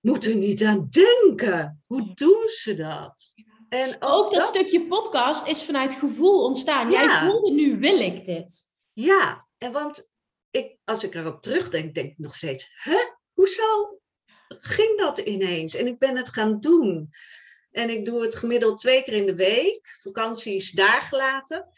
moet 0.00 0.24
er 0.24 0.36
niet 0.36 0.64
aan 0.64 0.88
denken. 0.90 1.82
Hoe 1.86 2.14
doen 2.14 2.48
ze 2.48 2.74
dat? 2.74 3.34
En 3.68 3.96
Ook 4.00 4.34
dat 4.34 4.44
stukje 4.44 4.86
podcast 4.86 5.46
is 5.46 5.62
vanuit 5.62 5.92
gevoel 5.92 6.44
ontstaan. 6.44 6.90
Jij 6.90 7.24
voelde 7.24 7.50
nu 7.50 7.78
wil 7.78 7.98
ik 7.98 8.24
dit. 8.24 8.60
Ja, 8.92 9.48
en 9.58 9.72
want 9.72 10.10
ik, 10.50 10.76
als 10.84 11.04
ik 11.04 11.14
erop 11.14 11.42
terugdenk, 11.42 11.94
denk 11.94 12.10
ik 12.10 12.18
nog 12.18 12.34
steeds, 12.34 12.72
hè? 12.74 12.98
Hoezo 13.32 14.00
ging 14.60 14.98
dat 14.98 15.18
ineens? 15.18 15.74
En 15.74 15.86
ik 15.86 15.98
ben 15.98 16.16
het 16.16 16.28
gaan 16.28 16.60
doen. 16.60 17.10
En 17.70 17.90
ik 17.90 18.04
doe 18.04 18.22
het 18.22 18.34
gemiddeld 18.36 18.78
twee 18.78 19.02
keer 19.02 19.14
in 19.14 19.26
de 19.26 19.34
week. 19.34 19.96
Vakantie 20.00 20.54
is 20.54 20.70
daar 20.72 21.02
gelaten. 21.02 21.68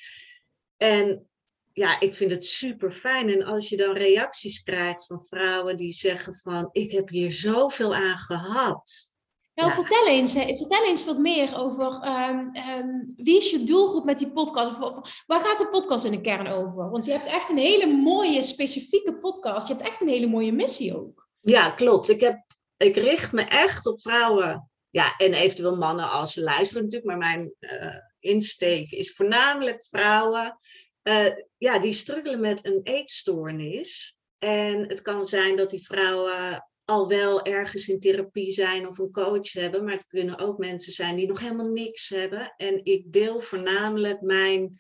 En 0.77 1.29
ja, 1.73 2.01
ik 2.01 2.13
vind 2.15 2.31
het 2.31 2.45
super 2.45 2.93
fijn. 2.93 3.31
En 3.31 3.43
als 3.45 3.69
je 3.69 3.77
dan 3.77 3.97
reacties 3.97 4.63
krijgt 4.63 5.07
van 5.07 5.25
vrouwen 5.25 5.77
die 5.77 5.93
zeggen 5.93 6.35
van, 6.35 6.69
ik 6.73 6.91
heb 6.93 7.09
hier 7.09 7.33
zoveel 7.33 7.95
aan 7.95 8.19
gehad. 8.19 9.13
Nou, 9.55 9.69
Ja. 9.69 9.75
vertel, 9.75 10.07
eens, 10.07 10.35
hè, 10.35 10.57
vertel 10.57 10.85
eens 10.85 11.05
wat 11.05 11.19
meer 11.19 11.59
over 11.59 12.01
ehm, 12.03 12.49
ehm, 12.53 12.89
wie 13.17 13.37
is 13.37 13.51
je 13.51 13.65
doelgroep 13.65 14.05
met 14.05 14.19
die 14.19 14.33
podcast? 14.33 14.81
Of- 14.81 15.23
waar 15.27 15.45
gaat 15.45 15.59
de 15.59 15.69
podcast 15.69 16.05
in 16.05 16.11
de 16.11 16.21
kern 16.21 16.47
over? 16.47 16.91
Want 16.91 17.05
je 17.05 17.13
hebt 17.13 17.27
echt 17.27 17.49
een 17.51 17.57
hele 17.59 17.87
mooie, 17.87 18.43
specifieke 18.43 19.19
podcast. 19.19 19.69
Je 19.69 19.75
hebt 19.75 19.87
echt 19.87 20.01
een 20.01 20.09
hele 20.09 20.27
mooie 20.27 20.53
missie 20.53 20.97
ook. 20.97 21.29
Ja, 21.41 21.71
klopt. 21.71 22.09
Ik, 22.09 22.21
heb, 22.21 22.44
ik 22.77 22.97
richt 22.97 23.33
me 23.33 23.43
echt 23.43 23.87
op 23.87 24.01
vrouwen. 24.01 24.71
Ja, 24.91 25.17
en 25.17 25.35
eventueel 25.35 25.77
mannen 25.77 26.11
als 26.11 26.33
ze 26.33 26.43
luisteren 26.43 26.83
natuurlijk. 26.83 27.11
Maar 27.11 27.31
mijn 27.31 27.55
eh, 27.59 27.97
insteek 28.19 28.91
is 28.91 29.13
voornamelijk 29.13 29.85
vrouwen 29.85 30.59
eh, 31.05 31.33
ja, 31.57 31.79
die 31.79 31.93
struggelen 31.93 32.41
met 32.41 32.67
een 32.67 32.81
eetstoornis. 32.83 34.19
En 34.39 34.89
het 34.89 35.03
kan 35.03 35.25
zijn 35.27 35.57
dat 35.57 35.71
die 35.71 35.85
vrouwen 35.85 36.69
al 36.85 37.09
wel 37.09 37.43
ergens 37.43 37.89
in 37.89 38.01
therapie 38.01 38.53
zijn 38.53 38.89
of 38.89 38.99
een 38.99 39.11
coach 39.11 39.53
hebben. 39.53 39.85
Maar 39.85 39.93
het 39.93 40.07
kunnen 40.07 40.39
ook 40.39 40.59
mensen 40.59 40.93
zijn 40.93 41.17
die 41.17 41.27
nog 41.27 41.41
helemaal 41.41 41.69
niks 41.69 42.09
hebben. 42.09 42.55
En 42.57 42.85
ik 42.85 43.13
deel 43.13 43.41
voornamelijk 43.41 44.21
mijn, 44.21 44.79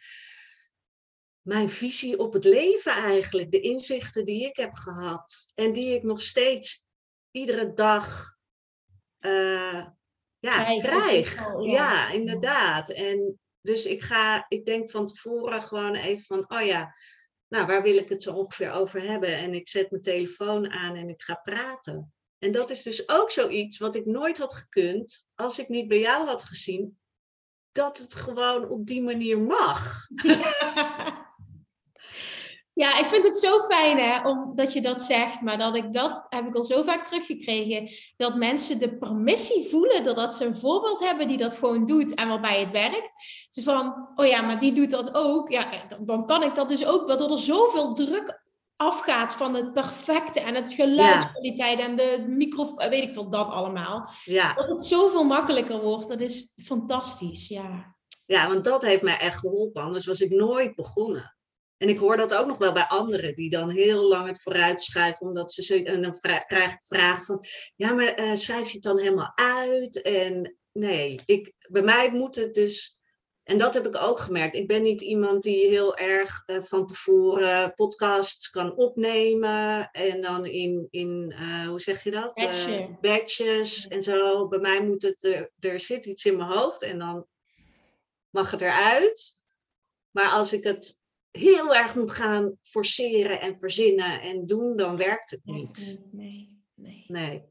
mijn 1.40 1.68
visie 1.68 2.18
op 2.18 2.32
het 2.32 2.44
leven 2.44 2.92
eigenlijk. 2.92 3.50
De 3.50 3.60
inzichten 3.60 4.24
die 4.24 4.44
ik 4.44 4.56
heb 4.56 4.74
gehad. 4.74 5.52
En 5.54 5.72
die 5.72 5.94
ik 5.94 6.02
nog 6.02 6.22
steeds 6.22 6.83
iedere 7.34 7.72
dag 7.72 8.32
eh, 9.18 9.86
ja, 10.38 10.78
Krijg, 10.78 11.34
ja. 11.34 11.60
Ja, 11.60 12.10
inderdaad. 12.10 12.90
En 12.90 13.40
dus 13.60 13.86
ik 13.86 14.02
ga, 14.02 14.44
ik 14.48 14.64
denk 14.64 14.90
van 14.90 15.06
tevoren 15.06 15.62
gewoon 15.62 15.94
even 15.94 16.24
van, 16.24 16.58
oh 16.58 16.66
ja, 16.66 16.94
nou, 17.48 17.66
waar 17.66 17.82
wil 17.82 17.96
ik 17.96 18.08
het 18.08 18.22
zo 18.22 18.34
ongeveer 18.34 18.70
over 18.70 19.02
hebben? 19.02 19.36
En 19.36 19.54
ik 19.54 19.68
zet 19.68 19.90
mijn 19.90 20.02
telefoon 20.02 20.70
aan 20.70 20.96
en 20.96 21.08
ik 21.08 21.22
ga 21.22 21.34
praten. 21.34 22.14
En 22.38 22.52
dat 22.52 22.70
is 22.70 22.82
dus 22.82 23.08
ook 23.08 23.30
zoiets 23.30 23.78
wat 23.78 23.94
ik 23.94 24.06
nooit 24.06 24.38
had 24.38 24.54
gekund 24.54 25.26
als 25.34 25.58
ik 25.58 25.68
niet 25.68 25.88
bij 25.88 26.00
jou 26.00 26.26
had 26.26 26.44
gezien 26.44 26.98
dat 27.72 27.98
het 27.98 28.14
gewoon 28.14 28.68
op 28.68 28.86
die 28.86 29.02
manier 29.02 29.38
mag. 29.38 30.06
Ja, 30.22 31.23
ik 32.74 33.06
vind 33.06 33.24
het 33.24 33.38
zo 33.38 33.60
fijn 33.60 33.98
hè, 33.98 34.28
omdat 34.28 34.72
je 34.72 34.80
dat 34.80 35.02
zegt. 35.02 35.40
Maar 35.40 35.58
dat 35.58 35.74
ik 35.76 35.92
dat 35.92 36.26
heb 36.28 36.46
ik 36.46 36.54
al 36.54 36.62
zo 36.62 36.82
vaak 36.82 37.04
teruggekregen. 37.04 37.90
Dat 38.16 38.36
mensen 38.36 38.78
de 38.78 38.96
permissie 38.98 39.68
voelen 39.70 40.04
doordat 40.04 40.34
ze 40.34 40.44
een 40.44 40.54
voorbeeld 40.54 41.00
hebben 41.00 41.28
die 41.28 41.36
dat 41.36 41.56
gewoon 41.56 41.86
doet 41.86 42.14
en 42.14 42.28
waarbij 42.28 42.60
het 42.60 42.70
werkt. 42.70 43.14
Ze 43.48 43.62
van, 43.62 44.08
oh 44.14 44.26
ja, 44.26 44.40
maar 44.40 44.60
die 44.60 44.72
doet 44.72 44.90
dat 44.90 45.14
ook. 45.14 45.50
Ja, 45.50 45.66
dan, 45.88 46.06
dan 46.06 46.26
kan 46.26 46.42
ik 46.42 46.54
dat 46.54 46.68
dus 46.68 46.86
ook. 46.86 47.06
Waardoor 47.06 47.30
er 47.30 47.38
zoveel 47.38 47.92
druk 47.92 48.42
afgaat 48.76 49.32
van 49.32 49.54
het 49.54 49.72
perfecte 49.72 50.40
en 50.40 50.54
het 50.54 50.72
geluidskwaliteit 50.72 51.78
en 51.78 51.96
de 51.96 52.24
microfoon, 52.28 52.88
weet 52.88 53.02
ik 53.02 53.12
veel, 53.12 53.30
dat 53.30 53.48
allemaal. 53.48 54.08
Ja. 54.24 54.54
Dat 54.54 54.68
het 54.68 54.84
zoveel 54.84 55.24
makkelijker 55.24 55.80
wordt, 55.80 56.08
dat 56.08 56.20
is 56.20 56.60
fantastisch, 56.64 57.48
ja. 57.48 57.94
Ja, 58.26 58.48
want 58.48 58.64
dat 58.64 58.82
heeft 58.82 59.02
mij 59.02 59.18
echt 59.18 59.38
geholpen. 59.38 59.82
Anders 59.82 60.06
was 60.06 60.20
ik 60.20 60.30
nooit 60.30 60.74
begonnen. 60.74 61.33
En 61.76 61.88
ik 61.88 61.98
hoor 61.98 62.16
dat 62.16 62.34
ook 62.34 62.46
nog 62.46 62.58
wel 62.58 62.72
bij 62.72 62.86
anderen 62.86 63.34
die 63.34 63.50
dan 63.50 63.70
heel 63.70 64.08
lang 64.08 64.26
het 64.26 64.42
vooruitschuiven, 64.42 65.26
omdat 65.26 65.52
ze 65.52 65.62
zo, 65.62 65.74
en 65.74 66.02
dan 66.02 66.18
krijg 66.46 66.72
ik 66.72 66.82
vragen 66.86 67.24
van, 67.24 67.44
ja, 67.76 67.92
maar 67.92 68.20
uh, 68.20 68.34
schrijf 68.34 68.66
je 68.66 68.72
het 68.72 68.82
dan 68.82 68.98
helemaal 68.98 69.32
uit? 69.34 70.02
En 70.02 70.56
nee, 70.72 71.20
ik, 71.24 71.52
bij 71.68 71.82
mij 71.82 72.10
moet 72.10 72.34
het 72.34 72.54
dus, 72.54 73.00
en 73.42 73.58
dat 73.58 73.74
heb 73.74 73.86
ik 73.86 74.02
ook 74.02 74.18
gemerkt. 74.18 74.54
Ik 74.54 74.66
ben 74.66 74.82
niet 74.82 75.00
iemand 75.00 75.42
die 75.42 75.68
heel 75.68 75.96
erg 75.96 76.42
uh, 76.46 76.60
van 76.60 76.86
tevoren 76.86 77.74
podcasts 77.74 78.50
kan 78.50 78.76
opnemen 78.76 79.90
en 79.90 80.20
dan 80.20 80.46
in, 80.46 80.86
in 80.90 81.34
uh, 81.40 81.68
hoe 81.68 81.80
zeg 81.80 82.04
je 82.04 82.10
dat? 82.10 82.34
Batches. 82.34 82.86
batches 83.00 83.88
en 83.88 84.02
zo. 84.02 84.48
Bij 84.48 84.58
mij 84.58 84.82
moet 84.82 85.02
het, 85.02 85.24
er, 85.24 85.50
er 85.60 85.80
zit 85.80 86.06
iets 86.06 86.24
in 86.24 86.36
mijn 86.36 86.50
hoofd 86.50 86.82
en 86.82 86.98
dan 86.98 87.26
mag 88.30 88.50
het 88.50 88.60
eruit. 88.60 89.40
Maar 90.10 90.30
als 90.30 90.52
ik 90.52 90.64
het 90.64 90.98
heel 91.38 91.74
erg 91.74 91.94
moet 91.94 92.10
gaan 92.10 92.58
forceren 92.62 93.40
en 93.40 93.58
verzinnen 93.58 94.20
en 94.20 94.46
doen, 94.46 94.76
dan 94.76 94.96
werkt 94.96 95.30
het 95.30 95.40
niet. 95.44 96.02
Nee, 96.12 96.62
nee. 96.74 97.04
Nee. 97.08 97.42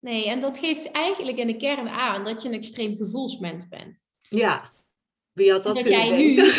Nee, 0.00 0.28
en 0.28 0.40
dat 0.40 0.58
geeft 0.58 0.90
eigenlijk 0.90 1.38
in 1.38 1.46
de 1.46 1.56
kern 1.56 1.88
aan 1.88 2.24
dat 2.24 2.42
je 2.42 2.48
een 2.48 2.54
extreem 2.54 2.96
gevoelsmens 2.96 3.68
bent. 3.68 4.04
Ja, 4.28 4.72
wie 5.32 5.50
had 5.52 5.62
dat, 5.62 5.74
dat 5.74 5.84
kunnen 5.84 6.06
jij 6.06 6.16
denken? 6.16 6.44
nu, 6.44 6.50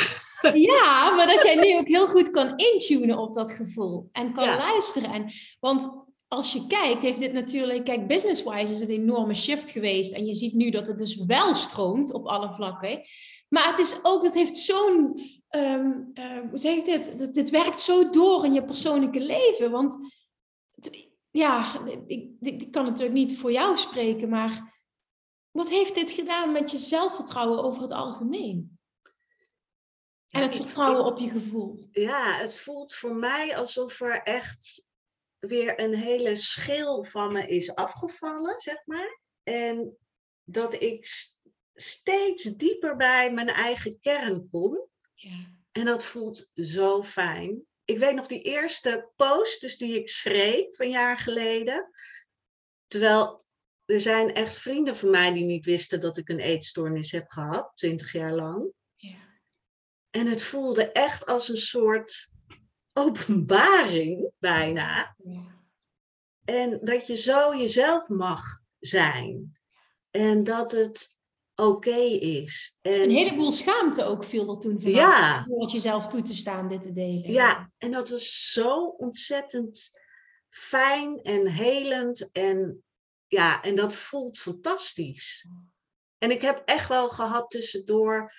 Ja, 0.72 1.16
maar 1.16 1.28
dat 1.28 1.42
jij 1.44 1.56
nu 1.56 1.78
ook 1.78 1.88
heel 1.88 2.08
goed 2.08 2.30
kan 2.30 2.58
intunen 2.58 3.18
op 3.18 3.34
dat 3.34 3.52
gevoel. 3.52 4.10
En 4.12 4.34
kan 4.34 4.44
Ja. 4.44 4.58
luisteren. 4.58 5.12
En, 5.12 5.32
want 5.60 6.01
als 6.34 6.54
je 6.54 6.68
kijkt, 6.68 7.02
heeft 7.02 7.20
dit 7.20 7.34
natuurlijk... 7.34 7.86
Kijk, 7.86 8.08
business-wise 8.08 8.74
is 8.74 8.80
het 8.80 8.90
een 8.90 9.02
enorme 9.02 9.34
shift 9.34 9.70
geweest. 9.70 10.14
En 10.14 10.26
je 10.26 10.34
ziet 10.34 10.54
nu 10.54 10.70
dat 10.70 10.88
het 10.88 10.98
dus 10.98 11.16
wel 11.16 11.54
stroomt 11.54 12.14
op 12.14 12.26
alle 12.26 12.54
vlakken. 12.54 13.02
Maar 13.50 13.68
het 13.68 13.78
is 13.78 14.00
ook, 14.04 14.24
het 14.24 14.34
heeft 14.34 14.56
zo'n... 14.56 15.22
eh, 15.48 16.40
hoe 16.50 16.58
zeg 16.58 16.76
ik 16.76 16.86
dit? 16.86 17.18
Het, 17.20 17.36
het 17.36 17.50
werkt 17.50 17.82
zo 17.82 18.10
door 18.10 18.46
in 18.46 18.54
je 18.54 18.66
persoonlijke 18.66 19.20
leven. 19.20 19.72
Want 19.72 19.98
ja, 21.32 21.86
ik, 21.86 22.04
ik, 22.08 22.32
ik 22.40 22.72
kan 22.72 22.86
natuurlijk 22.86 23.14
niet 23.14 23.38
voor 23.38 23.52
jou 23.52 23.78
spreken, 23.78 24.30
maar 24.30 24.84
wat 25.52 25.70
heeft 25.70 25.96
dit 25.96 26.12
gedaan 26.12 26.52
met 26.52 26.72
je 26.72 26.78
zelfvertrouwen 26.78 27.64
over 27.64 27.82
het 27.82 27.92
algemeen? 27.92 28.80
En 30.30 30.42
het 30.42 30.56
vertrouwen 30.56 31.06
op 31.06 31.20
je 31.20 31.30
gevoel. 31.30 31.88
Ja, 31.92 32.34
het 32.34 32.58
voelt 32.58 32.94
voor 32.94 33.16
mij 33.16 33.58
alsof 33.58 34.02
er 34.02 34.24
echt 34.24 34.90
weer 35.42 35.80
een 35.80 35.94
hele 35.94 36.36
schil 36.36 37.04
van 37.04 37.34
me 37.34 37.48
is 37.48 37.76
afgevallen, 37.76 38.60
zeg 38.60 38.86
maar. 38.86 39.20
En 39.44 39.98
dat 40.44 40.74
ik 40.74 41.06
steeds 41.74 42.44
dieper 42.44 42.96
bij 42.96 43.34
mijn 43.34 43.50
eigen 43.50 44.00
kern 44.00 44.50
kom. 44.52 44.88
Ja. 45.14 45.60
En 45.72 45.86
dat 45.86 46.04
voelt 46.04 46.50
zo 46.54 47.04
fijn. 47.04 47.66
Ik 47.86 47.98
weet 47.98 48.16
nog 48.16 48.28
die 48.28 48.42
eerste 48.42 49.10
post 49.16 49.62
dus 49.62 49.78
die 49.78 50.00
ik 50.00 50.10
schreef 50.10 50.80
een 50.80 50.90
jaar 50.90 51.18
geleden. 51.18 51.90
Terwijl 52.88 53.46
er 53.86 54.02
zijn 54.02 54.34
echt 54.34 54.58
vrienden 54.58 54.96
van 54.96 55.10
mij 55.10 55.34
die 55.34 55.46
niet 55.46 55.66
wisten 55.66 56.00
dat 56.00 56.18
ik 56.18 56.30
een 56.30 56.40
eetstoornis 56.40 57.12
heb 57.12 57.30
gehad, 57.30 57.72
twintig 57.76 58.12
jaar 58.12 58.34
lang. 58.34 58.72
Ja. 58.96 59.40
En 60.10 60.28
het 60.28 60.44
voelde 60.44 60.92
echt 60.92 61.26
als 61.26 61.50
een 61.50 61.58
soort 61.58 62.31
openbaring 62.94 64.32
bijna. 64.40 65.16
Ja. 65.24 65.60
En 66.46 66.80
dat 66.82 67.08
je 67.08 67.16
zo 67.16 67.56
jezelf 67.56 68.08
mag 68.10 68.42
zijn. 68.80 69.52
En 70.12 70.44
dat 70.44 70.72
het 70.72 71.18
oké 71.56 72.00
is. 72.20 72.78
En, 72.82 73.02
Een 73.02 73.12
heleboel 73.12 73.52
schaamte 73.52 74.04
ook 74.04 74.24
viel 74.24 74.52
er 74.54 74.60
toen 74.60 74.80
vanaf. 74.80 74.96
ja, 74.96 75.46
het 75.50 75.72
jezelf 75.72 76.08
toe 76.08 76.22
te 76.22 76.36
staan, 76.36 76.68
dit 76.68 76.82
te 76.82 76.92
delen. 76.92 77.32
ja, 77.32 77.72
en 77.78 77.92
dat 77.92 78.10
was 78.10 78.52
zo 78.52 78.86
ontzettend 78.86 80.00
fijn 80.50 81.22
en 81.22 81.48
helend. 81.48 82.30
En 82.32 82.84
ja, 83.28 83.62
en 83.62 83.76
dat 83.76 83.96
voelt 83.96 84.38
fantastisch. 84.38 85.48
En 86.18 86.32
ik 86.32 86.42
heb 86.42 86.62
echt 86.66 86.88
wel 86.88 87.10
gehad 87.10 87.50
tussendoor 87.50 88.34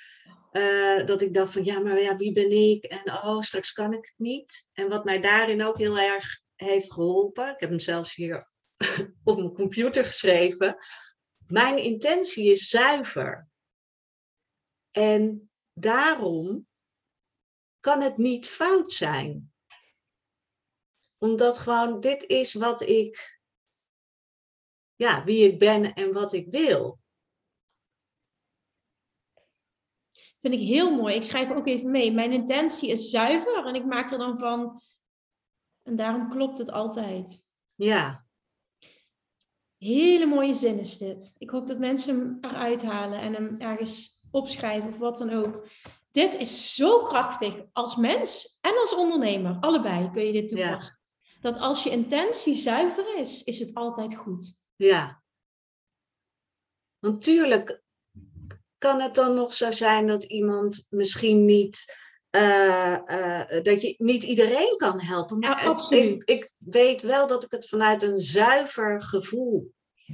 eh, 0.53 1.07
dat 1.07 1.23
ik 1.23 1.35
dacht 1.35 1.53
van 1.53 1.65
ja, 1.65 1.79
maar 1.79 2.01
ja, 2.01 2.17
wie 2.17 2.33
ben 2.33 2.51
ik? 2.51 2.85
En 2.85 3.13
oh, 3.13 3.41
straks 3.41 3.73
kan 3.73 3.93
ik 3.93 4.05
het 4.05 4.15
niet. 4.17 4.69
En 4.73 4.89
wat 4.89 5.05
mij 5.05 5.21
daarin 5.21 5.63
ook 5.63 5.79
heel 5.79 5.99
erg 5.99 6.41
heeft 6.55 6.93
geholpen, 6.93 7.49
ik 7.49 7.61
heb 7.61 7.69
hem 7.69 7.79
zelfs 7.79 8.15
hier 8.15 8.47
op 9.25 9.37
mijn 9.37 9.53
computer 9.53 10.05
geschreven. 10.05 10.77
Mijn 11.47 11.79
intentie 11.79 12.51
is 12.51 12.69
zuiver. 12.69 13.49
En 14.91 15.51
daarom 15.73 16.67
kan 17.81 18.01
het 18.01 18.17
niet 18.17 18.49
fout 18.49 18.93
zijn. 18.93 19.53
Omdat 21.19 21.59
gewoon 21.59 22.01
dit 22.01 22.23
is 22.23 22.55
wat 22.55 22.81
ik, 22.83 23.41
ja, 24.95 25.25
wie 25.25 25.53
ik 25.53 25.59
ben 25.59 25.95
en 25.95 26.13
wat 26.13 26.33
ik 26.33 26.51
wil. 26.51 27.02
Vind 30.43 30.55
ik 30.55 30.61
heel 30.61 30.95
mooi. 30.97 31.15
Ik 31.15 31.23
schrijf 31.23 31.51
ook 31.51 31.67
even 31.67 31.91
mee. 31.91 32.13
Mijn 32.13 32.33
intentie 32.33 32.91
is 32.91 33.11
zuiver 33.11 33.67
en 33.67 33.75
ik 33.75 33.85
maak 33.85 34.11
er 34.11 34.19
dan 34.19 34.39
van. 34.39 34.81
En 35.83 35.97
daarom 35.97 36.29
klopt 36.29 36.59
het 36.59 36.71
altijd. 36.71 37.41
Ja, 37.75 38.27
Hele 39.79 40.27
mooie 40.27 40.55
zin 40.55 40.79
is 40.79 40.99
dit. 40.99 41.35
Ik 41.39 41.51
hoop 41.51 41.67
dat 41.67 41.79
mensen 41.79 42.19
hem 42.19 42.39
eruit 42.41 42.83
halen 42.83 43.21
en 43.21 43.35
hem 43.35 43.57
ergens 43.61 44.21
opschrijven 44.31 44.89
of 44.89 44.99
wat 44.99 45.17
dan 45.17 45.31
ook. 45.31 45.67
Dit 46.11 46.35
is 46.35 46.75
zo 46.75 47.03
krachtig 47.03 47.63
als 47.73 47.97
mens 47.97 48.59
en 48.61 48.79
als 48.81 48.95
ondernemer. 48.95 49.57
Allebei 49.61 50.11
kun 50.11 50.25
je 50.27 50.33
dit 50.33 50.51
Ja. 50.51 50.57
toepassen. 50.67 50.99
Dat 51.41 51.59
als 51.59 51.83
je 51.83 51.91
intentie 51.91 52.55
zuiver 52.55 53.19
is, 53.19 53.45
is 53.45 53.59
het 53.59 53.75
altijd 53.75 54.15
goed. 54.17 54.55
ja. 54.77 55.23
Natuurlijk 56.99 57.82
kan 58.83 59.01
het 59.01 59.15
dan 59.15 59.35
nog 59.35 59.55
zo 59.55 59.71
zijn 59.71 60.07
dat 60.07 60.23
iemand 60.23 60.87
misschien 60.89 61.45
niet, 61.45 61.97
eh, 62.31 62.95
eh, 62.95 63.63
dat 63.63 63.83
je 63.83 63.95
niet 63.99 64.23
iedereen 64.23 64.75
kan 64.77 65.01
helpen. 65.01 65.39
Maar 65.39 65.65
Ja, 65.65 65.65
ik 66.25 66.51
weet 66.57 67.03
wel 67.03 67.27
dat 67.27 67.45
ik 67.45 67.51
het 67.51 67.69
vanuit 67.69 68.03
een 68.03 68.19
zuiver 68.19 69.03
gevoel 69.03 69.73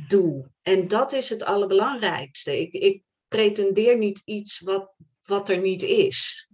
doe. 0.09 0.51
En 0.63 0.89
dat 0.89 1.13
is 1.13 1.29
het 1.29 1.43
allerbelangrijkste. 1.43 2.61
Ik, 2.61 2.73
ik 2.73 3.03
pretendeer 3.29 3.99
niet 3.99 4.23
iets 4.25 4.61
wat, 4.61 4.95
wat 5.23 5.49
er 5.49 5.59
niet 5.59 5.83
is. 5.83 6.51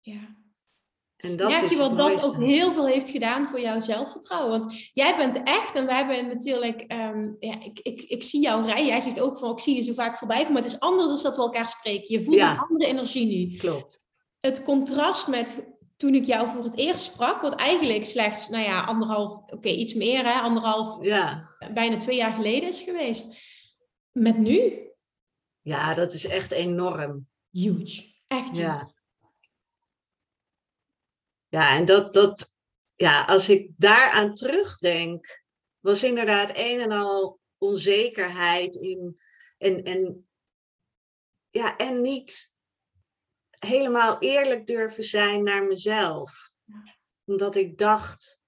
Ja. 0.00 0.41
En 1.22 1.36
dat 1.36 1.48
Merk 1.50 1.62
is 1.62 1.70
je 1.72 1.78
wel 1.78 1.96
dat 1.96 2.24
ook 2.24 2.36
heel 2.36 2.72
veel 2.72 2.86
heeft 2.86 3.10
gedaan 3.10 3.48
voor 3.48 3.60
jouw 3.60 3.80
zelfvertrouwen? 3.80 4.60
Want 4.60 4.88
jij 4.92 5.16
bent 5.16 5.42
echt, 5.42 5.74
en 5.74 5.86
we 5.86 5.94
hebben 5.94 6.26
natuurlijk, 6.26 6.80
ehm, 6.80 7.28
ja, 7.38 7.62
ik, 7.64 7.78
ik, 7.82 8.02
ik 8.02 8.22
zie 8.22 8.40
jou 8.42 8.64
rijden. 8.64 8.86
Jij 8.86 9.00
zegt 9.00 9.20
ook 9.20 9.38
van, 9.38 9.50
ik 9.52 9.60
zie 9.60 9.74
je 9.74 9.80
zo 9.82 9.92
vaak 9.92 10.18
voorbij 10.18 10.36
komen. 10.38 10.52
Maar 10.52 10.62
het 10.62 10.72
is 10.72 10.80
anders 10.80 11.10
dan 11.10 11.22
dat 11.22 11.36
we 11.36 11.42
elkaar 11.42 11.68
spreken. 11.68 12.12
Je 12.18 12.24
voelt 12.24 12.36
Ja. 12.36 12.50
een 12.52 12.58
andere 12.58 12.86
energie 12.86 13.26
nu. 13.26 13.56
Klopt. 13.56 14.04
Het 14.40 14.62
contrast 14.64 15.28
met 15.28 15.54
toen 15.96 16.14
ik 16.14 16.26
jou 16.26 16.48
voor 16.48 16.64
het 16.64 16.76
eerst 16.78 17.04
sprak, 17.04 17.40
wat 17.42 17.54
eigenlijk 17.54 18.04
slechts, 18.04 18.48
nou 18.48 18.64
ja, 18.64 18.84
anderhalf, 18.84 19.50
oké, 19.52 19.68
iets 19.68 19.94
meer, 19.94 20.24
hè, 20.24 20.40
anderhalf, 20.40 21.04
Ja. 21.04 21.48
bijna 21.74 21.96
twee 21.96 22.16
jaar 22.16 22.32
geleden 22.32 22.68
is 22.68 22.80
geweest. 22.80 23.36
Met 24.12 24.38
nu, 24.38 24.72
ja, 25.60 25.94
dat 25.94 26.12
is 26.12 26.26
echt 26.26 26.50
enorm. 26.52 27.26
huge. 27.50 28.02
Echt 28.26 28.48
huge. 28.50 28.60
Ja. 28.60 28.90
Ja, 31.52 31.76
en 31.76 31.84
dat, 31.84 32.14
dat, 32.14 32.56
ja, 32.94 33.24
als 33.24 33.48
ik 33.48 33.70
daaraan 33.76 34.34
terugdenk, 34.34 35.42
was 35.80 36.04
inderdaad 36.04 36.50
een 36.54 36.80
en 36.80 36.92
al 36.92 37.40
onzekerheid 37.58 38.74
in, 38.74 39.20
en, 39.58 39.82
en, 39.82 40.28
ja, 41.50 41.76
en 41.76 42.00
niet 42.00 42.54
helemaal 43.58 44.18
eerlijk 44.18 44.66
durven 44.66 45.04
zijn 45.04 45.42
naar 45.42 45.64
mezelf. 45.64 46.54
Omdat 47.24 47.56
ik 47.56 47.78
dacht, 47.78 48.41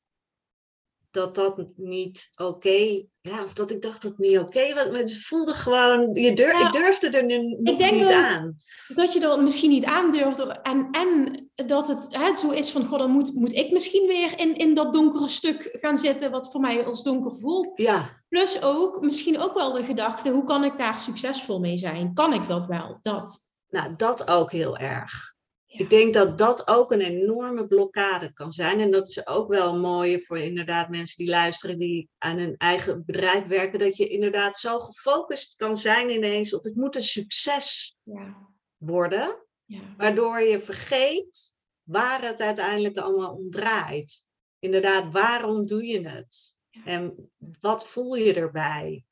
dat 1.15 1.35
dat 1.35 1.65
niet 1.77 2.33
oké, 2.37 3.03
ja, 3.21 3.43
of 3.43 3.53
dat 3.53 3.71
ik 3.71 3.83
dacht 3.83 4.03
dat 4.03 4.11
het 4.11 4.21
niet 4.21 4.39
oké 4.39 4.75
was. 4.75 4.87
Maar 4.87 4.99
het 4.99 5.23
voelde 5.23 5.53
gewoon, 5.53 6.15
je 6.15 6.33
durf, 6.33 6.53
Ja. 6.53 6.67
ik 6.67 6.73
durfde 6.73 7.09
er 7.09 7.25
nu 7.25 7.57
nog 7.61 7.77
denk 7.77 7.93
niet 7.93 8.09
wel- 8.09 8.19
aan. 8.19 8.57
Dat 8.95 9.13
je 9.13 9.21
er 9.21 9.43
misschien 9.43 9.71
niet 9.71 9.85
aandurft. 9.85 10.39
En, 10.63 10.89
en 10.91 11.45
dat 11.67 11.89
het 11.89 12.07
hè, 12.11 12.35
zo 12.35 12.51
is 12.51 12.71
van, 12.71 12.85
goh, 12.87 12.99
dan 12.99 13.11
moet, 13.11 13.35
moet 13.35 13.53
ik 13.53 13.71
misschien 13.73 14.07
weer 14.07 14.39
in, 14.39 14.57
in 14.57 14.75
dat 14.75 14.93
donkere 14.93 15.29
stuk 15.29 15.69
gaan 15.73 15.97
zitten, 15.99 16.31
wat 16.31 16.51
voor 16.53 16.61
mij 16.61 16.85
als 16.85 17.03
donker 17.03 17.37
voelt. 17.37 17.73
Ja, 17.75 18.23
Plus 18.29 18.63
ook, 18.63 19.01
misschien 19.01 19.41
ook 19.41 19.55
wel 19.55 19.73
de 19.73 19.85
gedachte, 19.85 20.31
hoe 20.31 20.45
kan 20.45 20.65
ik 20.65 20.79
daar 20.79 20.99
succesvol 20.99 21.61
mee 21.61 21.77
zijn? 21.77 22.15
Kan 22.15 22.33
ik 22.33 22.47
dat 22.49 22.67
wel? 22.67 22.99
Dat. 23.01 23.39
nou 23.69 23.95
dat 23.97 24.29
ook 24.29 24.53
heel 24.53 24.77
erg. 24.77 25.34
Ik 25.77 25.91
denk 25.91 26.15
dat 26.15 26.39
dat 26.39 26.69
ook 26.69 26.93
een 26.93 27.01
enorme 27.01 27.67
blokkade 27.67 28.33
kan 28.33 28.53
zijn. 28.53 28.81
En 28.81 28.91
dat 28.91 29.09
is 29.09 29.27
ook 29.27 29.49
wel 29.49 29.75
een 29.75 29.81
mooie 29.81 30.21
voor 30.21 30.39
inderdaad 30.39 30.89
mensen 30.89 31.17
die 31.17 31.29
luisteren, 31.29 31.79
die 31.79 32.09
aan 32.19 32.39
hun 32.39 32.57
eigen 32.57 33.05
bedrijf 33.07 33.45
werken. 33.47 33.79
Dat 33.79 33.97
je 33.97 34.09
inderdaad 34.09 34.57
zo 34.57 34.79
gefocust 34.79 35.57
kan 35.57 35.77
zijn 35.77 36.11
ineens 36.11 36.55
op 36.55 36.65
het 36.65 36.75
moet 36.75 36.97
een 36.97 37.03
succes 37.03 37.97
Ja. 38.03 38.49
worden. 38.77 39.47
Ja. 39.65 39.95
Waardoor 39.97 40.41
je 40.41 40.61
vergeet 40.61 41.55
waar 41.83 42.23
het 42.23 42.41
uiteindelijk 42.41 42.97
allemaal 42.97 43.35
om 43.35 43.51
draait. 43.51 44.27
Inderdaad, 44.59 45.13
waarom 45.13 45.67
doe 45.67 45.85
je 45.87 46.09
het? 46.09 46.59
Ja. 46.71 46.85
En 46.85 47.31
wat 47.61 47.89
voel 47.89 48.15
je 48.15 48.35
erbij? 48.35 49.05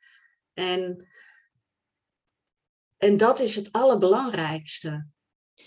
En, 0.54 1.06
en 2.96 3.16
dat 3.16 3.40
is 3.40 3.56
het 3.56 3.72
allerbelangrijkste. 3.72 5.06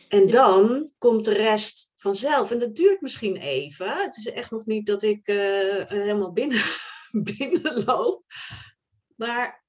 En 0.07 0.29
dan 0.29 0.91
komt 0.97 1.25
de 1.25 1.33
rest 1.33 1.93
vanzelf. 1.95 2.51
En 2.51 2.59
dat 2.59 2.75
duurt 2.75 3.01
misschien 3.01 3.36
even. 3.38 3.97
Het 3.97 4.17
is 4.17 4.25
echt 4.31 4.51
nog 4.51 4.65
niet 4.65 4.86
dat 4.86 5.03
ik 5.03 5.27
eh, 5.27 5.86
helemaal 5.86 6.31
binnen, 6.31 6.61
binnenloop. 7.38 8.23
Maar 9.15 9.63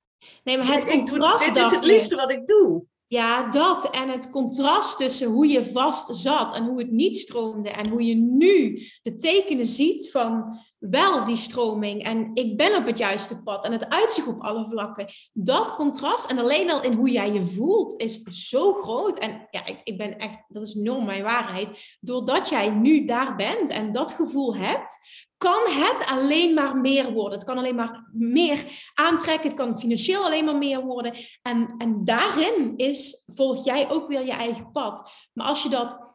Nee, 0.44 0.58
maar 0.58 0.66
het 0.66 0.84
ik 0.84 0.90
doe- 0.90 1.08
contrast 1.08 1.54
dit 1.54 1.64
is 1.64 1.70
het 1.70 1.84
liefste 1.84 2.16
wat 2.16 2.30
ik 2.30 2.46
doe. 2.46 2.84
Ja, 3.08 3.50
dat. 3.50 3.90
En 3.90 4.08
het 4.08 4.30
contrast 4.30 4.98
tussen 4.98 5.28
hoe 5.28 5.46
je 5.48 5.66
vast 5.66 6.16
zat 6.16 6.54
en 6.54 6.64
hoe 6.64 6.78
het 6.78 6.90
niet 6.90 7.16
stroomde. 7.16 7.70
En 7.70 7.88
hoe 7.88 8.04
je 8.04 8.14
nu 8.14 8.82
de 9.02 9.16
tekenen 9.16 9.66
ziet 9.66 10.10
van 10.10 10.58
wel 10.78 11.24
die 11.24 11.36
stroming. 11.36 12.04
En 12.04 12.30
ik 12.34 12.56
ben 12.56 12.76
op 12.76 12.86
het 12.86 12.98
juiste 12.98 13.42
pad. 13.42 13.64
En 13.64 13.72
het 13.72 13.88
uitzicht 13.88 14.28
op 14.28 14.40
alle 14.40 14.66
vlakken. 14.66 15.06
Dat 15.32 15.74
contrast 15.74 16.30
en 16.30 16.38
alleen 16.38 16.70
al 16.70 16.82
in 16.82 16.92
hoe 16.92 17.10
jij 17.10 17.32
je 17.32 17.42
voelt 17.42 18.00
is 18.00 18.22
zo 18.22 18.72
groot. 18.72 19.18
En 19.18 19.46
ja, 19.50 19.66
ik, 19.66 19.80
ik 19.84 19.98
ben 19.98 20.18
echt, 20.18 20.44
dat 20.48 20.62
is 20.62 20.76
enorm 20.76 21.04
mijn 21.04 21.22
waarheid. 21.22 21.96
Doordat 22.00 22.48
jij 22.48 22.70
nu 22.70 23.04
daar 23.04 23.36
bent 23.36 23.70
en 23.70 23.92
dat 23.92 24.12
gevoel 24.12 24.56
hebt, 24.56 24.98
kan 25.38 25.62
het 25.68 26.06
alleen 26.06 26.54
maar 26.54 26.76
meer 26.76 27.12
worden. 27.12 27.38
Het 27.38 27.46
kan 27.46 27.58
alleen 27.58 27.74
maar 27.74 28.08
meer 28.12 28.64
aantrekken. 28.94 29.48
Het 29.48 29.58
kan 29.58 29.78
financieel 29.78 30.24
alleen 30.24 30.44
maar 30.44 30.58
meer 30.58 30.80
worden. 30.80 31.14
En, 31.42 31.74
en 31.78 32.04
daarin 32.04 32.76
is, 32.76 33.22
volg 33.34 33.64
jij 33.64 33.90
ook 33.90 34.08
weer 34.08 34.24
je 34.24 34.32
eigen 34.32 34.72
pad. 34.72 35.10
Maar 35.32 35.46
als 35.46 35.62
je 35.62 35.68
dat 35.68 36.14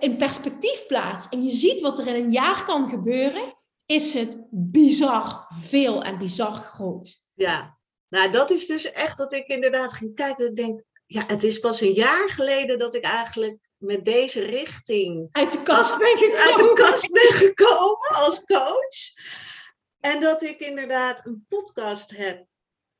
in 0.00 0.16
perspectief 0.16 0.86
plaatst 0.86 1.32
en 1.32 1.42
je 1.42 1.50
ziet 1.50 1.80
wat 1.80 1.98
er 1.98 2.06
in 2.06 2.24
een 2.24 2.30
jaar 2.30 2.64
kan 2.64 2.88
gebeuren, 2.88 3.42
is 3.86 4.14
het 4.14 4.46
bizar 4.50 5.46
veel 5.48 6.02
en 6.02 6.18
bizar 6.18 6.54
groot. 6.54 7.18
Ja, 7.34 7.78
nou 8.08 8.30
dat 8.30 8.50
is 8.50 8.66
dus 8.66 8.90
echt 8.90 9.18
dat 9.18 9.32
ik 9.32 9.46
inderdaad 9.46 9.92
ging 9.92 10.14
kijken. 10.14 10.48
Ik 10.48 10.56
denk, 10.56 10.82
ja, 11.12 11.24
het 11.26 11.42
is 11.42 11.58
pas 11.58 11.80
een 11.80 11.92
jaar 11.92 12.30
geleden 12.30 12.78
dat 12.78 12.94
ik 12.94 13.04
eigenlijk 13.04 13.58
met 13.76 14.04
deze 14.04 14.44
richting 14.44 15.28
Uit 15.32 15.52
de 15.52 15.62
kast 15.62 15.98
ben 15.98 16.36
uit 16.36 16.56
de 16.56 16.62
gekomen. 16.62 16.74
kast 16.74 17.12
ben 17.12 17.32
gekomen 17.32 18.08
als 18.08 18.44
coach. 18.44 19.12
En 20.00 20.20
dat 20.20 20.42
ik 20.42 20.58
inderdaad 20.58 21.26
een 21.26 21.46
podcast 21.48 22.16
heb 22.16 22.44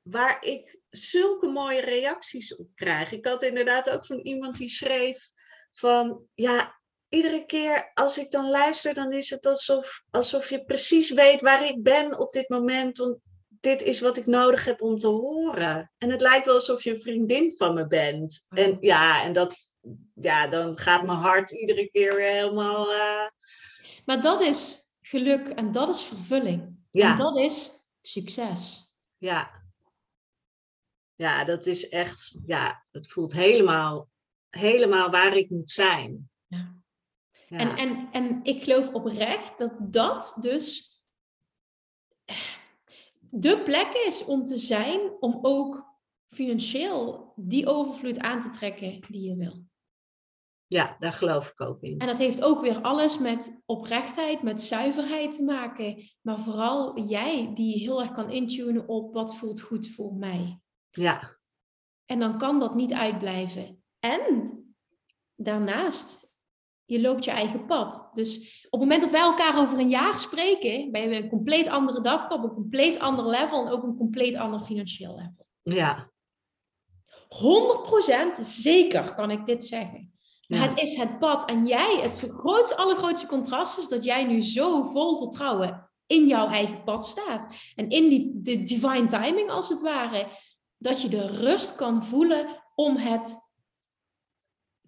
waar 0.02 0.44
ik 0.44 0.78
zulke 0.90 1.46
mooie 1.46 1.80
reacties 1.80 2.56
op 2.56 2.66
krijg. 2.74 3.12
Ik 3.12 3.26
had 3.26 3.42
inderdaad 3.42 3.90
ook 3.90 4.06
van 4.06 4.18
iemand 4.18 4.56
die 4.56 4.68
schreef 4.68 5.30
van, 5.72 6.22
ja, 6.34 6.80
iedere 7.08 7.46
keer 7.46 7.90
als 7.94 8.18
ik 8.18 8.30
dan 8.30 8.50
luister, 8.50 8.94
dan 8.94 9.12
is 9.12 9.30
het 9.30 9.46
alsof, 9.46 10.02
alsof 10.10 10.50
je 10.50 10.64
precies 10.64 11.10
weet 11.10 11.40
waar 11.40 11.66
ik 11.66 11.82
ben 11.82 12.18
op 12.18 12.32
dit 12.32 12.48
moment. 12.48 12.96
Want 12.96 13.18
dit 13.62 13.82
is 13.82 14.00
wat 14.00 14.16
ik 14.16 14.26
nodig 14.26 14.64
heb 14.64 14.82
om 14.82 14.98
te 14.98 15.06
horen. 15.06 15.92
En 15.98 16.10
het 16.10 16.20
lijkt 16.20 16.44
wel 16.46 16.54
alsof 16.54 16.82
je 16.84 16.90
een 16.90 17.00
vriendin 17.00 17.54
van 17.56 17.74
me 17.74 17.86
bent. 17.86 18.46
En 18.48 18.76
ja, 18.80 19.22
en 19.24 19.32
dat, 19.32 19.56
ja, 20.20 20.46
dan 20.46 20.78
gaat 20.78 21.06
mijn 21.06 21.18
hart 21.18 21.50
iedere 21.50 21.90
keer 21.90 22.14
weer 22.16 22.30
helemaal. 22.32 22.92
eh, 22.92 23.28
Maar 24.04 24.20
dat 24.20 24.40
is 24.40 24.80
geluk 25.00 25.48
en 25.48 25.72
dat 25.72 25.88
is 25.88 26.02
vervulling. 26.02 26.76
Ja. 26.90 27.10
En 27.10 27.16
dat 27.16 27.36
is 27.36 27.70
succes. 28.02 28.92
Ja. 29.18 29.62
Ja, 31.14 31.44
dat 31.44 31.66
is 31.66 31.88
echt, 31.88 32.38
ja, 32.46 32.84
het 32.90 33.08
voelt 33.12 33.32
helemaal, 33.32 34.08
helemaal 34.48 35.10
waar 35.10 35.36
ik 35.36 35.50
moet 35.50 35.70
zijn. 35.70 36.30
Ja. 36.46 36.74
Ja. 37.48 37.58
En, 37.58 37.76
en, 37.76 38.08
en 38.12 38.40
ik 38.42 38.62
geloof 38.62 38.88
oprecht 38.92 39.58
dat 39.58 39.72
dat 39.78 40.36
dus 40.40 40.90
de 43.34 43.60
plek 43.62 43.92
is 44.06 44.24
om 44.24 44.44
te 44.44 44.56
zijn, 44.56 45.00
om 45.20 45.38
ook 45.42 45.90
financieel 46.26 47.32
die 47.36 47.66
overvloed 47.66 48.18
aan 48.18 48.40
te 48.40 48.48
trekken 48.48 49.00
die 49.08 49.28
je 49.28 49.36
wil. 49.36 49.64
ja, 50.66 50.96
daar 50.98 51.12
geloof 51.12 51.50
ik 51.50 51.60
ook 51.60 51.82
in. 51.82 51.98
En 51.98 52.06
dat 52.06 52.18
heeft 52.18 52.42
ook 52.42 52.60
weer 52.60 52.80
alles 52.80 53.18
met 53.18 53.62
oprechtheid, 53.66 54.42
met 54.42 54.62
zuiverheid 54.62 55.34
te 55.34 55.42
maken. 55.42 56.10
Maar 56.20 56.40
vooral 56.40 57.00
jij 57.00 57.54
die 57.54 57.78
heel 57.78 58.00
erg 58.02 58.12
kan 58.12 58.30
intunen 58.30 58.88
op 58.88 59.14
wat 59.14 59.36
voelt 59.36 59.60
goed 59.60 59.88
voor 59.90 60.14
mij. 60.14 60.60
Ja, 60.90 61.36
En 62.04 62.18
dan 62.18 62.38
kan 62.38 62.60
dat 62.60 62.74
niet 62.74 62.92
uitblijven. 62.92 63.82
En 63.98 64.56
daarnaast, 65.34 66.21
je 66.92 67.00
loopt 67.00 67.24
je 67.24 67.30
eigen 67.30 67.66
pad. 67.66 68.10
Dus 68.12 68.36
op 68.70 68.80
het 68.80 68.88
moment 68.88 69.00
dat 69.00 69.10
wij 69.10 69.20
elkaar 69.20 69.58
over 69.58 69.78
een 69.78 69.88
jaar 69.88 70.18
spreken, 70.18 70.90
ben 70.90 71.02
je 71.10 71.22
een 71.22 71.28
compleet 71.28 71.68
andere 71.68 72.00
dag 72.00 72.30
op 72.30 72.42
een 72.44 72.54
compleet 72.54 72.98
ander 72.98 73.26
level 73.28 73.66
en 73.66 73.72
ook 73.72 73.82
een 73.82 73.96
compleet 73.96 74.36
ander 74.36 74.60
financieel 74.60 75.14
level. 75.14 75.46
ja, 75.62 76.10
100% 77.28 78.40
zeker 78.42 79.14
kan 79.14 79.30
ik 79.30 79.46
dit 79.46 79.64
zeggen. 79.64 80.12
Maar 80.46 80.58
Ja. 80.60 80.68
het 80.68 80.78
is 80.78 80.94
het 80.96 81.18
pad. 81.18 81.48
En 81.48 81.66
jij, 81.66 81.98
het 82.02 82.30
grootste, 82.38 82.76
allergrootste 82.76 83.26
contrast 83.26 83.78
is 83.78 83.88
dat 83.88 84.04
jij 84.04 84.24
nu 84.24 84.42
zo 84.42 84.82
vol 84.82 85.16
vertrouwen 85.16 85.90
in 86.06 86.26
jouw 86.26 86.48
eigen 86.48 86.84
pad 86.84 87.06
staat. 87.06 87.54
En 87.74 87.88
in 87.88 88.08
die 88.08 88.30
de 88.34 88.62
divine 88.62 89.06
timing 89.06 89.50
als 89.50 89.68
het 89.68 89.80
ware. 89.80 90.26
Dat 90.78 91.02
je 91.02 91.08
de 91.08 91.26
rust 91.26 91.74
kan 91.74 92.04
voelen 92.04 92.62
om 92.74 92.96
het 92.96 93.41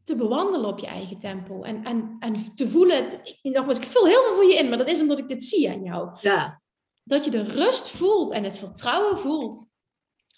te 0.05 0.17
bewandelen 0.17 0.69
op 0.69 0.79
je 0.79 0.87
eigen 0.87 1.19
tempo. 1.19 1.63
En, 1.63 1.85
en, 1.85 2.17
en 2.21 2.55
te 2.55 2.69
voelen, 2.69 3.05
het, 3.05 3.39
nogmaals, 3.43 3.79
ik 3.79 3.85
vul 3.87 4.07
heel 4.07 4.23
veel 4.23 4.35
voor 4.35 4.45
je 4.45 4.55
in, 4.55 4.69
maar 4.69 4.79
dat 4.79 4.91
is 4.91 5.01
omdat 5.01 5.19
ik 5.19 5.29
dit 5.29 5.43
zie 5.45 5.71
aan 5.71 5.83
jou. 5.83 6.19
ja, 6.21 6.63
Dat 7.03 7.25
je 7.25 7.31
de 7.31 7.43
rust 7.43 7.89
voelt 7.91 8.33
en 8.33 8.45
het 8.45 8.57
vertrouwen 8.57 9.19
voelt. 9.19 9.71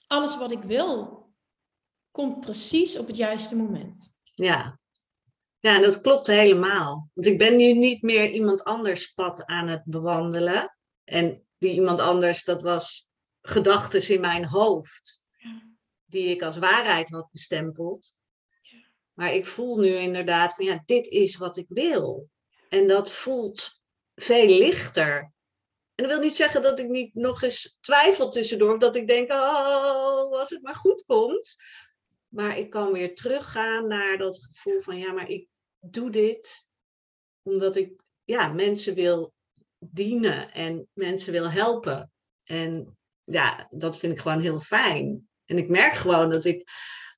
Alles 0.07 0.39
wat 0.39 0.51
ik 0.51 0.63
wil, 0.63 1.25
komt 2.11 2.41
precies 2.41 2.99
op 2.99 3.07
het 3.07 3.17
juiste 3.17 3.57
moment. 3.57 4.15
ja. 4.35 4.79
Ja, 5.61 5.79
dat 5.81 6.01
klopt 6.01 6.27
helemaal. 6.27 7.11
Want 7.15 7.27
ik 7.27 7.39
ben 7.39 7.57
nu 7.57 7.73
niet 7.73 8.03
meer 8.03 8.31
iemand 8.31 8.65
anders 8.65 9.13
pad 9.13 9.45
aan 9.47 9.69
het 9.69 9.83
bewandelen. 9.85 10.77
En 11.05 11.47
die 11.59 11.73
iemand 11.75 12.01
anders, 12.01 12.45
dat 12.45 12.63
was 12.63 13.09
gedachten 13.43 14.09
in 14.15 14.21
mijn 14.21 14.45
hoofd. 14.47 15.25
Die 16.05 16.29
ik 16.29 16.43
als 16.43 16.59
waarheid 16.59 17.11
had 17.11 17.29
bestempeld. 17.33 18.17
Maar 19.17 19.35
ik 19.35 19.47
voel 19.47 19.77
nu 19.77 19.89
inderdaad 19.89 20.55
van 20.55 20.65
ja, 20.65 20.83
dit 20.87 21.07
is 21.07 21.37
wat 21.37 21.57
ik 21.57 21.67
wil. 21.69 22.29
En 22.69 22.87
dat 22.87 23.11
voelt 23.11 23.81
veel 24.15 24.59
lichter. 24.59 25.33
En 25.95 26.05
dat 26.05 26.07
wil 26.07 26.21
niet 26.21 26.37
zeggen 26.37 26.63
dat 26.63 26.79
ik 26.79 26.89
niet 26.89 27.15
nog 27.15 27.43
eens 27.43 27.79
twijfel 27.81 28.31
tussendoor. 28.31 28.73
Of 28.73 28.79
dat 28.79 28.97
ik 28.97 29.07
denk, 29.07 29.33
oh, 29.33 30.39
als 30.39 30.51
het 30.51 30.63
maar 30.63 30.75
goed 30.75 31.05
komt. 31.05 31.57
Maar 32.29 32.59
ik 32.59 32.71
kan 32.71 32.93
weer 32.93 33.15
teruggaan 33.15 33.87
naar 33.87 34.19
dat 34.19 34.49
gevoel 34.51 34.81
van 34.81 34.99
ja, 34.99 35.13
maar 35.13 35.29
ik 35.29 35.49
doe 35.81 36.11
dit 36.11 36.69
omdat 37.43 37.77
ik 37.77 38.01
ja, 38.25 38.49
mensen 38.49 38.95
wil 38.95 39.33
dienen 39.79 40.53
en 40.53 40.89
mensen 40.93 41.33
wil 41.33 41.51
helpen. 41.51 42.13
En 42.45 42.99
ja, 43.25 43.67
dat 43.69 43.99
vind 43.99 44.13
ik 44.13 44.21
gewoon 44.21 44.41
heel 44.41 44.61
fijn. 44.61 45.29
En 45.45 45.59
ik 45.59 45.69
merk 45.69 45.95
gewoon 45.95 46.31
dat 46.31 46.45
ik, 46.45 46.71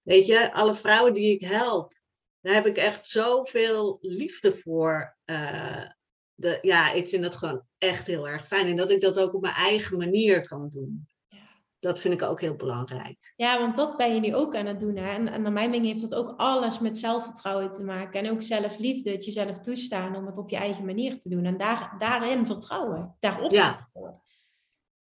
weet 0.09 0.26
je, 0.26 0.52
alle 0.52 0.74
vrouwen 0.74 1.14
die 1.14 1.34
ik 1.34 1.40
help, 1.44 1.92
daar 2.40 2.54
heb 2.54 2.66
ik 2.66 2.76
echt 2.76 3.06
zoveel 3.06 3.98
liefde 4.00 4.52
voor. 4.52 5.16
eh, 5.24 5.84
de, 6.34 6.59
ja, 6.62 6.92
ik 6.92 7.09
vind 7.09 7.22
dat 7.22 7.34
gewoon 7.36 7.62
echt 7.78 8.06
heel 8.06 8.28
erg 8.28 8.46
fijn. 8.46 8.66
En 8.66 8.76
dat 8.76 8.90
ik 8.90 9.00
dat 9.00 9.18
ook 9.20 9.34
op 9.34 9.40
mijn 9.42 9.54
eigen 9.54 9.96
manier 9.98 10.46
kan 10.48 10.68
doen. 10.68 11.09
Dat 11.78 11.98
vind 11.98 12.14
ik 12.14 12.22
ook 12.22 12.40
heel 12.40 12.54
belangrijk. 12.56 13.32
Ja, 13.36 13.59
want 13.59 13.76
dat 13.76 13.96
ben 13.96 14.14
je 14.14 14.20
nu 14.20 14.34
ook 14.34 14.56
aan 14.56 14.66
het 14.66 14.80
doen. 14.80 14.96
Hè? 14.96 15.11
En, 15.11 15.28
en 15.28 15.42
naar 15.42 15.52
mijn 15.52 15.70
mening 15.70 15.92
heeft 15.92 16.11
dat 16.11 16.14
ook 16.14 16.34
alles 16.36 16.78
met 16.78 16.98
zelfvertrouwen 16.98 17.70
te 17.70 17.82
maken. 17.82 18.24
En 18.24 18.30
ook 18.30 18.42
zelfliefde, 18.42 19.11
het 19.11 19.24
jezelf 19.24 19.59
toestaan 19.59 20.16
om 20.16 20.26
het 20.26 20.38
op 20.38 20.50
je 20.50 20.56
eigen 20.56 20.84
manier 20.84 21.18
te 21.18 21.28
doen. 21.28 21.44
En 21.44 21.56
daar, 21.56 21.94
daarin 21.98 22.46
vertrouwen. 22.46 23.16
Daarop 23.20 23.50
Ja. 23.50 23.76
vertrouwen. 23.76 24.22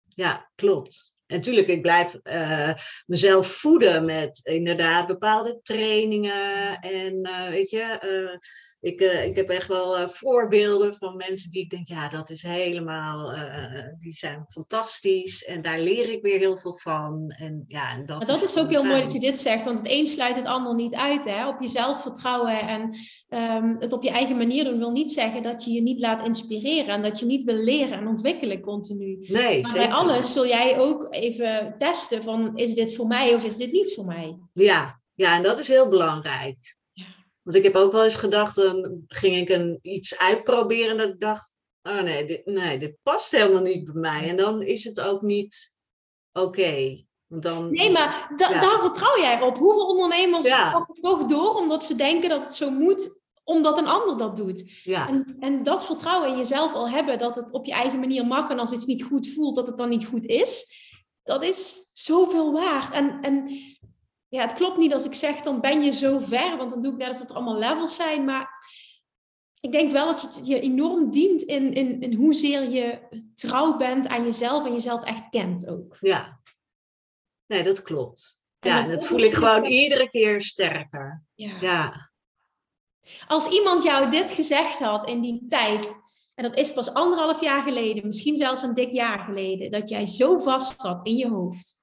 ja, 0.08 0.50
klopt. 0.54 1.15
En 1.26 1.36
natuurlijk, 1.36 1.66
ik 1.66 1.82
blijf 1.82 2.18
uh, 2.22 2.72
mezelf 3.06 3.46
voeden 3.46 4.04
met 4.04 4.40
inderdaad 4.42 5.06
bepaalde 5.06 5.60
trainingen. 5.62 6.78
En 6.78 7.28
uh, 7.28 7.48
weet 7.48 7.70
je, 7.70 7.98
uh, 8.04 8.36
ik, 8.80 9.00
uh, 9.00 9.24
ik 9.24 9.36
heb 9.36 9.48
echt 9.48 9.68
wel 9.68 9.98
uh, 9.98 10.08
voorbeelden 10.08 10.94
van 10.94 11.16
mensen 11.16 11.50
die 11.50 11.62
ik 11.62 11.70
denk, 11.70 11.88
ja, 11.88 12.08
dat 12.08 12.30
is 12.30 12.42
helemaal, 12.42 13.34
uh, 13.34 13.82
die 13.98 14.12
zijn 14.12 14.44
fantastisch. 14.48 15.44
En 15.44 15.62
daar 15.62 15.80
leer 15.80 16.10
ik 16.10 16.22
weer 16.22 16.38
heel 16.38 16.56
veel 16.56 16.78
van. 16.78 17.34
En, 17.36 17.64
ja, 17.68 17.92
en 17.92 18.06
dat 18.06 18.16
maar 18.16 18.26
dat 18.26 18.36
is, 18.36 18.48
is 18.48 18.58
ook 18.58 18.70
heel 18.70 18.80
fijn. 18.80 18.92
mooi 18.92 19.02
dat 19.02 19.12
je 19.12 19.20
dit 19.20 19.38
zegt, 19.38 19.64
want 19.64 19.78
het 19.78 19.90
een 19.90 20.06
sluit 20.06 20.36
het 20.36 20.46
ander 20.46 20.74
niet 20.74 20.94
uit. 20.94 21.24
Hè? 21.24 21.48
Op 21.48 21.60
jezelf 21.60 22.02
vertrouwen 22.02 22.60
en 22.60 22.96
um, 23.28 23.76
het 23.78 23.92
op 23.92 24.02
je 24.02 24.10
eigen 24.10 24.36
manier 24.36 24.64
doen 24.64 24.78
wil 24.78 24.90
niet 24.90 25.12
zeggen 25.12 25.42
dat 25.42 25.64
je 25.64 25.70
je 25.70 25.82
niet 25.82 26.00
laat 26.00 26.26
inspireren. 26.26 26.94
En 26.94 27.02
dat 27.02 27.18
je 27.18 27.26
niet 27.26 27.42
wil 27.42 27.54
leren 27.54 27.98
en 27.98 28.06
ontwikkelen 28.06 28.60
continu. 28.60 29.16
Nee, 29.20 29.62
maar 29.62 29.72
bij 29.72 29.90
alles 29.90 30.32
zul 30.32 30.46
jij 30.46 30.78
ook 30.78 31.06
even 31.10 31.74
testen 31.78 32.22
van, 32.22 32.56
is 32.56 32.74
dit 32.74 32.96
voor 32.96 33.06
mij 33.06 33.34
of 33.34 33.44
is 33.44 33.56
dit 33.56 33.72
niet 33.72 33.94
voor 33.94 34.04
mij? 34.04 34.38
Ja, 34.52 35.00
ja 35.14 35.36
en 35.36 35.42
dat 35.42 35.58
is 35.58 35.68
heel 35.68 35.88
belangrijk. 35.88 36.75
Want 37.46 37.58
ik 37.58 37.64
heb 37.64 37.76
ook 37.76 37.92
wel 37.92 38.04
eens 38.04 38.16
gedacht, 38.16 38.56
dan 38.56 39.04
ging 39.06 39.36
ik 39.36 39.48
een, 39.48 39.78
iets 39.82 40.18
uitproberen 40.18 40.96
dat 40.96 41.08
ik 41.08 41.20
dacht, 41.20 41.54
oh 41.82 42.00
nee, 42.00 42.24
dit, 42.24 42.46
nee, 42.46 42.78
dit 42.78 42.96
past 43.02 43.30
helemaal 43.30 43.62
niet 43.62 43.84
bij 43.84 43.94
mij. 43.94 44.28
En 44.28 44.36
dan 44.36 44.62
is 44.62 44.84
het 44.84 45.00
ook 45.00 45.22
niet 45.22 45.74
oké. 46.32 46.46
Okay. 46.46 47.06
Dan, 47.26 47.70
nee, 47.70 47.90
maar 47.90 48.32
da 48.36 48.48
ja. 48.48 48.60
daar 48.60 48.80
vertrouw 48.80 49.20
jij 49.20 49.40
op. 49.40 49.56
Hoeveel 49.56 49.86
ondernemers 49.86 50.46
ja. 50.46 50.86
toch 51.00 51.24
door 51.24 51.54
omdat 51.54 51.84
ze 51.84 51.94
denken 51.94 52.28
dat 52.28 52.42
het 52.42 52.54
zo 52.54 52.70
moet, 52.70 53.20
omdat 53.44 53.78
een 53.78 53.88
ander 53.88 54.16
dat 54.16 54.36
doet. 54.36 54.70
Ja. 54.82 55.08
En, 55.08 55.36
en 55.40 55.62
dat 55.62 55.86
vertrouwen 55.86 56.28
in 56.28 56.36
jezelf 56.36 56.74
al 56.74 56.88
hebben, 56.88 57.18
dat 57.18 57.34
het 57.34 57.52
op 57.52 57.66
je 57.66 57.72
eigen 57.72 58.00
manier 58.00 58.26
mag 58.26 58.50
en 58.50 58.58
als 58.58 58.72
iets 58.72 58.86
niet 58.86 59.04
goed 59.04 59.28
voelt, 59.28 59.56
dat 59.56 59.66
het 59.66 59.76
dan 59.76 59.88
niet 59.88 60.06
goed 60.06 60.26
is, 60.26 60.74
dat 61.22 61.42
is 61.42 61.90
zoveel 61.92 62.52
waard. 62.52 62.94
En, 62.94 63.20
en 63.20 63.50
ja, 64.28 64.42
het 64.42 64.54
klopt 64.54 64.76
niet 64.76 64.92
als 64.92 65.04
ik 65.04 65.14
zeg, 65.14 65.40
dan 65.40 65.60
ben 65.60 65.82
je 65.82 65.90
zo 65.90 66.18
ver, 66.18 66.56
want 66.56 66.70
dan 66.70 66.82
doe 66.82 66.92
ik 66.92 66.98
net 66.98 67.10
of 67.10 67.18
het 67.18 67.34
allemaal 67.34 67.58
levels 67.58 67.96
zijn. 67.96 68.24
Maar 68.24 68.48
ik 69.60 69.72
denk 69.72 69.90
wel 69.90 70.06
dat 70.06 70.22
het 70.22 70.46
je 70.46 70.60
enorm 70.60 71.10
dient 71.10 71.42
in, 71.42 71.72
in, 71.72 72.00
in 72.00 72.14
hoezeer 72.14 72.70
je 72.70 73.00
trouw 73.34 73.76
bent 73.76 74.08
aan 74.08 74.24
jezelf 74.24 74.66
en 74.66 74.72
jezelf 74.72 75.04
echt 75.04 75.28
kent 75.30 75.68
ook. 75.68 75.96
Ja, 76.00 76.40
nee, 77.46 77.62
dat 77.62 77.82
klopt. 77.82 78.44
Ja, 78.60 78.82
en 78.82 78.88
dat 78.88 79.06
voel 79.06 79.20
ik 79.20 79.34
gewoon 79.34 79.64
iedere 79.64 80.10
keer 80.10 80.40
sterker. 80.40 81.24
Ja. 81.34 81.52
ja. 81.60 82.10
Als 83.26 83.48
iemand 83.48 83.82
jou 83.82 84.10
dit 84.10 84.32
gezegd 84.32 84.78
had 84.78 85.08
in 85.08 85.20
die 85.20 85.44
tijd, 85.48 85.94
en 86.34 86.42
dat 86.42 86.58
is 86.58 86.72
pas 86.72 86.94
anderhalf 86.94 87.40
jaar 87.40 87.62
geleden, 87.62 88.06
misschien 88.06 88.36
zelfs 88.36 88.62
een 88.62 88.74
dik 88.74 88.92
jaar 88.92 89.18
geleden, 89.18 89.70
dat 89.70 89.88
jij 89.88 90.06
zo 90.06 90.38
vast 90.38 90.80
zat 90.80 91.06
in 91.06 91.16
je 91.16 91.28
hoofd 91.28 91.75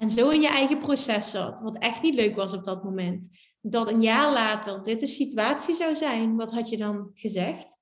en 0.00 0.10
zo 0.10 0.28
in 0.28 0.40
je 0.40 0.48
eigen 0.48 0.78
proces 0.78 1.30
zat, 1.30 1.60
wat 1.60 1.78
echt 1.78 2.02
niet 2.02 2.14
leuk 2.14 2.36
was 2.36 2.52
op 2.52 2.64
dat 2.64 2.84
moment, 2.84 3.28
dat 3.60 3.88
een 3.88 4.02
jaar 4.02 4.32
later 4.32 4.82
dit 4.82 5.00
de 5.00 5.06
situatie 5.06 5.74
zou 5.74 5.94
zijn, 5.94 6.36
wat 6.36 6.52
had 6.52 6.68
je 6.68 6.76
dan 6.76 7.10
gezegd? 7.14 7.78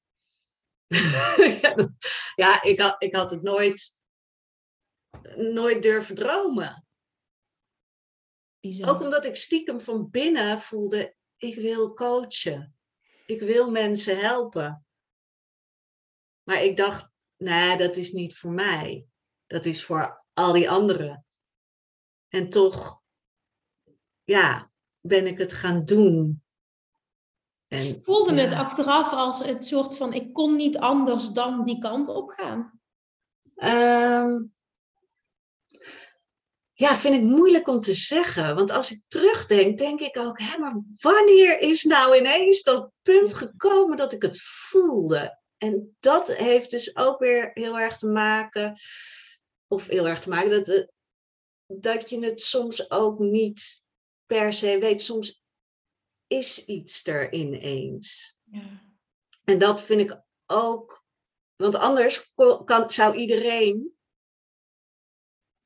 ja, 2.42 2.62
ik 2.62 2.80
had, 2.80 3.02
ik 3.02 3.14
had 3.14 3.30
het 3.30 3.42
nooit, 3.42 4.00
nooit 5.36 5.82
durven 5.82 6.14
dromen. 6.14 6.86
Bizar. 8.60 8.88
Ook 8.88 9.00
omdat 9.00 9.24
ik 9.24 9.36
stiekem 9.36 9.80
van 9.80 10.10
binnen 10.10 10.60
voelde, 10.60 11.14
ik 11.36 11.54
wil 11.54 11.94
coachen. 11.94 12.76
Ik 13.26 13.40
wil 13.40 13.70
mensen 13.70 14.18
helpen. 14.18 14.86
Maar 16.42 16.62
ik 16.62 16.76
dacht, 16.76 17.10
nee, 17.36 17.76
dat 17.76 17.96
is 17.96 18.12
niet 18.12 18.36
voor 18.36 18.52
mij. 18.52 19.06
Dat 19.46 19.64
is 19.64 19.84
voor 19.84 20.24
al 20.32 20.52
die 20.52 20.70
anderen. 20.70 21.26
En 22.34 22.50
toch, 22.50 23.00
ja, 24.24 24.70
ben 25.00 25.26
ik 25.26 25.38
het 25.38 25.52
gaan 25.52 25.84
doen. 25.84 26.42
En, 27.68 28.02
Voelde 28.02 28.34
ja. 28.34 28.40
het 28.40 28.52
achteraf 28.52 29.12
als 29.12 29.44
het 29.44 29.64
soort 29.64 29.96
van, 29.96 30.12
ik 30.12 30.32
kon 30.32 30.56
niet 30.56 30.78
anders 30.78 31.28
dan 31.28 31.64
die 31.64 31.78
kant 31.78 32.08
op 32.08 32.28
gaan? 32.28 32.80
Um, 33.56 34.54
ja, 36.72 36.94
vind 36.94 37.14
ik 37.14 37.22
moeilijk 37.22 37.68
om 37.68 37.80
te 37.80 37.94
zeggen. 37.94 38.54
Want 38.54 38.70
als 38.70 38.90
ik 38.90 39.02
terugdenk, 39.08 39.78
denk 39.78 40.00
ik 40.00 40.18
ook, 40.18 40.38
hé, 40.38 40.58
maar 40.58 40.82
wanneer 41.00 41.60
is 41.60 41.84
nou 41.84 42.16
ineens 42.16 42.62
dat 42.62 42.90
punt 43.02 43.34
gekomen 43.34 43.96
dat 43.96 44.12
ik 44.12 44.22
het 44.22 44.40
voelde? 44.42 45.38
En 45.58 45.96
dat 46.00 46.34
heeft 46.34 46.70
dus 46.70 46.96
ook 46.96 47.18
weer 47.18 47.50
heel 47.54 47.78
erg 47.78 47.96
te 47.96 48.06
maken, 48.06 48.78
of 49.66 49.86
heel 49.86 50.08
erg 50.08 50.20
te 50.20 50.28
maken, 50.28 50.50
dat, 50.50 50.92
dat 51.80 52.10
je 52.10 52.24
het 52.24 52.40
soms 52.40 52.90
ook 52.90 53.18
niet 53.18 53.82
per 54.26 54.52
se 54.52 54.78
weet. 54.78 55.02
Soms 55.02 55.42
is 56.26 56.64
iets 56.64 57.06
er 57.06 57.32
ineens. 57.32 58.36
Ja. 58.44 58.80
En 59.44 59.58
dat 59.58 59.82
vind 59.82 60.00
ik 60.00 60.22
ook, 60.46 61.04
want 61.56 61.74
anders 61.74 62.32
kan, 62.64 62.90
zou 62.90 63.16
iedereen 63.16 63.96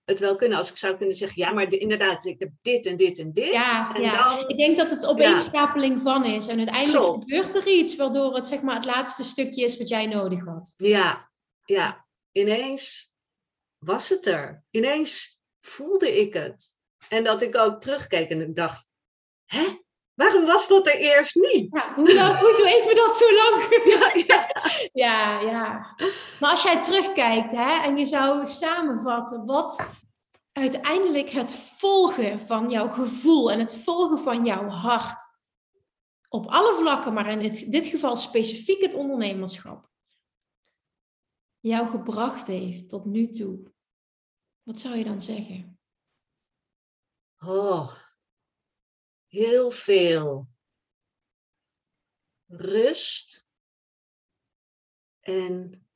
het 0.05 0.19
wel 0.19 0.37
kunnen. 0.37 0.59
Als 0.59 0.71
ik 0.71 0.77
zou 0.77 0.97
kunnen 0.97 1.15
zeggen, 1.15 1.43
ja, 1.43 1.53
maar 1.53 1.69
de, 1.69 1.79
inderdaad, 1.79 2.25
ik 2.25 2.39
heb 2.39 2.51
dit 2.63 2.87
en 2.87 2.97
dit 2.97 3.19
en 3.19 3.33
dit. 3.33 3.53
Ja, 3.53 3.95
en 3.95 4.03
ja. 4.03 4.37
Dan, 4.37 4.49
ik 4.49 4.57
denk 4.57 4.77
dat 4.77 4.91
het 4.91 5.07
opeenstapeling 5.07 5.95
ja. 5.95 6.01
van 6.01 6.25
is. 6.25 6.47
En 6.49 6.59
uiteindelijk 6.59 7.05
Klopt. 7.05 7.35
gebeurt 7.35 7.55
er 7.55 7.73
iets 7.73 7.97
waardoor 7.97 8.35
het 8.35 8.47
zeg 8.47 8.63
maar 8.63 8.75
het 8.75 8.85
laatste 8.85 9.25
stukje 9.25 9.65
is 9.65 9.79
wat 9.79 9.89
jij 9.89 10.07
nodig 10.07 10.45
had. 10.45 10.75
Ja, 10.77 11.31
ja. 11.65 12.07
Ineens 12.33 13.13
was 13.79 14.09
het 14.09 14.27
er. 14.27 14.65
Ineens 14.71 15.36
voelde 15.67 16.21
ik 16.21 16.35
het. 16.35 16.79
En 17.09 17.25
dat 17.25 17.43
ik 17.43 17.57
ook 17.57 17.81
terugkeek 17.81 18.31
en 18.31 18.41
ik 18.41 18.55
dacht, 18.55 18.87
hè? 19.45 19.85
Waarom 20.15 20.45
was 20.45 20.69
dat 20.69 20.87
er 20.87 20.97
eerst 20.97 21.35
niet? 21.35 21.77
Ja, 21.77 21.95
hoe, 21.95 22.37
hoezo 22.47 22.65
heeft 22.65 22.87
me 22.87 22.95
dat 22.95 23.17
zo 23.17 23.35
lang 23.35 23.63
ja, 23.99 24.13
ja. 24.27 24.51
ja, 24.93 25.41
ja. 25.41 25.97
Maar 26.41 26.51
als 26.51 26.63
jij 26.63 26.83
terugkijkt 26.83 27.53
hè, 27.53 27.83
en 27.83 27.97
je 27.97 28.05
zou 28.05 28.47
samenvatten 28.47 29.47
wat 29.47 29.81
uiteindelijk 30.53 31.31
het 31.31 31.55
volgen 31.55 32.41
van 32.41 32.71
jouw 32.71 32.89
gevoel 32.89 33.51
en 33.53 33.59
het 33.59 33.75
volgen 33.75 34.19
van 34.19 34.45
jouw 34.45 34.69
hart 34.69 35.23
op 36.29 36.47
alle 36.47 36.75
vlakken, 36.75 37.13
maar 37.13 37.31
in 37.31 37.39
dit, 37.39 37.73
dit 37.73 37.87
geval 37.87 38.17
specifiek 38.17 38.83
het 38.83 38.95
ondernemerschap, 38.95 39.91
jou 41.61 41.89
gebracht 41.89 42.47
heeft 42.47 42.89
tot 42.89 43.05
nu 43.05 43.29
toe. 43.29 43.75
Wat 44.67 44.79
zou 44.79 44.97
je 44.97 45.05
dan 45.05 45.23
zeggen? 45.23 45.79
Oh, 47.39 47.95
heel 49.27 49.71
veel 49.71 50.49
rust. 52.47 53.49
En 55.21 55.87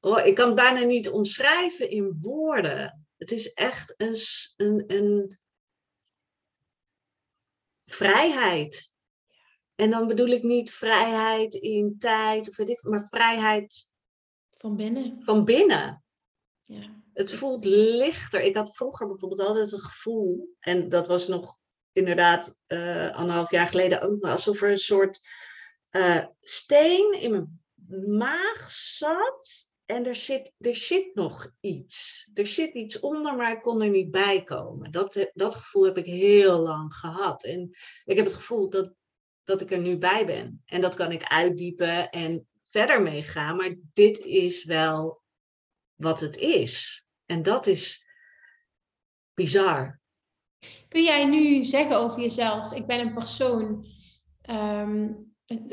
oh, 0.00 0.26
ik 0.26 0.34
kan 0.34 0.46
het 0.46 0.54
bijna 0.54 0.80
niet 0.80 1.08
omschrijven 1.08 1.90
in 1.90 2.20
woorden. 2.20 3.08
Het 3.16 3.30
is 3.30 3.52
echt 3.52 3.94
een, 3.96 4.16
een, 4.56 4.96
een 4.96 5.38
vrijheid. 7.84 8.94
En 9.74 9.90
dan 9.90 10.06
bedoel 10.06 10.28
ik 10.28 10.42
niet 10.42 10.72
vrijheid 10.72 11.54
in 11.54 11.98
tijd 11.98 12.48
of 12.48 12.56
weet 12.56 12.68
ik, 12.68 12.82
maar 12.82 13.06
vrijheid 13.06 13.92
van 14.50 14.76
binnen. 14.76 15.22
Van 15.22 15.44
binnen. 15.44 16.04
Ja 16.62 17.06
het 17.18 17.32
voelt 17.32 17.64
lichter. 17.64 18.40
Ik 18.40 18.56
had 18.56 18.76
vroeger 18.76 19.06
bijvoorbeeld 19.06 19.40
altijd 19.40 19.72
een 19.72 19.80
gevoel, 19.80 20.56
en 20.60 20.88
dat 20.88 21.06
was 21.06 21.28
nog 21.28 21.56
inderdaad 21.92 22.58
uh, 22.68 23.14
anderhalf 23.14 23.50
jaar 23.50 23.68
geleden 23.68 24.00
ook, 24.00 24.24
alsof 24.24 24.62
er 24.62 24.70
een 24.70 24.78
soort 24.78 25.20
uh, 25.90 26.24
steen 26.40 27.20
in 27.20 27.30
mijn 27.30 28.18
maag 28.18 28.70
zat. 28.70 29.72
En 29.84 30.06
er 30.06 30.16
zit, 30.16 30.52
er 30.58 30.76
zit 30.76 31.14
nog 31.14 31.52
iets. 31.60 32.30
Er 32.34 32.46
zit 32.46 32.74
iets 32.74 33.00
onder, 33.00 33.36
maar 33.36 33.52
ik 33.52 33.62
kon 33.62 33.82
er 33.82 33.90
niet 33.90 34.10
bij 34.10 34.42
komen. 34.42 34.90
Dat, 34.92 35.30
dat 35.34 35.54
gevoel 35.54 35.84
heb 35.84 35.96
ik 35.96 36.06
heel 36.06 36.58
lang 36.58 36.94
gehad. 36.94 37.44
En 37.44 37.70
ik 38.04 38.16
heb 38.16 38.24
het 38.24 38.34
gevoel 38.34 38.68
dat, 38.68 38.92
dat 39.44 39.60
ik 39.60 39.70
er 39.70 39.78
nu 39.78 39.98
bij 39.98 40.26
ben. 40.26 40.62
En 40.64 40.80
dat 40.80 40.94
kan 40.94 41.12
ik 41.12 41.24
uitdiepen 41.24 42.10
en 42.10 42.48
verder 42.66 43.02
meegaan. 43.02 43.56
Maar 43.56 43.76
dit 43.92 44.18
is 44.18 44.64
wel 44.64 45.22
wat 45.94 46.20
het 46.20 46.36
is. 46.36 47.06
En 47.30 47.42
dat 47.42 47.66
is 47.66 48.06
bizar. 49.34 50.00
Kun 50.88 51.02
jij 51.02 51.26
nu 51.26 51.64
zeggen 51.64 51.96
over 51.96 52.20
jezelf, 52.20 52.72
ik 52.72 52.86
ben 52.86 53.00
een 53.00 53.14
persoon, 53.14 53.86
um, 54.50 55.26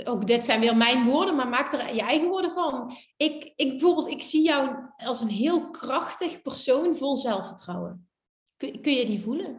ook 0.03 0.27
dit 0.27 0.45
zijn 0.45 0.59
weer 0.59 0.77
mijn 0.77 1.05
woorden, 1.05 1.35
maar 1.35 1.47
maak 1.47 1.73
er 1.73 1.93
je 1.93 2.01
eigen 2.01 2.27
woorden 2.27 2.51
van. 2.51 2.97
Ik, 3.17 3.53
ik, 3.55 3.69
bijvoorbeeld, 3.69 4.07
ik 4.07 4.23
zie 4.23 4.43
jou 4.43 4.89
als 4.95 5.21
een 5.21 5.29
heel 5.29 5.69
krachtig 5.69 6.41
persoon 6.41 6.95
vol 6.95 7.17
zelfvertrouwen. 7.17 8.09
Kun, 8.57 8.81
kun 8.81 8.93
je 8.93 9.05
die 9.05 9.21
voelen? 9.21 9.53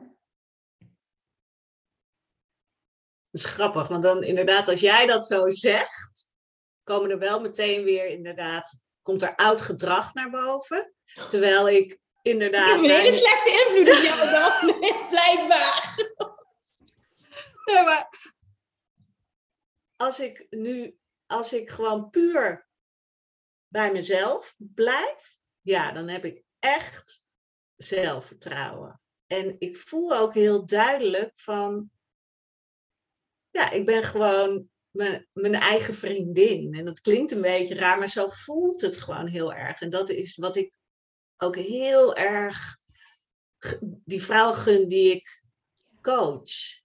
Dat 3.30 3.44
is 3.44 3.44
grappig, 3.44 3.88
want 3.88 4.02
dan 4.02 4.22
inderdaad, 4.22 4.68
als 4.68 4.80
jij 4.80 5.06
dat 5.06 5.26
zo 5.26 5.50
zegt, 5.50 6.30
komen 6.82 7.10
er 7.10 7.18
wel 7.18 7.40
meteen 7.40 7.84
weer 7.84 8.06
inderdaad, 8.06 8.84
komt 9.02 9.22
er 9.22 9.36
oud 9.36 9.60
gedrag 9.60 10.14
naar 10.14 10.30
boven. 10.30 10.95
Terwijl 11.28 11.68
ik 11.68 11.98
inderdaad. 12.22 12.82
Ik 12.82 12.90
heb 12.90 13.06
een 13.06 13.12
slechte 13.12 13.50
invloed 13.50 13.96
op 13.96 14.02
jou 14.02 14.30
dan, 14.30 14.78
blijkbaar. 15.10 15.94
Maar 17.84 18.34
als 19.96 20.20
ik 20.20 20.46
nu, 20.50 20.98
als 21.26 21.52
ik 21.52 21.70
gewoon 21.70 22.10
puur 22.10 22.68
bij 23.68 23.92
mezelf 23.92 24.54
blijf, 24.58 25.40
ja, 25.60 25.92
dan 25.92 26.08
heb 26.08 26.24
ik 26.24 26.42
echt 26.58 27.26
zelfvertrouwen. 27.76 29.00
En 29.26 29.56
ik 29.58 29.76
voel 29.76 30.16
ook 30.16 30.34
heel 30.34 30.66
duidelijk 30.66 31.38
van, 31.38 31.90
ja, 33.50 33.70
ik 33.70 33.86
ben 33.86 34.02
gewoon 34.02 34.70
mijn, 34.90 35.28
mijn 35.32 35.54
eigen 35.54 35.94
vriendin. 35.94 36.74
En 36.74 36.84
dat 36.84 37.00
klinkt 37.00 37.32
een 37.32 37.40
beetje 37.40 37.74
raar, 37.74 37.98
maar 37.98 38.08
zo 38.08 38.28
voelt 38.28 38.80
het 38.80 38.96
gewoon 38.96 39.26
heel 39.26 39.54
erg. 39.54 39.80
En 39.80 39.90
dat 39.90 40.08
is 40.08 40.36
wat 40.36 40.56
ik 40.56 40.78
ook 41.38 41.56
heel 41.56 42.14
erg 42.14 42.78
die 44.04 44.22
vrouw 44.22 44.52
gun 44.52 44.88
die 44.88 45.10
ik 45.10 45.44
coach. 46.02 46.84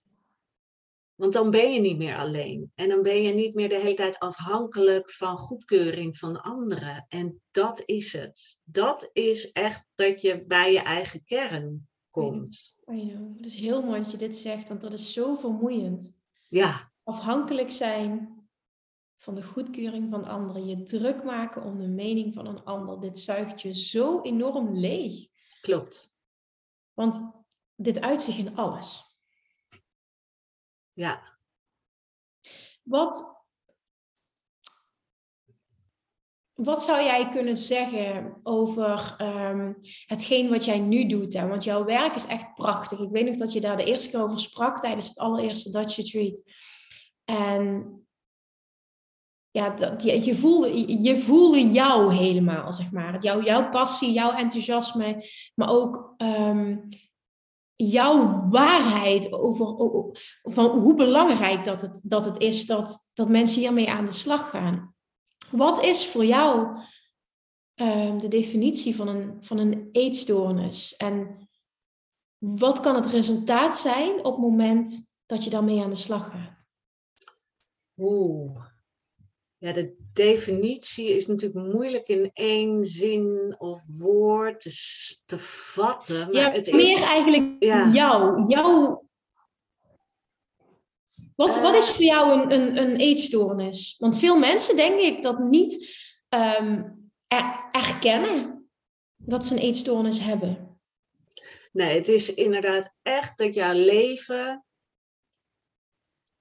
Want 1.15 1.33
dan 1.33 1.51
ben 1.51 1.73
je 1.73 1.79
niet 1.79 1.97
meer 1.97 2.17
alleen. 2.17 2.71
En 2.75 2.89
dan 2.89 3.01
ben 3.01 3.21
je 3.21 3.33
niet 3.33 3.55
meer 3.55 3.69
de 3.69 3.79
hele 3.79 3.95
tijd 3.95 4.19
afhankelijk 4.19 5.11
van 5.11 5.37
goedkeuring 5.37 6.17
van 6.17 6.41
anderen. 6.41 7.05
En 7.09 7.41
dat 7.51 7.83
is 7.85 8.13
het. 8.13 8.59
Dat 8.63 9.09
is 9.13 9.51
echt 9.51 9.85
dat 9.95 10.21
je 10.21 10.45
bij 10.45 10.71
je 10.71 10.79
eigen 10.79 11.23
kern 11.25 11.89
komt. 12.09 12.77
Het 13.37 13.45
is 13.45 13.55
heel 13.55 13.81
mooi 13.83 14.01
dat 14.01 14.11
je 14.11 14.17
dit 14.17 14.35
zegt, 14.35 14.67
want 14.67 14.81
dat 14.81 14.93
is 14.93 15.13
zo 15.13 15.35
vermoeiend. 15.35 16.25
Ja, 16.47 16.91
Afhankelijk 17.03 17.71
zijn 17.71 18.40
van 19.21 19.35
de 19.35 19.43
goedkeuring 19.43 20.09
van 20.09 20.25
anderen. 20.25 20.67
Je 20.67 20.83
druk 20.83 21.23
maken 21.23 21.63
om 21.63 21.77
de 21.77 21.87
mening 21.87 22.33
van 22.33 22.45
een 22.45 22.63
ander. 22.63 22.99
Dit 22.99 23.19
zuigt 23.19 23.61
je 23.61 23.73
zo 23.73 24.21
enorm 24.21 24.75
leeg. 24.75 25.27
klopt. 25.61 26.15
Want 26.93 27.31
dit 27.75 27.99
uit 27.99 28.21
zich 28.21 28.37
in 28.37 28.55
alles. 28.55 29.17
Ja. 30.93 31.39
Wat, 32.83 33.45
wat 36.53 36.83
zou 36.83 37.03
jij 37.03 37.29
kunnen 37.29 37.57
zeggen 37.57 38.39
over 38.43 39.15
ehm, 39.17 39.73
hetgeen 40.05 40.49
wat 40.49 40.65
jij 40.65 40.79
nu 40.79 41.07
doet? 41.07 41.33
Hè? 41.33 41.47
Want 41.47 41.63
jouw 41.63 41.85
werk 41.85 42.15
is 42.15 42.25
echt 42.25 42.53
prachtig. 42.53 42.99
Ik 42.99 43.11
weet 43.11 43.25
nog 43.25 43.35
dat 43.35 43.53
je 43.53 43.61
daar 43.61 43.77
de 43.77 43.85
eerste 43.85 44.09
keer 44.09 44.21
over 44.21 44.39
sprak 44.39 44.79
tijdens 44.79 45.07
het 45.07 45.17
allereerste 45.17 45.69
Dutch 45.69 45.95
Retreat. 45.95 46.43
En 47.25 47.95
ja, 49.51 49.69
dat, 49.69 50.03
je, 50.03 50.23
je, 50.23 50.35
voelde, 50.35 51.01
je, 51.03 51.17
voelde 51.17 51.71
jou 51.71 52.13
helemaal, 52.13 52.73
zeg 52.73 52.91
maar. 52.91 53.21
Jouw, 53.23 53.43
jouw 53.43 53.69
passie, 53.69 54.11
jouw 54.11 54.31
enthousiasme, 54.31 55.25
maar 55.55 55.69
ook 55.69 56.13
ehm, 56.17 56.77
jouw 57.75 58.47
waarheid 58.49 59.31
over, 59.31 59.65
o- 59.65 60.11
van 60.41 60.69
hoe 60.79 60.93
belangrijk 60.93 61.63
dat 61.63 61.81
het, 61.81 62.01
dat 62.03 62.25
het 62.25 62.41
is 62.41 62.65
dat, 62.65 63.11
dat 63.13 63.29
mensen 63.29 63.59
hiermee 63.61 63.89
aan 63.89 64.05
de 64.05 64.11
slag 64.11 64.49
gaan. 64.49 64.95
Wat 65.51 65.83
is 65.83 66.07
voor 66.07 66.25
jou 66.25 66.77
ehm, 67.73 68.19
de 68.19 68.27
definitie 68.27 68.95
van 68.95 69.07
een, 69.07 69.43
van 69.43 69.57
een 69.57 69.89
eetstoornis? 69.91 70.95
En 70.95 71.49
wat 72.37 72.79
kan 72.79 72.95
het 72.95 73.05
resultaat 73.05 73.77
zijn 73.77 74.25
op 74.25 74.33
het 74.33 74.41
moment 74.41 75.15
dat 75.25 75.43
je 75.43 75.49
daarmee 75.49 75.81
aan 75.81 75.89
de 75.89 75.95
slag 75.95 76.29
gaat? 76.29 76.69
Oeh. 77.97 78.70
Ja, 79.61 79.71
de 79.71 79.95
definitie 80.13 81.15
is 81.15 81.27
natuurlijk 81.27 81.73
moeilijk 81.73 82.07
in 82.07 82.31
één 82.33 82.85
zin 82.85 83.55
of 83.57 83.83
woord 83.97 84.61
te, 85.25 85.37
vatten. 85.37 86.25
Maar 86.31 86.41
ja, 86.41 86.51
het 86.51 86.71
meer 86.71 86.97
is. 86.97 87.03
eigenlijk 87.03 87.63
ja. 87.63 87.91
jou. 87.91 88.45
jou. 88.47 88.99
Wat, 91.35 91.61
wat 91.61 91.75
is 91.75 91.87
Eh. 91.87 91.93
voor 91.93 92.03
jou 92.03 92.31
een, 92.41 92.51
een, 92.51 92.77
een 92.77 92.95
eetstoornis? 92.95 93.95
Want 93.99 94.17
veel 94.17 94.37
mensen, 94.37 94.75
denk 94.75 94.99
ik, 94.99 95.21
dat 95.21 95.39
niet 95.39 95.97
ehm, 96.29 96.83
er- 97.27 97.67
erkennen 97.71 98.69
dat 99.15 99.45
ze 99.45 99.53
een 99.53 99.59
eetstoornis 99.61 100.19
hebben. 100.19 100.79
Nee, 101.71 101.95
het 101.97 102.07
is 102.07 102.33
inderdaad 102.33 102.95
echt 103.01 103.37
dat 103.37 103.53
jouw 103.53 103.73
leven 103.73 104.65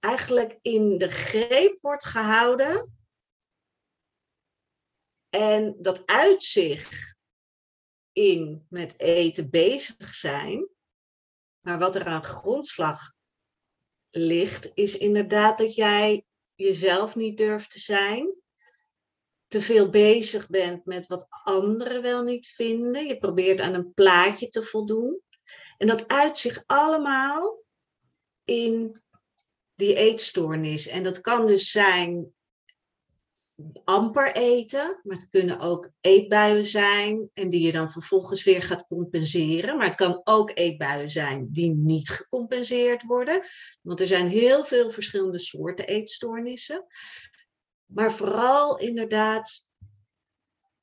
eigenlijk 0.00 0.58
in 0.62 0.98
de 0.98 1.08
greep 1.08 1.78
wordt 1.80 2.06
gehouden. 2.06 2.98
En 5.30 5.76
dat 5.78 6.06
uit 6.06 6.42
zich 6.42 7.14
in 8.12 8.66
met 8.68 8.98
eten 8.98 9.50
bezig 9.50 10.14
zijn. 10.14 10.68
Maar 11.60 11.78
wat 11.78 11.96
er 11.96 12.06
aan 12.06 12.24
grondslag 12.24 13.12
ligt, 14.10 14.70
is 14.74 14.98
inderdaad 14.98 15.58
dat 15.58 15.74
jij 15.74 16.24
jezelf 16.54 17.16
niet 17.16 17.36
durft 17.36 17.70
te 17.70 17.78
zijn. 17.78 18.34
Te 19.46 19.60
veel 19.60 19.90
bezig 19.90 20.48
bent 20.48 20.84
met 20.84 21.06
wat 21.06 21.26
anderen 21.28 22.02
wel 22.02 22.22
niet 22.22 22.46
vinden. 22.46 23.06
Je 23.06 23.18
probeert 23.18 23.60
aan 23.60 23.74
een 23.74 23.94
plaatje 23.94 24.48
te 24.48 24.62
voldoen. 24.62 25.22
En 25.78 25.86
dat 25.86 26.08
uit 26.08 26.38
zich 26.38 26.62
allemaal 26.66 27.62
in 28.44 28.94
die 29.74 29.94
eetstoornis. 29.94 30.86
En 30.86 31.02
dat 31.02 31.20
kan 31.20 31.46
dus 31.46 31.70
zijn 31.70 32.34
amper 33.84 34.34
eten, 34.34 35.00
maar 35.02 35.16
het 35.16 35.28
kunnen 35.28 35.60
ook 35.60 35.90
eetbuien 36.00 36.64
zijn 36.64 37.30
en 37.32 37.50
die 37.50 37.66
je 37.66 37.72
dan 37.72 37.90
vervolgens 37.90 38.44
weer 38.44 38.62
gaat 38.62 38.86
compenseren. 38.86 39.76
Maar 39.76 39.86
het 39.86 39.94
kan 39.94 40.20
ook 40.24 40.50
eetbuien 40.54 41.08
zijn 41.08 41.48
die 41.52 41.70
niet 41.70 42.08
gecompenseerd 42.08 43.02
worden, 43.02 43.42
want 43.82 44.00
er 44.00 44.06
zijn 44.06 44.26
heel 44.26 44.64
veel 44.64 44.90
verschillende 44.90 45.38
soorten 45.38 45.86
eetstoornissen. 45.86 46.86
Maar 47.86 48.12
vooral 48.12 48.78
inderdaad 48.78 49.68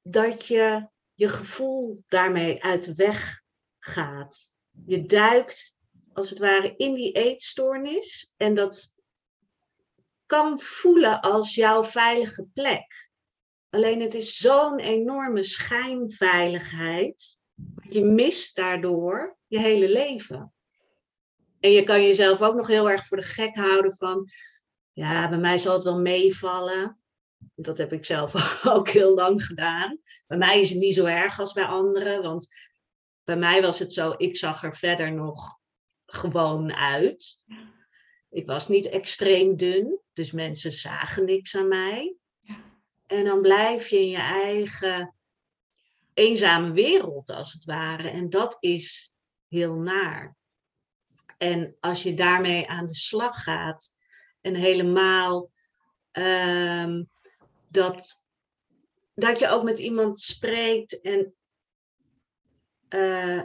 dat 0.01 0.45
je 0.45 0.88
je 1.13 1.28
gevoel 1.28 2.03
daarmee 2.07 2.63
uit 2.63 2.84
de 2.84 2.95
weg 2.95 3.41
gaat. 3.80 4.53
Je 4.86 5.05
duikt 5.05 5.78
als 6.13 6.30
het 6.30 6.39
ware 6.39 6.73
in 6.78 6.93
die 6.93 7.11
eetstoornis 7.11 8.34
en 8.38 8.55
dat 8.55 8.97
kan 10.28 10.59
voelen 10.59 11.21
als 11.21 11.55
jouw 11.55 11.84
veilige 11.84 12.47
plek. 12.53 13.09
Alleen 13.69 14.01
het 14.01 14.13
is 14.13 14.38
zo'n 14.38 14.80
enorme 14.80 15.43
schijnveiligheid. 15.43 17.41
Je 17.89 18.03
mist 18.03 18.55
daardoor 18.55 19.38
je 19.47 19.59
hele 19.59 19.89
leven. 19.89 20.53
En 21.59 21.71
je 21.71 21.84
kan 21.84 22.01
jezelf 22.01 22.41
ook 22.41 22.55
nog 22.55 22.67
heel 22.67 22.89
erg 22.89 23.05
voor 23.05 23.17
de 23.17 23.23
gek 23.23 23.55
houden 23.55 23.95
van, 23.95 24.30
ja, 24.91 25.30
bij 25.30 25.38
mij 25.38 25.57
zal 25.57 25.73
het 25.73 25.84
wel 25.84 25.99
meevallen. 25.99 26.99
Dat 27.55 27.78
heb 27.78 27.93
ik 27.93 28.05
zelf 28.05 28.34
ook 28.75 28.89
heel 28.89 29.13
lang 29.13 29.45
gedaan. 29.45 29.99
Bij 30.28 30.38
mij 30.38 30.59
is 30.59 30.69
het 30.69 30.80
niet 30.80 30.93
zo 30.93 31.05
erg 31.05 31.39
als 31.39 31.53
bij 31.53 31.65
anderen, 31.65 32.21
want 32.21 32.47
bij 33.23 33.38
mij 33.38 33.61
was 33.61 33.80
het 33.80 33.93
zo, 33.93 34.13
ik 34.17 34.38
zag 34.38 34.63
er 34.63 34.75
verder 34.75 35.13
nog 35.13 35.59
gewoon 36.05 36.73
uit. 36.73 37.41
Ik 38.30 38.45
was 38.45 38.67
niet 38.67 38.89
extreem 38.89 39.57
dun, 39.57 39.99
dus 40.13 40.32
mensen 40.32 40.71
zagen 40.71 41.25
niks 41.25 41.55
aan 41.55 41.67
mij. 41.67 42.15
En 43.07 43.23
dan 43.23 43.41
blijf 43.41 43.88
je 43.88 43.99
in 43.99 44.09
je 44.09 44.17
eigen 44.17 45.15
eenzame 46.13 46.71
wereld, 46.71 47.30
als 47.30 47.53
het 47.53 47.65
ware. 47.65 48.09
En 48.09 48.30
dat 48.30 48.57
is 48.59 49.13
heel 49.47 49.73
naar. 49.73 50.36
En 51.38 51.75
als 51.80 52.03
je 52.03 52.13
daarmee 52.13 52.67
aan 52.67 52.86
de 52.86 52.95
slag 52.95 53.43
gaat 53.43 53.93
en 54.41 54.55
helemaal 54.55 55.51
ehm, 56.11 57.03
dat, 57.67 58.25
dat 59.13 59.39
je 59.39 59.47
ook 59.47 59.63
met 59.63 59.80
iemand 59.80 60.19
spreekt 60.19 61.01
en 61.01 61.36
eh, 62.88 63.43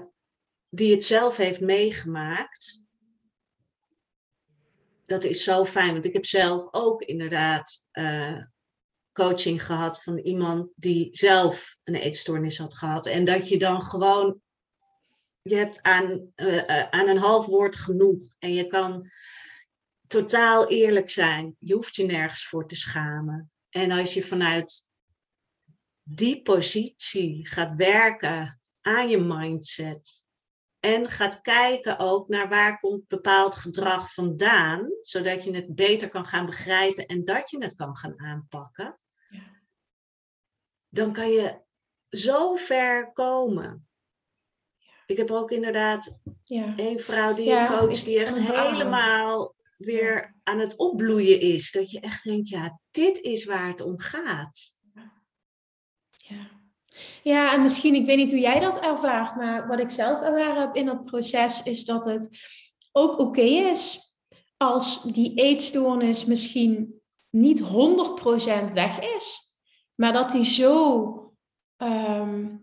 die 0.68 0.93
het 0.93 1.05
zelf 1.05 1.37
heeft 1.37 1.61
meegemaakt. 1.61 2.85
Dat 5.07 5.25
is 5.25 5.45
zo 5.45 5.65
fijn, 5.65 5.93
want 5.93 6.05
ik 6.05 6.13
heb 6.13 6.27
zelf 6.27 6.69
ook 6.71 7.03
inderdaad 7.03 7.89
eh, 7.91 8.39
coaching 9.13 9.65
gehad 9.65 10.03
van 10.03 10.19
iemand 10.19 10.69
die 10.75 11.09
zelf 11.13 11.77
een 11.85 11.95
eetstoornis 11.95 12.59
had 12.59 12.75
gehad. 12.75 13.07
En 13.07 13.25
dat 13.25 13.49
je 13.49 13.59
dan 13.59 13.83
gewoon, 13.83 14.41
je 15.43 15.57
hebt 15.57 15.83
aan, 15.83 16.33
eh, 16.35 16.81
eh, 16.81 16.89
aan 16.91 17.09
een 17.09 17.19
half 17.19 17.47
woord 17.47 17.77
genoeg 17.77 18.23
en 18.39 18.53
je 18.53 18.67
kan 18.67 19.11
totaal 20.07 20.69
eerlijk 20.69 21.11
zijn. 21.11 21.57
Je 21.59 21.75
hoeft 21.75 21.97
je 21.97 22.05
nergens 22.05 22.47
voor 22.47 22.69
te 22.69 22.77
schamen. 22.77 23.51
En 23.71 23.91
als 23.91 24.15
je 24.15 24.23
vanuit 24.25 24.91
die 26.03 26.43
positie 26.43 27.49
gaat 27.49 27.75
werken 27.77 28.61
aan 28.81 29.09
je 29.09 29.19
mindset. 29.19 30.22
En 30.85 31.09
gaat 31.11 31.41
kijken 31.41 31.99
ook 31.99 32.28
naar 32.28 32.49
waar 32.49 32.80
komt 32.80 33.09
bepaald 33.09 33.55
gedrag 33.55 34.12
vandaan, 34.12 34.89
zodat 35.01 35.45
je 35.45 35.55
het 35.55 35.74
beter 35.74 36.09
kan 36.09 36.26
gaan 36.26 36.47
begrijpen 36.47 37.07
en 37.07 37.24
dat 37.24 37.51
je 37.51 37.62
het 37.62 37.74
kan 37.74 37.97
gaan 37.97 38.20
aanpakken. 38.20 38.99
Dan 40.89 41.12
kan 41.12 41.30
je 41.30 41.61
zo 42.09 42.55
ver 42.55 43.12
komen. 43.12 43.89
Ik 45.07 45.16
heb 45.16 45.30
ook 45.30 45.51
inderdaad 45.51 46.18
Ja. 46.45 46.76
één 46.76 47.01
vrouw 47.01 47.35
die 47.35 47.45
Ja, 47.45 47.70
ik 47.70 47.78
coach, 47.78 47.99
die 48.03 48.18
echt 48.18 48.39
helemaal 48.39 49.55
weer 49.76 50.35
aan 50.43 50.59
het 50.59 50.76
opbloeien 50.76 51.41
is. 51.41 51.72
Dat 51.72 51.91
je 51.91 52.01
echt 52.01 52.24
denkt, 52.24 52.49
ja, 52.49 52.80
dit 52.91 53.18
is 53.18 53.45
waar 53.45 53.66
het 53.66 53.80
om 53.80 53.99
gaat. 53.99 54.76
Ja. 56.11 56.62
Ja, 57.23 57.53
en 57.53 57.63
misschien, 57.63 57.95
ik 57.95 58.07
weet 58.07 58.17
niet 58.17 58.31
hoe 58.31 58.41
jij 58.41 58.61
dat 58.61 58.81
ervaart, 58.81 59.37
maar 59.37 59.69
wat 59.69 59.81
ik 59.81 59.91
zelf 59.91 60.21
ervaren 60.21 60.61
heb 60.61 60.75
in 60.75 60.87
dat 60.87 61.05
proces 61.05 61.63
is 61.63 61.85
dat 61.85 62.05
het 62.05 62.39
ook 62.93 63.19
oké 63.19 63.41
is 63.41 64.13
als 64.57 65.03
die 65.03 65.35
eetstoornis 65.35 66.25
misschien 66.25 67.01
niet 67.31 67.63
100% 67.63 68.73
weg 68.73 69.01
is, 69.17 69.57
maar 69.95 70.13
dat 70.13 70.31
die 70.31 70.45
zo 70.45 71.35
ehm, 71.77 72.57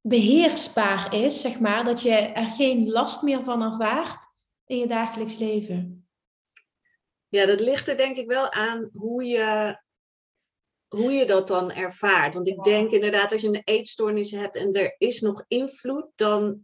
beheersbaar 0.00 1.14
is, 1.14 1.40
zeg 1.40 1.60
maar, 1.60 1.84
dat 1.84 2.02
je 2.02 2.14
er 2.14 2.46
geen 2.46 2.90
last 2.90 3.22
meer 3.22 3.44
van 3.44 3.62
ervaart 3.62 4.24
in 4.64 4.78
je 4.78 4.86
dagelijks 4.86 5.38
leven. 5.38 6.06
Ja, 7.28 7.46
dat 7.46 7.60
ligt 7.60 7.88
er 7.88 7.96
denk 7.96 8.16
ik 8.16 8.26
wel 8.26 8.52
aan 8.52 8.88
hoe 8.92 9.24
je, 9.24 9.76
hoe 10.92 11.12
je 11.12 11.24
dat 11.26 11.48
dan 11.48 11.72
ervaart. 11.72 12.34
Want 12.34 12.48
ik 12.48 12.62
denk 12.62 12.90
inderdaad, 12.90 13.32
als 13.32 13.40
je 13.42 13.48
een 13.48 13.62
eetstoornis 13.64 14.30
hebt 14.30 14.56
en 14.56 14.72
er 14.72 14.94
is 14.98 15.20
nog 15.20 15.44
invloed, 15.48 16.06
dan 16.14 16.60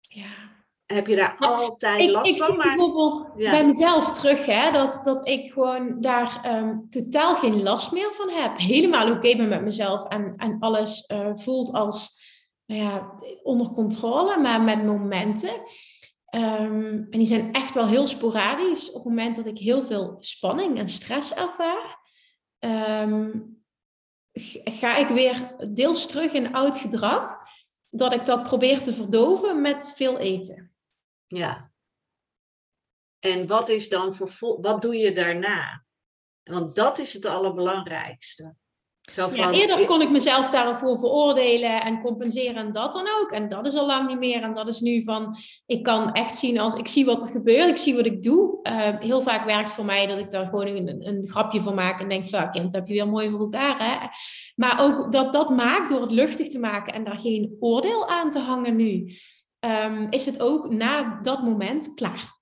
Ja. 0.00 0.54
heb 0.86 1.06
je 1.06 1.16
daar 1.16 1.36
altijd 1.38 2.00
ik, 2.00 2.10
last 2.10 2.30
ik 2.30 2.36
van. 2.36 2.46
zie 2.46 2.56
Maar 2.56 2.76
bijvoorbeeld 2.76 3.26
Ja. 3.36 3.50
bij 3.50 3.66
mezelf 3.66 4.12
terug, 4.20 4.46
hè, 4.46 4.70
dat, 4.72 5.00
dat 5.04 5.28
ik 5.28 5.52
gewoon 5.52 6.00
daar 6.00 6.40
ehm, 6.42 6.78
totaal 6.88 7.34
geen 7.36 7.62
last 7.62 7.92
meer 7.92 8.12
van 8.12 8.30
heb. 8.30 8.58
Helemaal 8.58 9.10
oké 9.10 9.36
ben 9.36 9.48
met 9.48 9.62
mezelf 9.62 10.08
en, 10.08 10.34
en 10.36 10.56
alles 10.60 11.06
eh, 11.06 11.30
voelt 11.34 11.72
als 11.72 12.24
nou 12.66 12.80
ja, 12.82 13.12
onder 13.42 13.66
controle, 13.72 14.38
maar 14.38 14.62
met 14.62 14.84
momenten. 14.84 15.50
Ehm, 16.26 16.84
en 16.84 17.06
die 17.10 17.26
zijn 17.26 17.52
echt 17.52 17.74
wel 17.74 17.86
heel 17.86 18.06
sporadisch. 18.06 18.88
Op 18.88 18.94
het 18.94 19.04
moment 19.04 19.36
dat 19.36 19.46
ik 19.46 19.58
heel 19.58 19.82
veel 19.82 20.16
spanning 20.18 20.78
en 20.78 20.88
stress 20.88 21.34
ervaar, 21.34 22.04
ehm, 22.66 23.40
ga 24.64 24.96
ik 24.96 25.08
weer 25.08 25.56
deels 25.74 26.06
terug 26.06 26.32
in 26.32 26.54
oud 26.54 26.78
gedrag. 26.78 27.44
Dat 27.88 28.12
ik 28.12 28.24
dat 28.24 28.42
probeer 28.42 28.82
te 28.82 28.92
verdoven 28.92 29.60
met 29.60 29.92
veel 29.94 30.18
eten. 30.18 30.74
ja. 31.26 31.74
En 33.18 33.46
wat 33.46 33.68
is 33.68 33.88
dan 33.88 34.14
vol- 34.14 34.60
wat 34.60 34.82
doe 34.82 34.96
je 34.96 35.12
daarna? 35.12 35.84
Want 36.42 36.74
dat 36.74 36.98
is 36.98 37.12
het 37.12 37.24
allerbelangrijkste. 37.24 38.56
Zo 39.12 39.28
Ja, 39.34 39.44
van, 39.44 39.54
eerder 39.54 39.86
kon 39.86 40.00
ik 40.00 40.10
mezelf 40.10 40.50
daarvoor 40.50 40.98
veroordelen 40.98 41.80
en 41.80 42.00
compenseren 42.02 42.56
en 42.56 42.72
dat 42.72 42.92
dan 42.92 43.08
ook. 43.20 43.30
En 43.30 43.48
dat 43.48 43.66
is 43.66 43.74
al 43.74 43.86
lang 43.86 44.08
niet 44.08 44.18
meer. 44.18 44.42
En 44.42 44.54
dat 44.54 44.68
is 44.68 44.80
nu 44.80 45.02
van, 45.02 45.36
ik 45.66 45.82
kan 45.82 46.12
echt 46.12 46.36
zien 46.36 46.58
als 46.58 46.74
ik 46.74 46.88
zie 46.88 47.04
wat 47.04 47.22
er 47.22 47.28
gebeurt, 47.28 47.68
ik 47.68 47.76
zie 47.76 47.96
wat 47.96 48.06
ik 48.06 48.22
doe. 48.22 48.58
Eh, 48.62 48.98
heel 48.98 49.20
vaak 49.20 49.44
werkt 49.44 49.72
voor 49.72 49.84
mij 49.84 50.06
dat 50.06 50.18
ik 50.18 50.30
daar 50.30 50.44
gewoon 50.46 50.66
een, 50.66 51.06
een 51.06 51.28
grapje 51.28 51.60
van 51.60 51.74
maak 51.74 52.00
en 52.00 52.08
denk, 52.08 52.28
van, 52.28 52.50
kind, 52.50 52.64
dat 52.64 52.72
heb 52.72 52.86
je 52.86 52.94
weer 52.94 53.08
mooi 53.08 53.30
voor 53.30 53.40
elkaar. 53.40 53.76
Hè? 53.78 54.06
Maar 54.54 54.80
ook 54.80 55.12
dat 55.12 55.32
dat 55.32 55.50
maakt 55.50 55.88
door 55.88 56.00
het 56.00 56.10
luchtig 56.10 56.48
te 56.48 56.58
maken 56.58 56.92
en 56.92 57.04
daar 57.04 57.18
geen 57.18 57.56
oordeel 57.60 58.08
aan 58.08 58.30
te 58.30 58.38
hangen 58.38 58.76
nu, 58.76 59.12
ehm, 59.58 60.06
is 60.10 60.26
het 60.26 60.40
ook 60.40 60.70
na 60.70 61.18
dat 61.22 61.42
moment 61.42 61.94
klaar. 61.94 62.38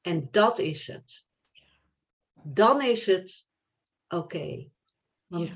En 0.00 0.28
dat 0.30 0.58
is 0.58 0.86
het. 0.86 1.26
Dan 2.42 2.82
is 2.82 3.06
het 3.06 3.48
oké. 4.08 4.68
Want 5.26 5.48
Ja. 5.48 5.54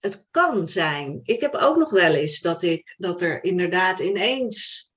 Het 0.00 0.26
kan 0.30 0.68
zijn. 0.68 1.20
Ik 1.22 1.40
heb 1.40 1.54
ook 1.54 1.76
nog 1.76 1.90
wel 1.90 2.14
eens 2.14 2.40
dat, 2.40 2.62
ik, 2.62 2.94
dat 2.96 3.20
er 3.20 3.44
inderdaad 3.44 3.98
ineens 3.98 4.90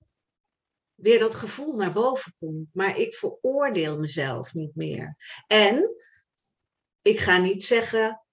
weer 0.96 1.20
dat 1.20 1.36
gevoel 1.36 1.76
naar 1.76 1.92
boven 1.92 2.34
komt. 2.38 2.68
Maar 2.74 2.98
ik 2.98 3.16
veroordeel 3.16 4.00
mezelf 4.00 4.54
niet 4.54 4.76
meer. 4.76 5.18
En 5.48 5.96
ik 7.02 7.20
ga 7.20 7.38
niet 7.38 7.64
zeggen, 7.64 8.24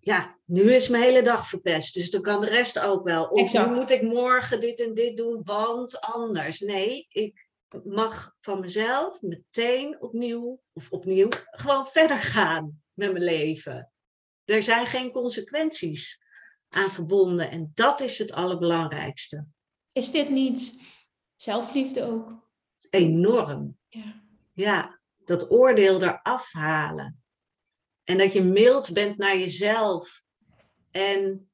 ja, 0.00 0.38
nu 0.44 0.74
is 0.74 0.88
mijn 0.88 1.02
hele 1.02 1.22
dag 1.22 1.48
verpest. 1.48 1.94
Dus 1.94 2.10
dan 2.10 2.22
kan 2.22 2.40
de 2.40 2.48
rest 2.48 2.78
ook 2.78 3.04
wel. 3.04 3.24
Of 3.24 3.40
Exact. 3.40 3.68
nu 3.68 3.74
moet 3.74 3.90
ik 3.90 4.02
morgen 4.02 4.60
dit 4.60 4.80
en 4.80 4.94
dit 4.94 5.16
doen, 5.16 5.42
want 5.44 6.00
anders. 6.00 6.60
Nee, 6.60 7.06
ik 7.08 7.48
mag 7.84 8.34
van 8.40 8.60
mezelf 8.60 9.20
meteen 9.20 10.00
opnieuw, 10.00 10.60
of 10.72 10.90
opnieuw, 10.90 11.28
gewoon 11.50 11.86
verder 11.86 12.16
gaan 12.16 12.82
met 12.92 13.12
mijn 13.12 13.24
leven. 13.24 13.92
Er 14.50 14.62
zijn 14.62 14.86
geen 14.86 15.10
consequenties 15.10 16.22
aan 16.68 16.90
verbonden 16.90 17.50
en 17.50 17.70
dat 17.74 18.00
is 18.00 18.18
het 18.18 18.32
allerbelangrijkste. 18.32 19.46
Is 19.92 20.10
dit 20.10 20.28
niet 20.28 20.82
zelfliefde 21.36 22.02
ook? 22.02 22.48
Enorm. 22.90 23.78
Ja. 23.88 24.22
Ja, 24.52 25.00
dat 25.24 25.50
oordeel 25.50 26.02
eraf 26.02 26.52
halen. 26.52 27.22
En 28.04 28.18
dat 28.18 28.32
je 28.32 28.42
mild 28.42 28.92
bent 28.92 29.16
naar 29.18 29.36
jezelf. 29.36 30.24
En 30.90 31.50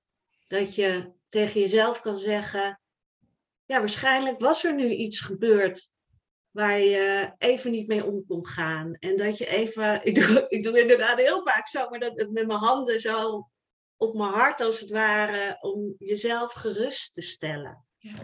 dat 0.46 0.74
je 0.74 1.12
tegen 1.28 1.60
jezelf 1.60 2.00
kan 2.00 2.16
zeggen: 2.16 2.80
Ja, 3.64 3.78
waarschijnlijk 3.78 4.40
was 4.40 4.64
er 4.64 4.74
nu 4.74 4.90
iets 4.90 5.20
gebeurd 5.20 5.90
waar 6.56 6.80
je 6.80 7.32
even 7.38 7.70
niet 7.70 7.86
mee 7.86 8.04
om 8.04 8.24
kon 8.26 8.46
gaan. 8.46 8.94
En 8.94 9.16
dat 9.16 9.38
je 9.38 9.46
even, 9.46 10.00
ik 10.08 10.14
doe, 10.14 10.44
ik 10.48 10.62
doe 10.62 10.80
inderdaad 10.80 11.18
heel 11.18 11.42
vaak 11.42 11.68
zo, 11.68 11.88
maar 11.88 11.98
dat 11.98 12.20
het 12.20 12.30
met 12.32 12.46
mijn 12.46 12.58
handen 12.58 13.00
zo 13.00 13.48
op 13.96 14.14
mijn 14.14 14.30
hart 14.32 14.60
als 14.60 14.80
het 14.80 14.90
ware, 14.90 15.58
om 15.60 15.94
jezelf 15.98 16.52
gerust 16.52 17.14
te 17.14 17.20
stellen. 17.20 17.84
Ja. 17.98 18.14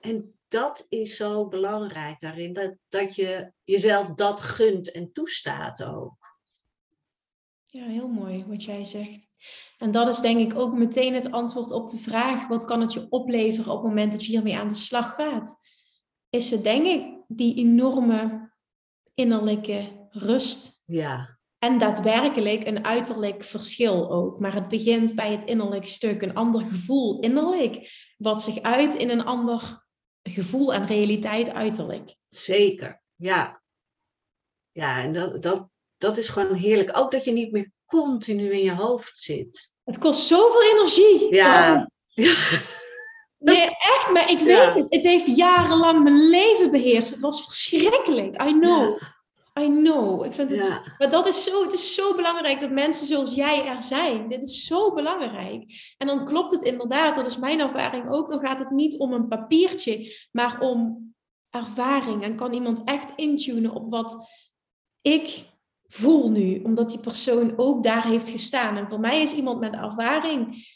En 0.00 0.34
dat 0.48 0.86
is 0.88 1.16
zo 1.16 1.48
belangrijk 1.48 2.20
daarin, 2.20 2.52
dat, 2.52 2.74
dat 2.88 3.14
je 3.14 3.52
jezelf 3.64 4.08
dat 4.08 4.40
gunt 4.40 4.90
en 4.90 5.12
toestaat 5.12 5.84
ook. 5.84 6.16
Ja, 7.64 7.84
heel 7.84 8.08
mooi 8.08 8.44
wat 8.46 8.64
jij 8.64 8.84
zegt. 8.84 9.26
En 9.78 9.90
dat 9.90 10.08
is 10.08 10.20
denk 10.20 10.40
ik 10.40 10.58
ook 10.58 10.72
meteen 10.72 11.14
het 11.14 11.32
antwoord 11.32 11.72
op 11.72 11.88
de 11.88 11.98
vraag: 11.98 12.48
wat 12.48 12.64
kan 12.64 12.80
het 12.80 12.92
je 12.92 13.06
opleveren 13.08 13.72
op 13.72 13.78
het 13.78 13.88
moment 13.88 14.12
dat 14.12 14.24
je 14.24 14.30
hiermee 14.30 14.56
aan 14.56 14.68
de 14.68 14.74
slag 14.74 15.14
gaat? 15.14 15.60
Is 16.30 16.50
het 16.50 16.62
denk 16.62 16.86
ik 16.86 17.21
die 17.38 17.56
enorme 17.56 18.50
innerlijke 19.14 20.08
rust 20.10 20.82
Ja, 20.86 21.38
en 21.62 21.78
daadwerkelijk 21.78 22.66
een 22.66 22.84
uiterlijk 22.84 23.44
verschil 23.44 24.10
ook. 24.10 24.40
Maar 24.40 24.54
het 24.54 24.68
begint 24.68 25.14
bij 25.14 25.30
het 25.30 25.44
innerlijk 25.44 25.86
stuk, 25.86 26.22
een 26.22 26.34
ander 26.34 26.60
gevoel 26.60 27.20
innerlijk, 27.20 27.90
wat 28.16 28.42
zich 28.42 28.62
uit 28.62 28.94
in 28.94 29.10
een 29.10 29.24
ander 29.24 29.86
gevoel 30.22 30.74
en 30.74 30.86
realiteit 30.86 31.48
uiterlijk. 31.48 32.14
zeker. 32.28 33.02
Ja, 33.16 33.62
ja 34.72 35.02
en 35.02 35.12
dat, 35.12 35.42
dat, 35.42 35.68
dat 35.96 36.16
is 36.16 36.28
gewoon 36.28 36.54
heerlijk. 36.54 36.98
Ook 36.98 37.10
dat 37.10 37.24
je 37.24 37.32
niet 37.32 37.52
meer 37.52 37.70
continu 37.84 38.52
in 38.52 38.62
je 38.62 38.74
hoofd 38.74 39.18
zit. 39.18 39.72
Het 39.84 39.98
kost 39.98 40.26
zoveel 40.26 40.62
energie. 40.62 41.34
Ja. 41.34 41.90
Nee, 43.42 43.64
echt, 43.66 44.10
maar 44.12 44.30
ik 44.30 44.38
weet 44.38 44.46
Ja. 44.56 44.72
het. 44.74 44.86
Het 44.88 45.02
heeft 45.02 45.36
jarenlang 45.36 46.02
mijn 46.02 46.28
leven 46.28 46.70
beheerst. 46.70 47.10
Het 47.10 47.20
was 47.20 47.44
verschrikkelijk. 47.44 48.42
I 48.42 48.52
know. 48.52 48.96
I 49.60 49.66
know. 49.66 50.24
Ik 50.24 50.32
vind 50.32 50.50
het, 50.50 50.64
Ja. 50.66 50.82
Maar 50.98 51.10
dat 51.10 51.26
is 51.26 51.44
zo, 51.44 51.62
het 51.62 51.72
is 51.72 51.94
zo 51.94 52.14
belangrijk 52.14 52.60
dat 52.60 52.70
mensen 52.70 53.06
zoals 53.06 53.34
jij 53.34 53.66
er 53.66 53.82
zijn. 53.82 54.28
Dit 54.28 54.48
is 54.48 54.64
zo 54.66 54.94
belangrijk. 54.94 55.94
En 55.96 56.06
dan 56.06 56.24
klopt 56.24 56.50
het 56.50 56.62
inderdaad, 56.62 57.14
dat 57.14 57.26
is 57.26 57.36
mijn 57.36 57.60
ervaring 57.60 58.10
ook. 58.12 58.28
Dan 58.28 58.38
gaat 58.40 58.58
het 58.58 58.70
niet 58.70 58.98
om 58.98 59.12
een 59.12 59.28
papiertje, 59.28 60.12
maar 60.32 60.60
om 60.60 61.10
ervaring. 61.50 62.22
En 62.22 62.36
kan 62.36 62.52
iemand 62.52 62.82
echt 62.84 63.12
intunen 63.16 63.74
op 63.74 63.90
wat 63.90 64.28
ik 65.02 65.44
voel 65.88 66.30
nu, 66.30 66.62
omdat 66.62 66.90
die 66.90 67.00
persoon 67.00 67.52
ook 67.56 67.82
daar 67.82 68.06
heeft 68.06 68.28
gestaan. 68.28 68.76
En 68.76 68.88
voor 68.88 69.00
mij 69.00 69.22
is 69.22 69.32
iemand 69.34 69.60
met 69.60 69.74
ervaring 69.74 70.66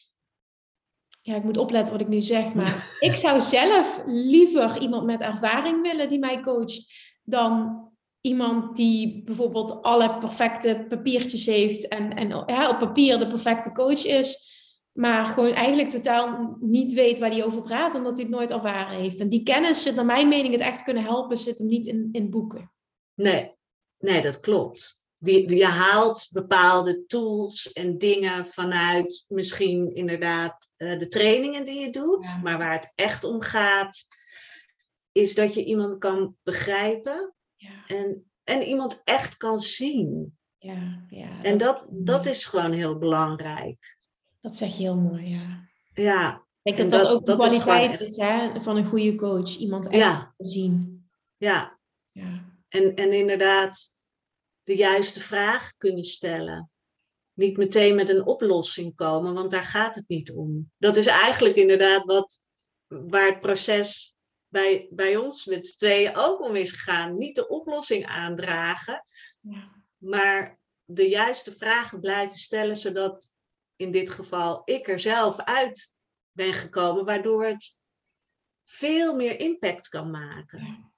ja, 1.27 1.35
ik 1.35 1.45
moet 1.45 1.57
opletten 1.57 1.93
wat 1.93 2.01
ik 2.01 2.09
nu 2.09 2.23
zeg, 2.23 2.55
maar 2.55 2.91
ik 3.11 3.17
zou 3.17 3.41
zelf 3.41 4.03
liever 4.07 4.81
iemand 4.81 5.05
met 5.05 5.21
ervaring 5.21 5.83
willen 5.83 6.09
die 6.09 6.19
mij 6.19 6.41
coacht, 6.41 6.93
dan 7.23 7.85
iemand 8.21 8.77
die 8.77 9.23
bijvoorbeeld 9.25 9.83
alle 9.83 10.19
perfecte 10.19 10.87
papiertjes 10.89 11.47
heeft 11.47 11.89
en, 11.89 12.15
en 12.15 12.29
ja, 12.29 12.71
op 12.71 12.79
papier 12.79 13.19
de 13.19 13.27
perfecte 13.27 13.73
coach 13.73 14.05
is, 14.05 14.55
maar 14.93 15.25
gewoon 15.25 15.53
eigenlijk 15.53 15.91
totaal 15.91 16.57
niet 16.61 16.93
weet 16.93 17.19
waar 17.19 17.31
hij 17.31 17.45
over 17.45 17.63
praat, 17.63 17.95
omdat 17.95 18.17
hij 18.17 18.25
het 18.25 18.35
nooit 18.35 18.51
ervaren 18.51 18.99
heeft. 18.99 19.19
En 19.21 19.29
die 19.29 19.43
kennis 19.43 19.83
zit, 19.83 19.95
naar 19.95 20.05
mijn 20.05 20.29
mening, 20.29 20.53
het 20.53 20.63
echt 20.63 20.83
kunnen 20.83 21.03
helpen, 21.03 21.37
zit 21.37 21.59
hem 21.59 21.67
niet 21.67 21.87
in, 21.87 22.09
in 22.13 22.31
boeken. 22.31 22.73
Nee, 23.15 23.53
nee, 23.99 24.21
dat 24.21 24.41
klopt. 24.41 25.06
Die, 25.19 25.55
je 25.57 25.67
haalt 25.67 26.29
bepaalde 26.33 27.07
tools 27.07 27.73
en 27.73 27.99
dingen 27.99 28.47
vanuit 28.47 29.25
misschien 29.29 29.95
inderdaad 29.95 30.73
eh, 30.77 30.99
de 30.99 31.09
trainingen 31.09 31.65
die 31.65 31.81
je 31.81 31.91
doet. 31.91 32.25
Ja. 32.25 32.41
Maar 32.43 32.59
waar 32.59 32.73
het 32.73 32.93
echt 32.95 33.25
om 33.25 33.41
gaat, 33.41 34.07
is 35.13 35.35
dat 35.35 35.55
je 35.55 35.65
iemand 35.65 35.99
kan 35.99 36.37
begrijpen 36.43 37.35
Ja, 37.57 37.87
en, 37.87 38.31
en 38.45 38.63
iemand 38.63 39.01
echt 39.05 39.37
kan 39.37 39.59
zien. 39.59 40.39
ja, 40.59 41.05
ja. 41.09 41.43
En 41.43 41.59
dat, 41.59 41.81
is- 41.81 41.89
dat 41.93 42.27
is 42.27 42.45
gewoon 42.47 42.73
heel 42.73 42.99
belangrijk. 42.99 43.99
Dat 44.41 44.57
zeg 44.57 44.77
je 44.77 44.83
heel 44.83 44.97
mooi, 44.97 45.29
ja. 45.29 45.69
Ja. 45.95 46.45
Ik 46.63 46.77
denk 46.77 46.91
dat 46.91 47.03
dat, 47.03 47.11
ook 47.11 47.27
de 47.27 47.37
kwaliteit 47.37 48.01
is, 48.01 48.17
hè, 48.17 48.63
van 48.63 48.77
een 48.77 48.85
goede 48.85 49.15
coach. 49.15 49.57
Iemand 49.57 49.87
echt 49.89 49.97
ja. 49.97 50.35
zien. 50.39 51.07
Ja. 51.37 51.79
ja. 52.13 52.45
En, 52.69 52.95
en 52.95 53.13
inderdaad 53.13 53.95
de 54.67 54.77
juiste 54.77 55.21
vraag 55.21 55.73
kunnen 55.77 56.05
stellen. 56.05 56.71
Niet 57.33 57.57
meteen 57.57 57.95
met 57.95 58.09
een 58.09 58.27
oplossing 58.27 58.95
komen, 58.95 59.35
want 59.35 59.51
daar 59.51 59.65
gaat 59.65 59.95
het 59.95 60.09
niet 60.09 60.33
om. 60.33 60.71
Dat 60.77 60.97
is 60.97 61.07
eigenlijk 61.07 61.57
inderdaad 61.57 62.05
wat, 62.05 62.45
waar 62.87 63.27
het 63.27 63.41
proces 63.41 64.15
bij, 64.49 64.89
bij 64.91 65.17
ons 65.17 65.45
met 65.45 65.67
z'n 65.67 65.79
tweeën 65.79 66.17
ook 66.17 66.41
om 66.41 66.55
is 66.55 66.73
gegaan. 66.73 67.19
Niet 67.19 67.35
de 67.35 67.49
oplossing 67.49 68.07
aandragen, 68.07 69.03
ja. 69.41 69.83
maar 69.97 70.59
de 70.85 71.09
juiste 71.09 71.53
vragen 71.53 72.01
blijven 72.01 72.39
stellen, 72.39 72.77
zodat 72.77 73.35
in 73.77 73.91
dit 73.91 74.11
geval 74.11 74.63
ik 74.65 74.89
er 74.89 75.01
zelf 75.01 75.41
uit 75.41 75.95
ben 76.33 76.55
gekomen, 76.55 77.05
waardoor 77.05 77.45
het 77.45 77.81
veel 78.65 79.15
meer 79.15 79.41
impact 79.41 79.89
kan 79.89 80.11
maken. 80.11 80.61
Ja, 80.61 80.93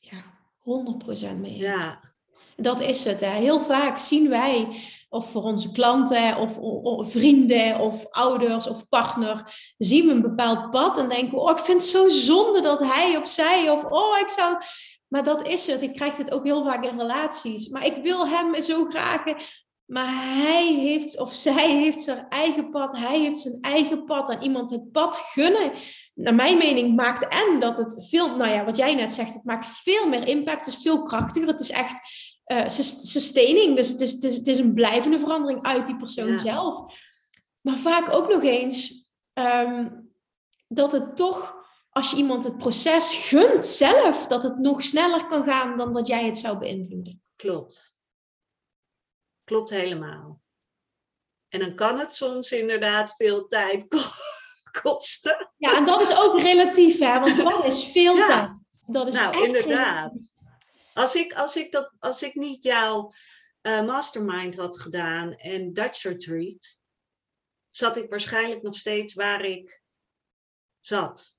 ja 0.00 1.34
100% 1.34 1.36
mee. 1.36 1.56
Ja. 1.56 2.15
Dat 2.56 2.80
is 2.80 3.04
het. 3.04 3.20
Heel 3.20 3.60
vaak 3.60 3.98
zien 3.98 4.28
wij, 4.28 4.68
of 5.08 5.30
voor 5.30 5.42
onze 5.42 5.72
klanten, 5.72 6.36
of, 6.36 6.58
of, 6.58 7.10
vrienden, 7.10 7.80
of 7.80 8.06
ouders, 8.10 8.68
of 8.68 8.88
partner, 8.88 9.54
zien 9.78 10.06
we 10.06 10.12
een 10.12 10.22
bepaald 10.22 10.70
pad 10.70 10.98
en 10.98 11.08
denken, 11.08 11.38
oh, 11.38 11.50
ik 11.50 11.64
vind 11.64 11.80
het 11.80 11.90
zo 11.90 12.08
zonde 12.08 12.60
dat 12.60 12.80
hij 12.80 13.16
of 13.16 13.28
zij, 13.28 13.70
of 13.70 13.84
oh, 13.84 14.18
ik 14.18 14.28
zou... 14.28 14.56
Maar 15.08 15.22
dat 15.22 15.46
is 15.46 15.66
het. 15.66 15.82
Ik 15.82 15.92
krijg 15.92 16.14
dit 16.14 16.32
ook 16.32 16.44
heel 16.44 16.62
vaak 16.62 16.84
in 16.84 16.98
relaties. 16.98 17.68
Maar 17.68 17.86
ik 17.86 17.96
wil 18.02 18.28
hem 18.28 18.62
zo 18.62 18.84
graag. 18.84 19.24
Maar 19.84 20.24
hij 20.36 20.74
heeft, 20.74 21.18
of 21.18 21.34
zij 21.34 21.70
heeft 21.70 22.02
zijn 22.02 22.26
eigen 22.28 22.70
pad. 22.70 22.96
Hij 22.96 23.20
heeft 23.20 23.38
zijn 23.38 23.58
eigen 23.60 24.04
pad. 24.04 24.30
En 24.30 24.42
iemand 24.42 24.70
het 24.70 24.92
pad 24.92 25.16
gunnen, 25.16 25.72
naar 26.14 26.34
mijn 26.34 26.58
mening, 26.58 26.96
maakt 26.96 27.28
en 27.28 27.60
dat 27.60 27.78
het 27.78 28.06
veel, 28.10 28.36
nou 28.36 28.50
ja, 28.50 28.64
wat 28.64 28.76
jij 28.76 28.94
net 28.94 29.12
zegt, 29.12 29.34
het 29.34 29.44
maakt 29.44 29.66
veel 29.66 30.08
meer 30.08 30.26
impact. 30.28 30.66
Het 30.66 30.74
is 30.74 30.82
veel 30.82 31.02
krachtiger. 31.02 31.48
Het 31.48 31.60
is 31.60 31.70
echt 31.70 32.00
uh, 32.46 32.68
sustaining. 32.68 33.76
Dus 33.76 33.88
het 33.88 34.00
is, 34.00 34.12
het, 34.12 34.24
is, 34.24 34.36
het 34.36 34.46
is 34.46 34.58
een 34.58 34.74
blijvende 34.74 35.18
verandering 35.18 35.62
uit 35.62 35.86
die 35.86 35.96
persoon 35.96 36.38
zelf. 36.38 36.94
Maar 37.60 37.76
vaak 37.76 38.14
ook 38.14 38.28
nog 38.28 38.42
eens 38.42 39.08
ehm, 39.32 39.88
dat 40.68 40.92
het 40.92 41.16
toch, 41.16 41.56
als 41.90 42.10
je 42.10 42.16
iemand 42.16 42.44
het 42.44 42.58
proces 42.58 43.14
gunt 43.14 43.66
zelf, 43.66 44.26
dat 44.26 44.42
het 44.42 44.58
nog 44.58 44.82
sneller 44.82 45.26
kan 45.26 45.44
gaan 45.44 45.76
dan 45.76 45.92
dat 45.92 46.06
jij 46.06 46.24
het 46.24 46.38
zou 46.38 46.58
beïnvloeden. 46.58 47.22
Klopt. 47.36 48.00
Klopt 49.44 49.70
helemaal. 49.70 50.40
En 51.48 51.60
dan 51.60 51.74
kan 51.74 51.98
het 51.98 52.12
soms 52.12 52.52
inderdaad 52.52 53.14
veel 53.16 53.46
tijd 53.46 53.86
kosten. 54.82 55.50
Ja, 55.56 55.76
en 55.76 55.84
dat 55.84 56.00
is 56.00 56.18
ook 56.18 56.40
relatief, 56.40 56.98
hè? 56.98 57.20
Want 57.20 57.42
wat 57.42 57.64
is 57.64 57.84
veel 57.84 58.14
tijd? 58.14 58.50
Dat 58.86 59.06
is 59.06 59.14
nou, 59.14 59.44
inderdaad. 59.44 60.35
Als 60.96 61.14
ik, 61.14 61.32
als 61.32 61.56
ik, 61.56 61.72
dat, 61.72 61.92
als 61.98 62.22
ik 62.22 62.34
niet 62.34 62.62
jouw 62.62 63.12
uh, 63.62 63.86
mastermind 63.86 64.56
had 64.56 64.80
gedaan 64.80 65.34
en 65.34 65.72
Dutch 65.72 66.02
Retreat, 66.02 66.78
zat 67.68 67.96
ik 67.96 68.10
waarschijnlijk 68.10 68.62
nog 68.62 68.74
steeds 68.74 69.14
waar 69.14 69.44
ik 69.44 69.82
zat. 70.80 71.38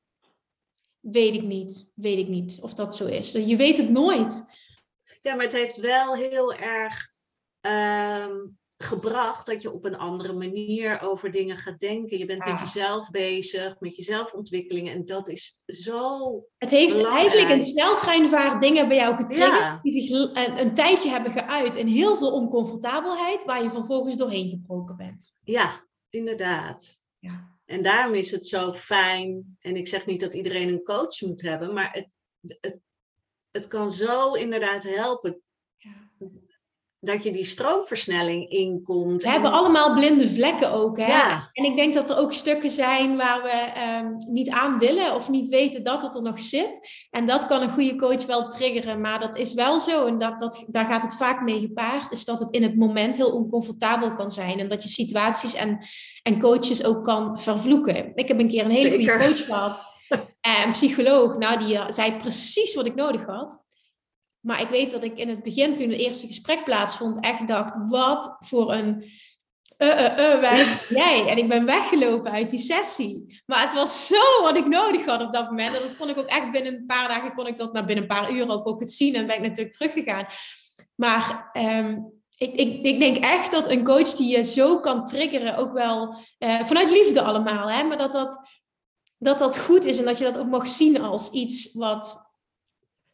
Weet 0.99 1.33
ik 1.33 1.41
niet. 1.41 1.91
Weet 1.95 2.17
ik 2.17 2.27
niet 2.27 2.59
of 2.61 2.73
dat 2.73 2.95
zo 2.95 3.05
is. 3.05 3.31
Je 3.31 3.55
weet 3.55 3.77
het 3.77 3.89
nooit. 3.89 4.43
Ja, 5.21 5.35
maar 5.35 5.43
het 5.43 5.53
heeft 5.53 5.77
wel 5.77 6.15
heel 6.15 6.53
erg 6.53 7.09
ehm, 7.61 8.37
gebracht 8.77 9.45
dat 9.45 9.61
je 9.61 9.73
op 9.73 9.85
een 9.85 9.97
andere 9.97 10.33
manier 10.33 11.01
over 11.01 11.31
dingen 11.31 11.57
gaat 11.57 11.79
denken. 11.79 12.17
Je 12.17 12.25
bent 12.25 12.45
met 12.45 12.59
jezelf 12.59 13.09
bezig, 13.09 13.79
met 13.79 13.95
je 13.95 14.03
zelfontwikkeling. 14.03 14.89
En 14.89 15.05
dat 15.05 15.27
is 15.27 15.63
zo. 15.65 16.43
Het 16.57 16.69
heeft 16.69 17.03
eigenlijk 17.03 17.49
een 17.49 17.65
sneltreinvaart 17.65 18.61
dingen 18.61 18.87
bij 18.87 18.97
jou 18.97 19.15
getriggerd. 19.15 19.83
Die 19.83 20.07
zich 20.07 20.19
een, 20.19 20.59
een, 20.59 20.73
tijdje 20.73 21.09
hebben 21.09 21.31
geuit 21.31 21.75
in 21.75 21.87
heel 21.87 22.15
veel 22.15 22.31
oncomfortabelheid. 22.31 23.43
Waar 23.43 23.63
je 23.63 23.69
vervolgens 23.69 24.17
doorheen 24.17 24.49
gebroken 24.49 24.97
bent. 24.97 25.39
Ja, 25.43 25.87
inderdaad. 26.09 27.03
Ja. 27.19 27.55
En 27.65 27.81
daarom 27.81 28.13
is 28.13 28.31
het 28.31 28.47
zo 28.47 28.73
fijn. 28.73 29.57
En 29.59 29.75
ik 29.75 29.87
zeg 29.87 30.05
niet 30.05 30.19
dat 30.19 30.33
iedereen 30.33 30.69
een 30.69 30.83
coach 30.83 31.21
moet 31.21 31.41
hebben. 31.41 31.73
Maar 31.73 31.91
het, 31.91 32.13
het, 32.59 32.79
het 33.51 33.67
kan 33.67 33.91
zo 33.91 34.33
inderdaad 34.33 34.83
helpen 34.83 35.41
dat 36.99 37.23
je 37.23 37.31
die 37.31 37.43
stroomversnelling 37.43 38.49
inkomt. 38.49 39.23
We 39.23 39.29
hebben 39.29 39.51
allemaal 39.51 39.93
blinde 39.93 40.29
vlekken 40.29 40.71
ook. 40.71 40.97
Hè? 40.97 41.05
Ja. 41.05 41.49
En 41.53 41.63
ik 41.63 41.75
denk 41.75 41.93
dat 41.93 42.09
er 42.09 42.17
ook 42.17 42.33
stukken 42.33 42.69
zijn 42.69 43.17
waar 43.17 43.41
we 43.41 43.49
ehm, 43.49 44.13
niet 44.33 44.49
aan 44.49 44.77
willen 44.77 45.15
of 45.15 45.29
niet 45.29 45.47
weten 45.47 45.83
dat 45.83 46.01
het 46.01 46.15
er 46.15 46.21
nog 46.21 46.39
zit. 46.39 47.05
En 47.09 47.25
dat 47.25 47.45
kan 47.45 47.61
een 47.61 47.71
goede 47.71 47.95
coach 47.95 48.25
wel 48.25 48.47
triggeren. 48.47 49.01
Maar 49.01 49.19
dat 49.19 49.37
is 49.37 49.53
wel 49.53 49.79
zo. 49.79 50.05
En 50.05 50.17
dat, 50.17 50.39
dat, 50.39 50.63
daar 50.67 50.85
gaat 50.85 51.01
het 51.01 51.15
vaak 51.15 51.41
mee 51.41 51.59
gepaard. 51.59 52.11
Is 52.11 52.25
dat 52.25 52.39
het 52.39 52.51
in 52.51 52.63
het 52.63 52.77
moment 52.77 53.17
heel 53.17 53.31
oncomfortabel 53.31 54.13
kan 54.13 54.31
zijn. 54.31 54.59
En 54.59 54.67
dat 54.67 54.83
je 54.83 54.89
situaties 54.89 55.53
en, 55.53 55.85
en 56.23 56.39
coaches 56.39 56.83
ook 56.83 57.03
kan 57.03 57.39
vervloeken. 57.39 58.11
Ik 58.15 58.27
heb 58.27 58.39
een 58.39 58.49
keer 58.49 58.65
een 58.65 58.71
hele 58.71 58.89
goede 58.89 59.17
coach 59.17 59.45
gehad. 59.45 59.85
Een 60.65 60.71
psycholoog, 60.71 61.37
nou, 61.37 61.65
die 61.65 61.79
zei 61.89 62.17
precies 62.17 62.75
wat 62.75 62.85
ik 62.85 62.95
nodig 62.95 63.25
had. 63.25 63.65
Maar 64.47 64.61
ik 64.61 64.69
weet 64.69 64.91
dat 64.91 65.03
ik 65.03 65.17
in 65.17 65.29
het 65.29 65.43
begin, 65.43 65.75
toen 65.75 65.89
het 65.89 65.99
eerste 65.99 66.27
gesprek 66.27 66.63
plaatsvond, 66.63 67.19
echt 67.19 67.47
dacht: 67.47 67.89
wat 67.89 68.37
voor 68.39 68.73
een. 68.73 69.03
Uh, 69.77 69.87
uh, 69.87 70.03
uh, 70.03 70.39
wij, 70.39 70.65
jij. 70.89 71.27
En 71.27 71.37
ik 71.37 71.47
ben 71.47 71.65
weggelopen 71.65 72.31
uit 72.31 72.49
die 72.49 72.59
sessie. 72.59 73.41
Maar 73.45 73.61
het 73.61 73.73
was 73.73 74.07
zo 74.07 74.41
wat 74.41 74.55
ik 74.55 74.67
nodig 74.67 75.05
had 75.05 75.21
op 75.21 75.31
dat 75.31 75.49
moment. 75.49 75.75
En 75.75 75.81
dat 75.81 75.97
kon 75.97 76.09
ik 76.09 76.17
ook 76.17 76.25
echt 76.25 76.51
binnen 76.51 76.73
een 76.73 76.85
paar 76.85 77.07
dagen, 77.07 77.33
kon 77.33 77.47
ik 77.47 77.57
dat 77.57 77.73
nou, 77.73 77.85
binnen 77.85 78.03
een 78.03 78.15
paar 78.15 78.31
uur 78.31 78.51
ook, 78.51 78.67
ook 78.67 78.79
het 78.79 78.91
zien. 78.91 79.15
En 79.15 79.27
ben 79.27 79.35
ik 79.35 79.41
natuurlijk 79.41 79.75
teruggegaan. 79.75 80.27
Maar 80.95 81.49
um, 81.53 82.11
ik, 82.37 82.55
ik, 82.55 82.85
ik, 82.85 82.99
denk 82.99 83.17
echt 83.17 83.51
dat 83.51 83.69
een 83.69 83.83
coach 83.83 84.13
die 84.13 84.37
je 84.37 84.43
zo 84.43 84.79
kan 84.79 85.05
triggeren, 85.05 85.57
ook 85.57 85.73
wel 85.73 86.15
vanuit 86.39 86.91
liefde 86.91 87.21
allemaal, 87.21 87.69
hè, 87.69 87.83
maar 87.83 87.97
dat 87.97 88.11
dat, 88.11 88.47
dat 89.17 89.39
dat 89.39 89.59
goed 89.59 89.85
is 89.85 89.99
en 89.99 90.05
dat 90.05 90.17
je 90.17 90.23
dat 90.23 90.37
ook 90.37 90.49
mag 90.49 90.67
zien 90.67 91.01
als 91.01 91.29
iets 91.29 91.73
wat 91.73 92.26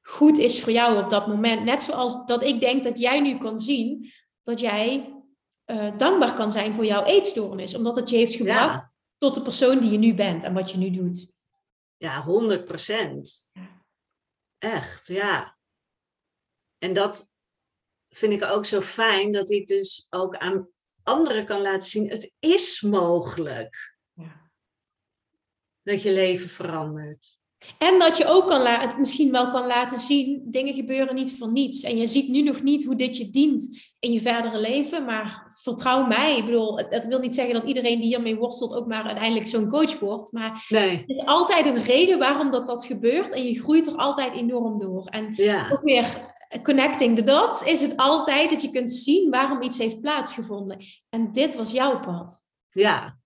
goed 0.04 0.38
is 0.38 0.62
voor 0.62 0.72
jou 0.72 1.04
op 1.04 1.10
dat 1.10 1.28
moment. 1.28 1.64
Net 1.64 1.84
zoals 1.84 2.26
dat 2.26 2.43
ik 2.43 2.60
denk 2.60 2.84
dat 2.84 2.99
jij 2.99 3.20
nu 3.20 3.38
kan 3.38 3.60
zien 3.60 4.12
dat 4.43 4.60
jij 4.60 5.14
uh, 5.66 5.97
dankbaar 5.97 6.34
kan 6.34 6.51
zijn 6.51 6.74
voor 6.74 6.86
jouw 6.86 7.04
eetstoornis. 7.04 7.76
Omdat 7.76 7.95
het 7.95 8.10
je 8.10 8.16
heeft 8.16 8.36
gebracht 8.36 8.91
tot 9.18 9.34
de 9.34 9.41
persoon 9.41 9.80
die 9.80 9.91
je 9.91 9.97
nu 9.97 10.16
bent 10.16 10.43
en 10.43 10.54
wat 10.54 10.72
je 10.72 10.78
nu 10.78 10.89
doet. 10.89 11.36
Ja, 11.97 12.24
100 12.24 12.66
procent. 12.66 13.49
Echt, 14.58 15.08
ja. 15.08 15.58
En 16.78 16.93
dat 16.93 17.34
vind 18.10 18.34
ik 18.34 18.43
ook 18.43 18.66
zo 18.66 18.82
fijn 18.82 19.32
dat 19.32 19.49
ik 19.49 19.68
dus 19.68 20.08
ook 20.10 20.38
aan 20.38 20.70
anderen 21.04 21.45
kan 21.45 21.62
laten 21.62 21.89
zien, 21.89 22.10
het 22.10 22.34
is 22.39 22.82
mogelijk. 22.82 23.97
Ja. 24.14 24.51
Dat 25.82 26.01
je 26.01 26.12
leven 26.12 26.49
verandert. 26.49 27.39
En 27.78 27.99
dat 27.99 28.18
je 28.18 28.26
ook 28.28 28.47
kan 28.47 28.66
het 28.66 28.97
misschien 28.97 29.32
wel 29.32 29.51
kan 29.51 29.68
laten 29.68 29.97
zien, 29.97 30.41
dingen 30.45 30.74
gebeuren 30.74 31.16
niet 31.16 31.38
voor 31.38 31.51
niets. 31.51 31.84
En 31.84 31.97
je 31.97 32.07
ziet 32.07 32.28
nu 32.28 32.41
nog 32.41 32.61
niet 32.64 32.86
hoe 32.86 32.95
dit 32.95 33.18
je 33.18 33.30
dient 33.30 33.91
in 33.99 34.11
je 34.11 34.22
verdere 34.22 34.59
leven, 34.59 35.05
maar 35.05 35.55
vertrouw 35.61 36.07
mij. 36.07 36.38
Ik 36.38 36.45
bedoel, 36.45 36.76
dat 36.89 37.05
wil 37.05 37.20
niet 37.20 37.36
zeggen 37.36 37.53
dat 37.53 37.66
iedereen 37.66 37.99
die 37.99 38.07
hiermee 38.07 38.36
worstelt 38.36 38.76
ook 38.76 38.88
maar 38.88 39.03
uiteindelijk 39.03 39.47
zo'n 39.47 39.70
coach 39.70 39.99
wordt. 39.99 40.32
Maar 40.32 40.66
nee. 40.70 40.97
er 40.97 41.03
is 41.05 41.26
altijd 41.26 41.66
een 41.66 41.84
reden 41.84 42.20
waarom 42.20 42.49
dat, 42.49 42.68
dat 42.68 42.86
gebeurt 42.86 43.34
en 43.34 43.43
je 43.43 43.59
groeit 43.59 43.88
er 43.88 43.95
altijd 43.95 44.34
enorm 44.34 44.78
door. 44.78 45.05
En 45.05 45.30
ook 45.72 45.84
weer 45.84 46.32
connecting 46.64 47.16
the 47.16 47.24
dots 47.24 47.64
is 47.64 47.82
het 47.82 47.97
altijd 47.97 48.49
dat 48.49 48.61
je 48.61 48.72
kunt 48.72 48.91
zien 48.91 49.30
waarom 49.30 49.61
iets 49.61 49.78
heeft 49.78 50.01
plaatsgevonden. 50.01 50.78
En 51.09 51.32
dit 51.32 51.55
was 51.55 51.72
jouw 51.72 51.99
pad. 51.99 52.39
Ja, 52.70 53.18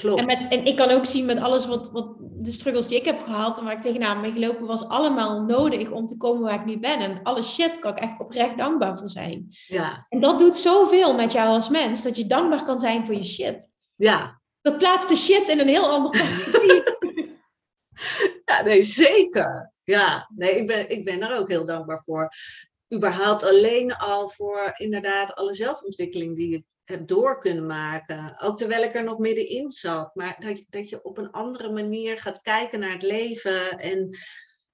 Klopt. 0.00 0.20
En, 0.20 0.26
met, 0.26 0.46
en 0.48 0.66
ik 0.66 0.76
kan 0.76 0.90
ook 0.90 1.06
zien 1.06 1.26
met 1.26 1.38
alles 1.38 1.66
wat, 1.66 1.90
wat 1.90 2.14
de 2.18 2.50
struggles 2.50 2.88
die 2.88 2.98
ik 2.98 3.04
heb 3.04 3.22
gehad 3.22 3.58
en 3.58 3.64
waar 3.64 3.76
ik 3.76 3.82
tegenaan 3.82 4.22
ben 4.22 4.32
gelopen, 4.32 4.66
was 4.66 4.88
allemaal 4.88 5.42
nodig 5.42 5.90
om 5.90 6.06
te 6.06 6.16
komen 6.16 6.42
waar 6.42 6.60
ik 6.60 6.64
nu 6.64 6.78
ben. 6.78 6.98
En 6.98 7.20
alle 7.22 7.42
shit 7.42 7.78
kan 7.78 7.90
ik 7.90 7.98
echt 7.98 8.20
oprecht 8.20 8.58
dankbaar 8.58 8.98
voor 8.98 9.08
zijn. 9.08 9.46
Ja. 9.66 10.06
En 10.08 10.20
dat 10.20 10.38
doet 10.38 10.56
zoveel 10.56 11.14
met 11.14 11.32
jou 11.32 11.48
als 11.48 11.68
mens, 11.68 12.02
dat 12.02 12.16
je 12.16 12.26
dankbaar 12.26 12.64
kan 12.64 12.78
zijn 12.78 13.06
voor 13.06 13.14
je 13.14 13.24
shit. 13.24 13.72
Ja. 13.94 14.40
Dat 14.60 14.78
plaatst 14.78 15.08
de 15.08 15.16
shit 15.16 15.48
in 15.48 15.60
een 15.60 15.68
heel 15.68 15.90
ander 15.90 16.10
perspectief. 16.10 16.84
ja, 18.44 18.62
nee, 18.62 18.82
zeker. 18.82 19.72
Ja, 19.84 20.30
nee, 20.34 20.56
ik 20.56 20.66
ben, 20.66 20.90
ik 20.90 21.04
ben 21.04 21.20
daar 21.20 21.38
ook 21.38 21.48
heel 21.48 21.64
dankbaar 21.64 22.02
voor. 22.02 22.28
Überhaupt 22.94 23.44
alleen 23.44 23.96
al 23.96 24.28
voor 24.28 24.70
inderdaad 24.76 25.34
alle 25.34 25.54
zelfontwikkeling 25.54 26.36
die 26.36 26.50
je 26.50 26.64
heb 26.90 27.06
door 27.06 27.38
kunnen 27.38 27.66
maken. 27.66 28.40
Ook 28.40 28.58
terwijl 28.58 28.82
ik 28.82 28.94
er 28.94 29.04
nog 29.04 29.18
middenin 29.18 29.70
zat. 29.70 30.14
Maar 30.14 30.36
dat 30.38 30.64
dat 30.68 30.88
je 30.88 31.02
op 31.02 31.18
een 31.18 31.30
andere 31.30 31.72
manier 31.72 32.18
gaat 32.18 32.40
kijken 32.40 32.80
naar 32.80 32.92
het 32.92 33.02
leven. 33.02 33.78
En 33.78 34.08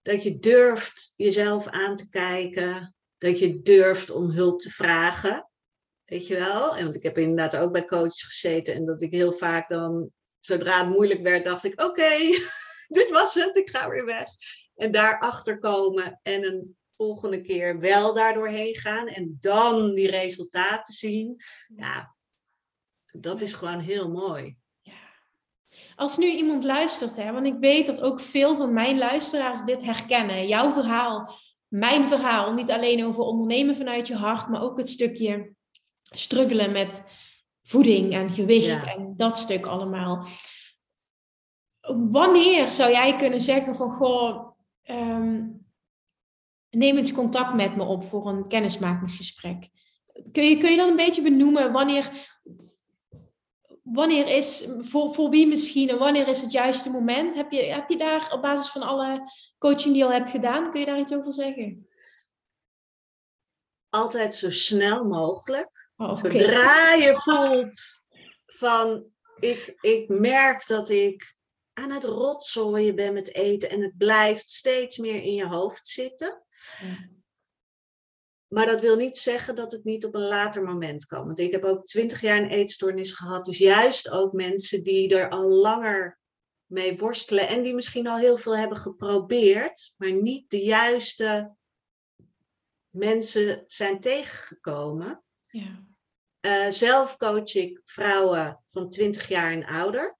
dat 0.02 0.22
je 0.22 0.38
durft 0.38 1.12
jezelf 1.16 1.66
aan 1.66 1.96
te 1.96 2.08
kijken. 2.08 2.94
Dat 3.18 3.38
je 3.38 3.62
durft 3.62 4.10
om 4.10 4.30
hulp 4.30 4.60
te 4.60 4.70
vragen. 4.70 5.50
Weet 6.04 6.26
je 6.26 6.36
wel? 6.36 6.76
En 6.76 6.82
want 6.82 6.96
ik 6.96 7.02
heb 7.02 7.18
inderdaad 7.18 7.56
ook 7.56 7.72
bij 7.72 7.84
coaches 7.84 8.22
gezeten. 8.22 8.74
En 8.74 8.86
dat 8.86 9.02
ik 9.02 9.10
heel 9.10 9.32
vaak 9.32 9.68
dan 9.68 10.10
zodra 10.40 10.78
het 10.78 10.88
moeilijk 10.88 11.22
werd, 11.22 11.44
dacht 11.44 11.64
ik: 11.64 11.82
oké, 11.82 12.10
dit 12.98 13.10
was 13.10 13.34
het, 13.34 13.56
ik 13.56 13.70
ga 13.70 13.88
weer 13.88 14.04
weg. 14.04 14.28
En 14.74 14.90
daarachter 14.90 15.58
komen 15.58 16.20
en 16.22 16.44
een 16.44 16.76
volgende 16.96 17.40
keer 17.40 17.80
wel 17.80 18.14
daardoorheen 18.14 18.76
gaan 18.76 19.06
en 19.06 19.36
dan 19.40 19.94
die 19.94 20.10
resultaten 20.10 20.94
zien. 20.94 21.36
Ja, 21.76 22.16
dat 23.12 23.40
is 23.40 23.54
gewoon 23.54 23.80
heel 23.80 24.10
mooi. 24.10 24.56
Als 25.96 26.16
nu 26.16 26.26
iemand 26.26 26.64
luistert, 26.64 27.16
hè, 27.16 27.32
want 27.32 27.46
ik 27.46 27.56
weet 27.60 27.86
dat 27.86 28.00
ook 28.00 28.20
veel 28.20 28.56
van 28.56 28.72
mijn 28.72 28.98
luisteraars 28.98 29.64
dit 29.64 29.82
herkennen. 29.82 30.46
Jouw 30.46 30.72
verhaal, 30.72 31.38
mijn 31.68 32.08
verhaal, 32.08 32.52
niet 32.52 32.70
alleen 32.70 33.04
over 33.04 33.22
ondernemen 33.22 33.76
vanuit 33.76 34.06
je 34.06 34.14
hart, 34.16 34.48
maar 34.48 34.62
ook 34.62 34.78
het 34.78 34.88
stukje 34.88 35.54
struggelen 36.02 36.72
met 36.72 37.12
voeding 37.62 38.12
en 38.12 38.30
gewicht 38.30 38.84
en 38.84 39.14
dat 39.16 39.36
stuk 39.36 39.66
allemaal. 39.66 40.26
Wanneer 42.10 42.70
zou 42.70 42.90
jij 42.90 43.16
kunnen 43.16 43.40
zeggen 43.40 43.74
van, 43.74 43.90
goh, 43.90 44.50
ehm, 44.82 45.42
neem 46.76 46.96
eens 46.96 47.12
contact 47.12 47.54
met 47.54 47.76
me 47.76 47.84
op 47.84 48.04
voor 48.04 48.26
een 48.26 48.48
kennismakingsgesprek? 48.48 49.68
Kun 50.32 50.44
je, 50.44 50.56
kun 50.56 50.70
je 50.70 50.76
dan 50.76 50.88
een 50.88 50.96
beetje 50.96 51.22
benoemen 51.22 51.72
wanneer, 51.72 52.10
wanneer 53.82 54.28
is, 54.28 54.68
voor, 54.80 55.14
voor 55.14 55.30
wie 55.30 55.46
misschien, 55.46 55.88
en 55.88 55.98
wanneer 55.98 56.28
is 56.28 56.40
het 56.40 56.52
juiste 56.52 56.90
moment? 56.90 57.34
Heb 57.34 57.52
je, 57.52 57.62
heb 57.62 57.88
je 57.88 57.96
daar 57.96 58.32
op 58.32 58.42
basis 58.42 58.68
van 58.68 58.82
alle 58.82 59.30
coaching 59.58 59.94
die 59.94 59.96
je 59.96 60.04
al 60.04 60.12
hebt 60.12 60.30
gedaan, 60.30 60.70
kun 60.70 60.80
je 60.80 60.86
daar 60.86 60.98
iets 60.98 61.14
over 61.14 61.32
zeggen? 61.32 61.88
Altijd 63.90 64.34
zo 64.34 64.50
snel 64.50 65.04
mogelijk. 65.04 65.88
Oh, 65.96 66.14
Zodra 66.14 66.92
je 66.92 67.14
voelt 67.14 67.80
van, 68.46 69.04
ik, 69.38 69.76
ik 69.80 70.08
merk 70.08 70.66
dat 70.66 70.88
ik 70.88 71.35
aan 71.78 71.90
het 71.90 72.04
rotzooien 72.04 72.94
ben 72.94 73.12
met 73.12 73.34
eten 73.34 73.70
en 73.70 73.80
het 73.80 73.96
blijft 73.96 74.50
steeds 74.50 74.96
meer 74.96 75.22
in 75.22 75.34
je 75.34 75.46
hoofd 75.46 75.88
zitten. 75.88 76.42
Maar 78.46 78.66
dat 78.66 78.80
wil 78.80 78.96
niet 78.96 79.18
zeggen 79.18 79.54
dat 79.54 79.72
het 79.72 79.84
niet 79.84 80.04
op 80.04 80.14
een 80.14 80.28
later 80.28 80.62
moment 80.62 81.06
kan. 81.06 81.26
Want 81.26 81.38
ik 81.38 81.52
heb 81.52 81.64
ook 81.64 81.84
twintig 81.84 82.20
jaar 82.20 82.36
een 82.36 82.50
eetstoornis 82.50 83.12
gehad. 83.12 83.44
Dus 83.44 83.58
juist 83.58 84.10
ook 84.10 84.32
mensen 84.32 84.82
die 84.82 85.16
er 85.16 85.30
al 85.30 85.48
langer 85.48 86.18
mee 86.66 86.96
worstelen 86.96 87.48
en 87.48 87.62
die 87.62 87.74
misschien 87.74 88.06
al 88.06 88.18
heel 88.18 88.36
veel 88.36 88.56
hebben 88.56 88.78
geprobeerd, 88.78 89.94
maar 89.96 90.12
niet 90.12 90.50
de 90.50 90.64
juiste 90.64 91.54
mensen 92.90 93.64
zijn 93.66 94.00
tegengekomen. 94.00 95.22
Ja. 95.46 95.84
Uh, 96.40 96.70
zelf 96.70 97.16
coach 97.16 97.54
ik 97.54 97.80
vrouwen 97.84 98.62
van 98.66 98.90
20 98.90 99.28
jaar 99.28 99.52
en 99.52 99.64
ouder. 99.64 100.18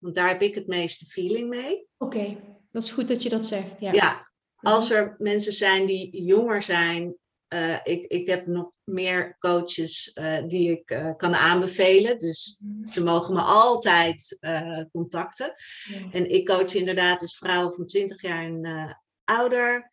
Want 0.00 0.14
daar 0.14 0.28
heb 0.28 0.42
ik 0.42 0.54
het 0.54 0.66
meeste 0.66 1.06
feeling 1.06 1.48
mee. 1.48 1.86
Oké, 1.98 2.40
dat 2.70 2.82
is 2.82 2.90
goed 2.90 3.08
dat 3.08 3.22
je 3.22 3.28
dat 3.28 3.46
zegt. 3.46 3.80
Ja. 3.80 3.92
ja, 3.92 4.30
als 4.56 4.90
er 4.90 5.14
mensen 5.18 5.52
zijn 5.52 5.86
die 5.86 6.24
jonger 6.24 6.62
zijn 6.62 7.18
uh, 7.54 7.76
ik, 7.82 8.06
ik 8.06 8.26
heb 8.26 8.46
nog 8.46 8.72
meer 8.84 9.36
coaches 9.38 10.10
uh, 10.14 10.46
die 10.46 10.70
ik 10.70 10.90
uh, 10.90 11.16
kan 11.16 11.34
aanbevelen. 11.34 12.18
Dus 12.18 12.62
mm. 12.64 12.86
ze 12.86 13.02
mogen 13.02 13.34
me 13.34 13.40
altijd 13.40 14.38
contacten. 14.92 15.52
Ja. 15.84 16.10
En 16.12 16.30
ik 16.30 16.46
coach 16.46 16.74
inderdaad 16.74 17.20
dus 17.20 17.36
vrouwen 17.36 17.74
van 17.74 17.86
20 17.86 18.22
jaar 18.22 18.44
en 18.44 18.98
ouder. 19.24 19.90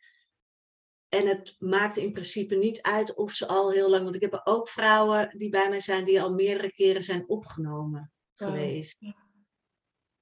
En 1.10 1.28
het 1.28 1.56
maakt 1.60 1.98
in 1.98 2.12
principe 2.12 2.56
niet 2.56 2.82
uit 2.82 3.16
of 3.16 3.32
ze 3.32 3.48
al 3.48 3.72
heel 3.72 3.90
lang. 3.90 4.04
Want 4.04 4.16
ik 4.16 4.22
heb 4.22 4.42
ook 4.44 4.70
vrouwen 4.70 5.34
die 5.38 5.50
bij 5.50 5.70
mij 5.70 5.80
zijn 5.80 6.06
die 6.06 6.22
al 6.22 6.34
meerdere 6.34 6.72
keren 6.72 7.02
zijn 7.02 7.30
opgenomen 7.30 8.12
geweest. 8.34 8.98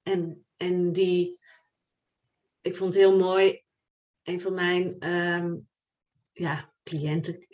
En, 0.06 0.45
en 0.58 0.91
die. 0.91 1.39
Ik 2.62 2.76
vond 2.76 2.93
het 2.93 3.03
heel 3.03 3.18
mooi. 3.18 3.64
Een 4.24 4.41
van 4.41 4.53
mijn. 4.53 5.10
Um, 5.10 5.68
ja, 6.32 6.74
cliënten, 6.84 7.45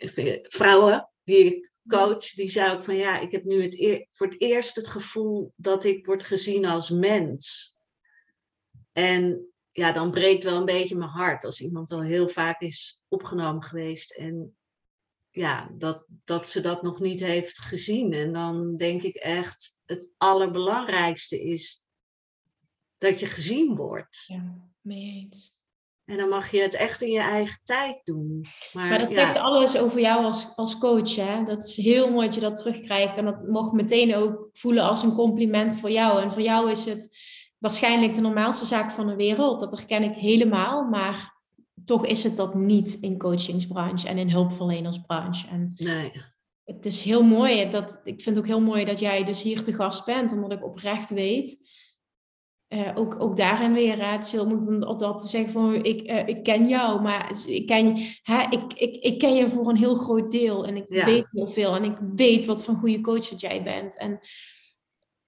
vrouwen 0.42 1.10
die 1.24 1.44
ik 1.44 1.72
coach, 1.88 2.30
die 2.34 2.50
zei 2.50 2.72
ook 2.72 2.82
van 2.82 2.96
ja, 2.96 3.18
ik 3.18 3.32
heb 3.32 3.44
nu 3.44 3.62
het 3.62 4.06
voor 4.10 4.26
het 4.26 4.40
eerst 4.40 4.76
het 4.76 4.88
gevoel 4.88 5.52
dat 5.56 5.84
ik 5.84 6.06
word 6.06 6.22
gezien 6.22 6.64
als 6.64 6.90
mens. 6.90 7.74
En 8.92 9.52
ja, 9.70 9.92
dan 9.92 10.10
breekt 10.10 10.44
wel 10.44 10.56
een 10.56 10.64
beetje 10.64 10.96
mijn 10.96 11.10
hart 11.10 11.44
als 11.44 11.60
iemand 11.60 11.92
al 11.92 12.02
heel 12.02 12.28
vaak 12.28 12.60
is 12.60 13.04
opgenomen 13.08 13.62
geweest 13.62 14.12
en 14.14 14.56
ja, 15.30 15.70
dat, 15.78 16.04
dat 16.24 16.46
ze 16.46 16.60
dat 16.60 16.82
nog 16.82 17.00
niet 17.00 17.20
heeft 17.20 17.58
gezien. 17.58 18.12
En 18.12 18.32
dan 18.32 18.76
denk 18.76 19.02
ik 19.02 19.16
echt, 19.16 19.80
het 19.84 20.10
allerbelangrijkste 20.16 21.42
is 21.42 21.86
dat 23.02 23.20
je 23.20 23.26
gezien 23.26 23.76
wordt. 23.76 24.24
Ja, 24.26 24.54
mee 24.80 25.02
eens. 25.02 25.56
En 26.04 26.16
dan 26.16 26.28
mag 26.28 26.50
je 26.50 26.60
het 26.60 26.74
echt 26.74 27.02
in 27.02 27.10
je 27.10 27.20
eigen 27.20 27.60
tijd 27.64 28.00
doen. 28.04 28.46
Maar, 28.72 28.88
maar 28.88 28.98
dat 28.98 29.12
zegt 29.12 29.36
alles 29.36 29.78
over 29.78 30.00
jou 30.00 30.24
als, 30.24 30.46
als 30.56 30.78
coach. 30.78 31.16
Hè? 31.16 31.42
Dat 31.42 31.64
is 31.64 31.76
heel 31.76 32.10
mooi 32.10 32.26
dat 32.26 32.34
je 32.34 32.40
dat 32.40 32.56
terugkrijgt. 32.56 33.16
En 33.16 33.24
dat 33.24 33.48
mag 33.48 33.72
meteen 33.72 34.14
ook 34.14 34.48
voelen 34.52 34.84
als 34.84 35.02
een 35.02 35.14
compliment 35.14 35.76
voor 35.76 35.90
jou. 35.90 36.22
En 36.22 36.32
voor 36.32 36.42
jou 36.42 36.70
is 36.70 36.84
het 36.84 37.18
waarschijnlijk 37.58 38.14
de 38.14 38.20
normaalste 38.20 38.66
zaak 38.66 38.90
van 38.90 39.06
de 39.06 39.16
wereld. 39.16 39.60
Dat 39.60 39.72
herken 39.72 40.02
ik 40.02 40.14
helemaal. 40.14 40.84
Maar 40.84 41.40
toch 41.84 42.06
is 42.06 42.24
het 42.24 42.36
dat 42.36 42.54
niet 42.54 42.98
in 43.00 43.18
coachingsbranche 43.18 44.08
en 44.08 44.18
in 44.18 44.30
hulpverlenersbranche. 44.30 45.48
En 45.48 45.72
nee. 45.76 46.12
Het 46.64 46.86
is 46.86 47.02
heel 47.02 47.22
mooi. 47.22 47.70
Dat, 47.70 48.00
ik 48.04 48.22
vind 48.22 48.36
het 48.36 48.38
ook 48.38 48.50
heel 48.50 48.60
mooi 48.60 48.84
dat 48.84 48.98
jij 48.98 49.24
dus 49.24 49.42
hier 49.42 49.62
te 49.62 49.72
gast 49.72 50.04
bent. 50.04 50.32
Omdat 50.32 50.52
ik 50.52 50.64
oprecht 50.64 51.10
weet 51.10 51.70
uh, 52.72 52.90
ook, 52.94 53.20
ook 53.20 53.36
daarin 53.36 53.72
weer, 53.72 53.96
hè, 53.96 54.12
het 54.12 54.24
is 54.24 54.32
heel 54.32 54.48
moeilijk 54.48 54.88
om 54.88 54.98
dat 54.98 55.20
te 55.20 55.28
zeggen 55.28 55.52
van 55.52 55.74
ik, 55.74 56.10
uh, 56.10 56.26
ik 56.26 56.42
ken 56.42 56.68
jou, 56.68 57.02
maar 57.02 57.30
ik 57.46 57.66
ken, 57.66 57.98
hè, 58.22 58.42
ik, 58.50 58.72
ik, 58.72 58.96
ik 58.96 59.18
ken 59.18 59.34
je 59.34 59.48
voor 59.48 59.68
een 59.68 59.76
heel 59.76 59.94
groot 59.94 60.30
deel 60.30 60.66
en 60.66 60.76
ik 60.76 60.88
weet 60.88 61.26
heel 61.30 61.48
veel 61.48 61.76
en 61.76 61.84
ik 61.84 61.98
weet 62.14 62.44
wat 62.44 62.62
voor 62.62 62.74
een 62.74 62.80
goede 62.80 63.00
coach 63.00 63.28
dat 63.28 63.40
jij 63.40 63.62
bent. 63.62 63.96
En 63.96 64.18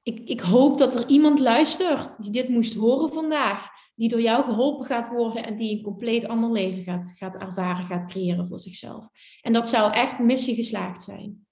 ik, 0.03 0.21
ik 0.29 0.41
hoop 0.41 0.79
dat 0.79 0.95
er 0.97 1.09
iemand 1.09 1.41
luistert 1.41 2.23
die 2.23 2.33
dit 2.33 2.49
moest 2.49 2.75
horen 2.75 3.13
vandaag, 3.13 3.69
die 3.95 4.09
door 4.09 4.21
jou 4.21 4.45
geholpen 4.45 4.87
gaat 4.87 5.09
worden 5.09 5.45
en 5.45 5.57
die 5.57 5.77
een 5.77 5.83
compleet 5.83 6.29
ander 6.29 6.51
leven 6.51 6.83
gaat, 6.83 7.15
gaat 7.17 7.37
ervaren, 7.37 7.87
gaat 7.87 8.07
creëren 8.07 8.47
voor 8.47 8.61
zichzelf. 8.61 9.09
En 9.43 9.53
dat 9.53 9.69
zou 9.69 9.93
echt 9.93 10.19
missie 10.19 10.55
geslaagd 10.55 11.03
zijn. 11.03 11.47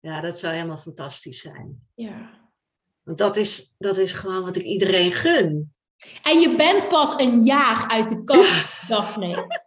Ja, 0.00 0.20
dat 0.20 0.38
zou 0.38 0.54
helemaal 0.54 0.76
fantastisch 0.76 1.40
zijn. 1.40 1.88
Ja. 1.94 2.43
Want 3.04 3.18
dat 3.18 3.36
is, 3.36 3.74
dat 3.78 3.96
is 3.96 4.12
gewoon 4.12 4.42
wat 4.42 4.56
ik 4.56 4.62
iedereen 4.62 5.12
gun. 5.12 5.72
En 6.22 6.40
je 6.40 6.56
bent 6.56 6.88
pas 6.88 7.18
een 7.18 7.42
jaar 7.42 7.88
uit 7.90 8.08
de 8.08 8.24
kast, 8.24 8.88
Daphne. 8.88 9.46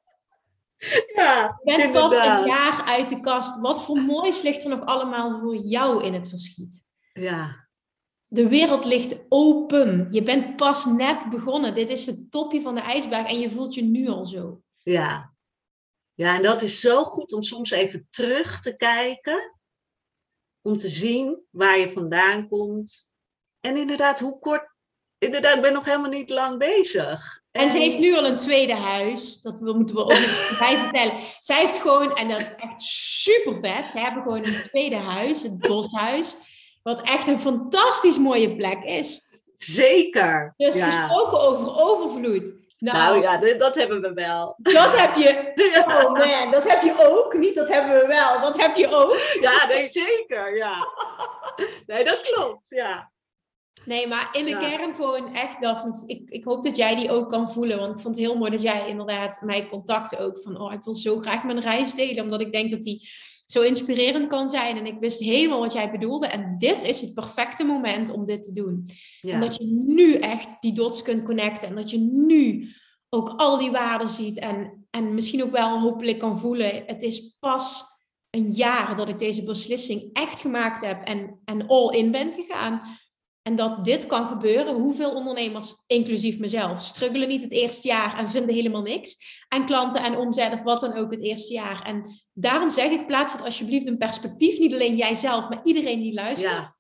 Ja, 1.15 1.59
je 1.63 1.77
bent 1.77 1.91
pas 1.91 2.15
een 2.15 2.45
jaar 2.45 2.83
uit 2.85 3.09
de 3.09 3.19
kast. 3.19 3.59
Wat 3.59 3.83
voor 3.83 4.01
moois 4.01 4.41
ligt 4.41 4.63
er 4.63 4.69
nog 4.69 4.85
allemaal 4.85 5.39
voor 5.39 5.55
jou 5.55 6.03
in 6.03 6.13
het 6.13 6.29
verschiet? 6.29 6.83
Ja. 7.13 7.67
De 8.27 8.47
wereld 8.47 8.85
ligt 8.85 9.15
open. 9.29 10.07
Je 10.11 10.23
bent 10.23 10.55
pas 10.55 10.85
net 10.85 11.29
begonnen. 11.29 11.75
Dit 11.75 11.89
is 11.89 12.05
het 12.05 12.31
topje 12.31 12.61
van 12.61 12.75
de 12.75 12.81
ijsberg 12.81 13.27
en 13.27 13.39
je 13.39 13.49
voelt 13.49 13.73
je 13.73 13.83
nu 13.83 14.07
al 14.07 14.25
zo. 14.25 14.61
Ja. 14.83 15.33
Ja, 16.13 16.35
en 16.35 16.41
dat 16.41 16.61
is 16.61 16.79
zo 16.79 17.03
goed 17.03 17.33
om 17.33 17.43
soms 17.43 17.71
even 17.71 18.07
terug 18.09 18.61
te 18.61 18.75
kijken. 18.75 19.59
Om 20.61 20.77
te 20.77 20.87
zien 20.87 21.43
waar 21.49 21.77
je 21.77 21.89
vandaan 21.89 22.47
komt. 22.47 23.06
En 23.67 23.77
inderdaad, 23.77 24.19
hoe 24.19 24.39
kort. 24.39 24.75
Inderdaad, 25.17 25.55
ik 25.55 25.61
ben 25.61 25.73
nog 25.73 25.85
helemaal 25.85 26.09
niet 26.09 26.29
lang 26.29 26.57
bezig. 26.57 27.41
En, 27.51 27.69
ze 27.69 27.77
heeft 27.77 27.99
nu 27.99 28.15
al 28.15 28.25
een 28.25 28.37
tweede 28.37 28.73
huis. 28.73 29.41
Dat 29.41 29.59
moeten 29.59 29.95
we 29.95 30.01
ook 30.01 30.07
bij 30.59 30.77
vertellen. 30.77 31.13
Zij 31.39 31.65
heeft 31.65 31.77
gewoon, 31.77 32.15
en 32.15 32.29
dat 32.29 32.39
is 32.39 32.55
echt 32.55 32.81
super 32.81 33.55
vet. 33.61 33.91
Ze 33.91 33.99
hebben 33.99 34.23
gewoon 34.23 34.45
een 34.45 34.61
tweede 34.61 34.95
huis, 34.95 35.41
het 35.41 35.59
boshuis. 35.59 36.35
Wat 36.83 37.01
echt 37.01 37.27
een 37.27 37.39
fantastisch 37.39 38.17
mooie 38.17 38.55
plek 38.55 38.83
is. 38.83 39.35
Zeker. 39.55 40.53
Dus 40.57 40.75
ja. 40.75 40.89
gesproken 40.89 41.39
over 41.39 41.81
overvloed. 41.81 42.53
Nou, 42.77 42.97
nou 42.97 43.21
ja, 43.21 43.57
dat 43.57 43.75
hebben 43.75 44.01
we 44.01 44.13
wel. 44.13 44.55
Dat 44.57 44.97
heb 44.97 45.15
je. 45.15 45.55
Oh 45.87 46.13
man, 46.13 46.51
dat 46.51 46.71
heb 46.71 46.81
je 46.81 46.95
ook. 47.09 47.33
Niet 47.33 47.55
dat 47.55 47.67
hebben 47.67 48.01
we 48.01 48.07
wel, 48.07 48.41
dat 48.41 48.61
heb 48.61 48.75
je 48.75 48.87
ook. 48.87 49.17
Ja, 49.41 49.67
nee, 49.67 49.87
zeker. 49.87 50.55
Ja. 50.55 50.87
Nee, 51.85 52.03
dat 52.03 52.21
klopt. 52.21 52.69
Ja. 52.69 53.11
Nee, 53.87 54.07
maar 54.07 54.29
in 54.31 54.45
de 54.45 54.57
kern 54.57 54.95
gewoon 54.95 55.35
echt 55.35 55.61
dat. 55.61 56.03
Ik, 56.05 56.29
ik 56.29 56.43
hoop 56.43 56.63
dat 56.63 56.75
jij 56.75 56.95
die 56.95 57.11
ook 57.11 57.29
kan 57.29 57.51
voelen. 57.51 57.77
Want 57.77 57.93
ik 57.93 57.99
vond 57.99 58.15
het 58.15 58.25
heel 58.25 58.37
mooi 58.37 58.51
dat 58.51 58.61
jij 58.61 58.87
inderdaad 58.87 59.41
mij 59.41 59.67
contacte 59.67 60.19
ook. 60.19 60.39
Van, 60.43 60.59
oh, 60.59 60.73
ik 60.73 60.83
wil 60.83 60.93
zo 60.93 61.19
graag 61.19 61.43
mijn 61.43 61.59
reis 61.59 61.95
delen. 61.95 62.23
Omdat 62.23 62.41
ik 62.41 62.51
denk 62.51 62.69
dat 62.69 62.83
die 62.83 63.09
zo 63.45 63.61
inspirerend 63.61 64.27
kan 64.27 64.49
zijn. 64.49 64.77
En 64.77 64.85
ik 64.85 64.99
wist 64.99 65.19
helemaal 65.19 65.59
wat 65.59 65.73
jij 65.73 65.91
bedoelde. 65.91 66.27
En 66.27 66.55
dit 66.57 66.83
is 66.83 67.01
het 67.01 67.13
perfecte 67.13 67.63
moment 67.63 68.09
om 68.09 68.25
dit 68.25 68.43
te 68.43 68.51
doen. 68.51 68.89
Ja. 69.21 69.33
En 69.33 69.39
dat 69.39 69.57
je 69.57 69.83
nu 69.85 70.13
echt 70.13 70.61
die 70.61 70.73
dots 70.73 71.01
kunt 71.01 71.23
connecten. 71.23 71.67
En 71.67 71.75
dat 71.75 71.89
je 71.89 71.99
nu 71.99 72.69
ook 73.09 73.29
al 73.29 73.57
die 73.57 73.71
waarden 73.71 74.09
ziet. 74.09 74.39
En, 74.39 74.87
en 74.89 75.13
misschien 75.13 75.43
ook 75.43 75.51
wel 75.51 75.79
hopelijk 75.79 76.19
kan 76.19 76.39
voelen. 76.39 76.83
Het 76.85 77.01
is 77.01 77.37
pas 77.39 77.83
een 78.29 78.51
jaar 78.51 78.95
dat 78.95 79.09
ik 79.09 79.19
deze 79.19 79.43
beslissing 79.43 80.09
echt 80.13 80.39
gemaakt 80.39 80.85
heb. 80.85 81.03
En, 81.03 81.39
en 81.45 81.67
all 81.67 81.95
in 81.95 82.11
ben 82.11 82.31
gegaan. 82.33 82.81
En 83.47 83.55
dat 83.55 83.85
dit 83.85 84.05
kan 84.05 84.27
gebeuren. 84.27 84.75
Hoeveel 84.75 85.13
ondernemers, 85.13 85.83
inclusief 85.85 86.39
mezelf, 86.39 86.81
struggelen 86.83 87.27
niet 87.27 87.41
het 87.41 87.51
eerste 87.51 87.87
jaar 87.87 88.17
en 88.17 88.29
vinden 88.29 88.55
helemaal 88.55 88.81
niks. 88.81 89.43
En 89.49 89.65
klanten 89.65 90.03
en 90.03 90.17
omzet 90.17 90.53
of 90.53 90.63
wat 90.63 90.81
dan 90.81 90.93
ook 90.93 91.11
het 91.11 91.21
eerste 91.21 91.53
jaar. 91.53 91.81
En 91.81 92.21
daarom 92.33 92.69
zeg 92.69 92.91
ik, 92.91 93.07
plaats 93.07 93.33
het 93.33 93.41
alsjeblieft 93.41 93.85
in 93.85 93.97
perspectief. 93.97 94.59
Niet 94.59 94.73
alleen 94.73 94.95
jijzelf, 94.95 95.49
maar 95.49 95.59
iedereen 95.63 95.99
die 95.99 96.13
luistert. 96.13 96.53
Ja, 96.53 96.75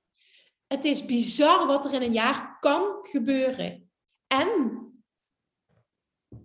Het 0.67 0.85
is 0.85 1.05
bizar 1.05 1.67
wat 1.67 1.85
er 1.85 1.93
in 1.93 2.01
een 2.01 2.13
jaar 2.13 2.57
kan 2.59 2.97
gebeuren. 3.01 3.89
En 4.27 4.81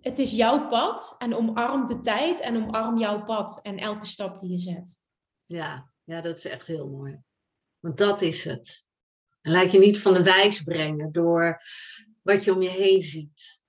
het 0.01 0.19
is 0.19 0.31
jouw 0.31 0.67
pad. 0.67 1.15
En 1.17 1.35
omarm 1.35 1.87
de 1.87 1.99
tijd 1.99 2.39
en 2.39 2.55
omarm 2.55 2.97
jouw 2.97 3.23
pad. 3.23 3.59
En 3.61 3.77
elke 3.77 4.05
stap 4.05 4.39
die 4.39 4.51
je 4.51 4.57
zet. 4.57 5.05
ja, 5.39 5.91
ja, 6.03 6.21
dat 6.21 6.35
is 6.35 6.45
echt 6.45 6.67
heel 6.67 6.87
mooi. 6.87 7.19
Want 7.79 7.97
dat 7.97 8.21
is 8.21 8.43
het. 8.43 8.91
En 9.43 9.51
laat 9.51 9.71
je 9.71 9.79
niet 9.79 9.99
van 9.99 10.13
de 10.13 10.23
wijs 10.23 10.61
brengen 10.63 11.11
door 11.11 11.59
wat 12.21 12.43
je 12.43 12.53
om 12.53 12.61
je 12.61 12.69
heen 12.69 13.01
ziet. 13.01 13.61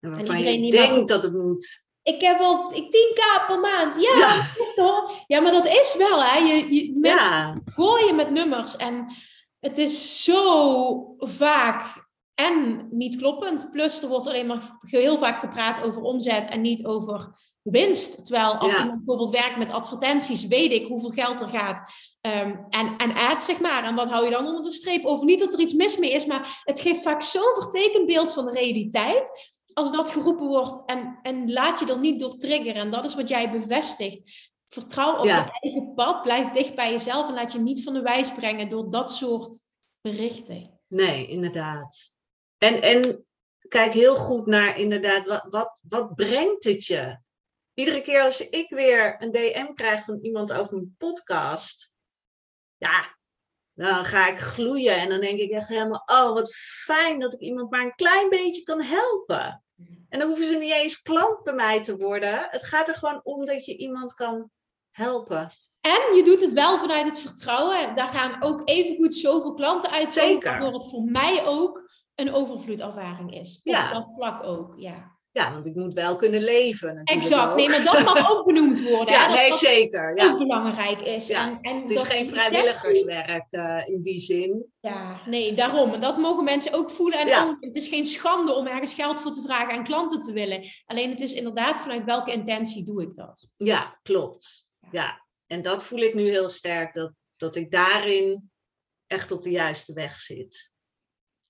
En 0.00 0.10
waarvan 0.10 0.42
je 0.42 0.70
denkt 0.70 1.08
dat 1.08 1.22
het 1.22 1.32
moet. 1.32 1.84
Ik 2.02 2.20
heb 2.20 2.38
wel 2.38 2.72
ik 2.74 2.84
10k 2.84 3.46
per 3.46 3.60
maand. 3.60 3.94
Ja, 4.02 4.44
Ja. 4.76 5.10
ja 5.26 5.40
maar 5.40 5.52
dat 5.52 5.66
is 5.66 5.94
wel. 5.98 6.24
Hè. 6.24 6.38
Je, 6.38 6.74
je, 6.74 6.92
mensen 6.98 7.28
Ja, 7.30 7.60
gooien 7.64 8.16
met 8.16 8.30
nummers. 8.30 8.76
En 8.76 9.12
het 9.58 9.78
is 9.78 10.24
zo 10.24 11.14
vaak 11.18 12.08
en 12.34 12.86
niet 12.90 13.16
kloppend. 13.16 13.68
Plus 13.72 14.02
er 14.02 14.08
wordt 14.08 14.26
alleen 14.26 14.46
maar 14.46 14.78
heel 14.80 15.18
vaak 15.18 15.38
gepraat 15.38 15.82
over 15.82 16.02
omzet 16.02 16.48
en 16.48 16.60
niet 16.60 16.86
over 16.86 17.32
winst. 17.62 18.24
Terwijl 18.24 18.54
als 18.54 18.72
Ja. 18.72 18.78
iemand 18.80 18.96
bijvoorbeeld 19.04 19.30
werkt 19.40 19.56
met 19.56 19.70
advertenties, 19.70 20.46
weet 20.46 20.72
ik 20.72 20.86
hoeveel 20.86 21.10
geld 21.10 21.40
er 21.40 21.48
gaat. 21.48 21.92
Ehm, 22.20 22.56
en, 22.70 22.96
en 22.96 23.12
ads, 23.14 23.44
zeg 23.44 23.60
maar. 23.60 23.84
En 23.84 23.94
wat 23.94 24.08
hou 24.10 24.24
je 24.24 24.30
dan 24.30 24.46
onder 24.46 24.62
de 24.62 24.70
streep 24.70 25.04
over? 25.04 25.24
Niet 25.24 25.40
dat 25.40 25.52
er 25.52 25.60
iets 25.60 25.72
mis 25.74 25.96
mee 25.96 26.12
is, 26.12 26.26
maar 26.26 26.60
het 26.64 26.80
geeft 26.80 27.02
vaak 27.02 27.22
zo'n 27.22 27.54
vertekend 27.58 28.06
beeld 28.06 28.32
van 28.32 28.44
de 28.44 28.52
realiteit. 28.52 29.30
Als 29.72 29.92
dat 29.92 30.10
geroepen 30.10 30.46
wordt 30.46 30.82
en, 30.90 31.18
en 31.22 31.52
laat 31.52 31.78
je 31.80 31.86
er 31.86 31.98
niet 31.98 32.20
door 32.20 32.36
triggeren. 32.36 32.74
En 32.82 32.90
dat 32.90 33.04
is 33.04 33.14
wat 33.14 33.28
jij 33.28 33.50
bevestigt. 33.50 34.50
Vertrouw 34.68 35.18
op 35.18 35.24
Ja. 35.24 35.44
je 35.44 35.58
eigen 35.60 35.94
pad. 35.94 36.22
Blijf 36.22 36.48
dicht 36.48 36.74
bij 36.74 36.90
jezelf 36.90 37.28
en 37.28 37.34
laat 37.34 37.52
je 37.52 37.58
niet 37.58 37.82
van 37.82 37.92
de 37.94 38.02
wijs 38.02 38.32
brengen 38.32 38.68
door 38.68 38.90
dat 38.90 39.10
soort 39.12 39.60
berichten. 40.00 40.80
nee, 40.86 41.26
inderdaad. 41.26 42.14
En, 42.58 42.82
en 42.82 43.24
kijk 43.68 43.92
heel 43.92 44.16
goed 44.16 44.46
naar 44.46 44.78
inderdaad, 44.78 45.24
wat, 45.26 45.46
wat, 45.48 45.76
wat 45.88 46.14
brengt 46.14 46.64
het 46.64 46.84
je? 46.84 47.18
Iedere 47.74 48.02
keer 48.02 48.22
als 48.22 48.48
ik 48.48 48.70
weer 48.70 49.16
een 49.22 49.30
DM 49.32 49.72
krijg 49.74 50.04
van 50.04 50.18
iemand 50.22 50.52
over 50.52 50.76
een 50.76 50.94
podcast, 50.98 51.92
ja, 52.80 53.16
dan 53.74 54.04
ga 54.04 54.28
ik 54.28 54.38
gloeien 54.38 54.96
en 54.96 55.08
dan 55.08 55.20
denk 55.20 55.38
ik 55.38 55.50
echt 55.50 55.68
helemaal, 55.68 56.02
oh 56.06 56.32
wat 56.32 56.54
fijn 56.84 57.20
dat 57.20 57.34
ik 57.34 57.40
iemand 57.40 57.70
maar 57.70 57.84
een 57.84 57.94
klein 57.94 58.28
beetje 58.28 58.62
kan 58.62 58.82
helpen. 58.82 59.62
En 60.08 60.18
dan 60.18 60.28
hoeven 60.28 60.46
ze 60.46 60.56
niet 60.56 60.72
eens 60.72 61.02
klant 61.02 61.42
bij 61.42 61.54
mij 61.54 61.82
te 61.82 61.96
worden. 61.96 62.46
Het 62.50 62.64
gaat 62.64 62.88
er 62.88 62.94
gewoon 62.94 63.20
om 63.22 63.44
dat 63.44 63.64
je 63.64 63.76
iemand 63.76 64.14
kan 64.14 64.50
helpen. 64.90 65.52
En 65.80 66.16
je 66.16 66.22
doet 66.24 66.40
het 66.40 66.52
wel 66.52 66.78
vanuit 66.78 67.06
het 67.06 67.18
vertrouwen. 67.18 67.94
Daar 67.94 68.08
gaan 68.08 68.42
ook 68.42 68.62
evengoed 68.64 69.14
zoveel 69.14 69.54
klanten 69.54 69.90
uit. 69.90 70.12
Zeker. 70.12 70.50
Waardoor 70.50 70.72
het 70.72 70.90
voor 70.90 71.02
mij 71.02 71.46
ook 71.46 71.90
een 72.14 72.32
overvloedervaring 72.32 73.34
is. 73.34 73.56
Op 73.56 73.60
Ja. 73.72 73.92
dat 73.92 74.08
vlak 74.16 74.42
ook, 74.42 74.74
ja. 74.76 75.18
Ja, 75.40 75.52
want 75.52 75.66
ik 75.66 75.74
moet 75.74 75.94
wel 75.94 76.16
kunnen 76.16 76.42
leven. 76.42 77.02
Exact. 77.04 77.50
ook. 77.50 77.56
Nee, 77.56 77.68
maar 77.68 77.84
dat 77.84 78.04
mag 78.04 78.30
ook 78.30 78.46
benoemd 78.46 78.88
worden. 78.88 79.14
hè, 79.14 79.20
Ja, 79.20 79.26
dat 79.28 79.36
nee, 79.36 79.50
dat 79.50 79.58
zeker. 79.58 80.16
Ja. 80.16 80.36
belangrijk 80.38 81.02
is. 81.02 81.26
Ja, 81.26 81.46
En, 81.48 81.58
en 81.60 81.80
Het 81.80 81.90
is 81.90 82.02
geen 82.02 82.28
vrijwilligerswerk 82.28 83.46
eh, 83.50 83.82
in 83.86 84.02
die 84.02 84.18
zin. 84.20 84.64
Ja, 84.80 85.20
nee, 85.26 85.54
daarom. 85.54 85.92
En 85.94 86.00
dat 86.00 86.16
mogen 86.18 86.44
mensen 86.44 86.72
ook 86.72 86.90
voelen. 86.90 87.18
En 87.18 87.26
Ja. 87.26 87.44
ook, 87.46 87.56
het 87.60 87.74
is 87.76 87.88
geen 87.88 88.06
schande 88.06 88.52
om 88.54 88.66
ergens 88.66 88.94
geld 88.94 89.20
voor 89.20 89.32
te 89.32 89.42
vragen 89.42 89.74
en 89.74 89.84
klanten 89.84 90.20
te 90.20 90.32
willen. 90.32 90.64
Alleen 90.86 91.10
het 91.10 91.20
is 91.20 91.32
inderdaad 91.32 91.78
vanuit 91.78 92.04
welke 92.04 92.32
intentie 92.32 92.84
doe 92.84 93.02
ik 93.02 93.14
dat. 93.14 93.48
Ja, 93.56 93.98
klopt. 94.02 94.66
Ja, 94.90 95.26
en 95.46 95.62
dat 95.62 95.84
voel 95.84 95.98
ik 96.00 96.14
nu 96.14 96.28
heel 96.28 96.48
sterk, 96.48 96.94
dat, 96.94 97.12
dat 97.36 97.56
ik 97.56 97.70
daarin 97.70 98.50
echt 99.06 99.32
op 99.32 99.42
de 99.42 99.50
juiste 99.50 99.92
weg 99.92 100.20
zit. 100.20 100.74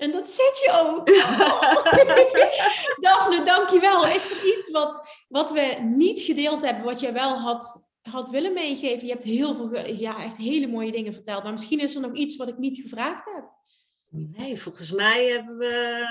En 0.01 0.11
dat 0.11 0.29
zit 0.29 0.61
je 0.65 0.71
ook. 0.73 1.07
Daphne, 3.07 3.45
dankjewel. 3.45 4.07
Is 4.07 4.31
er 4.31 4.59
iets 4.59 4.71
wat, 4.71 5.09
wat 5.29 5.51
we 5.51 5.77
niet 5.83 6.21
gedeeld 6.21 6.63
hebben, 6.63 6.85
wat 6.85 7.01
jij 7.01 7.13
wel 7.13 7.39
had, 7.39 7.89
had 8.01 8.31
willen 8.31 8.53
meegeven? 8.53 9.07
Je 9.07 9.13
hebt 9.13 9.25
heel 9.25 9.55
veel, 9.55 9.87
ja, 9.87 10.23
echt 10.23 10.37
hele 10.37 10.67
mooie 10.67 10.93
dingen 10.93 11.15
verteld. 11.15 11.43
Maar 11.43 11.53
misschien 11.53 11.81
is 11.81 11.95
er 11.95 12.01
nog 12.01 12.13
iets 12.13 12.37
wat 12.37 12.49
ik 12.49 12.59
niet 12.59 12.81
gevraagd 12.83 13.25
heb. 13.25 13.45
Nee, 14.09 14.61
volgens 14.61 14.93
mij 14.93 15.27
hebben 15.27 15.57
we 15.57 16.07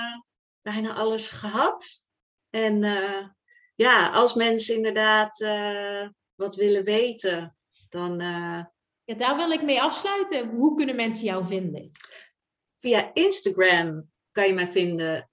bijna 0.62 0.94
alles 0.94 1.28
gehad. 1.28 2.08
En 2.50 2.84
eh, 2.84 3.26
ja, 3.74 4.10
als 4.10 4.34
mensen 4.34 4.76
inderdaad 4.76 5.40
eh, 5.40 6.08
wat 6.34 6.56
willen 6.56 6.84
weten, 6.84 7.56
dan 7.88 8.20
eh, 8.20 8.64
Ja, 9.04 9.14
daar 9.16 9.36
wil 9.36 9.50
ik 9.50 9.62
mee 9.62 9.82
afsluiten. 9.82 10.48
Hoe 10.48 10.76
kunnen 10.76 10.96
mensen 10.96 11.24
jou 11.24 11.46
vinden? 11.46 11.90
Via 12.80 13.10
Instagram 13.14 14.10
kan 14.32 14.46
je 14.46 14.54
mij 14.54 14.66
vinden, 14.66 15.30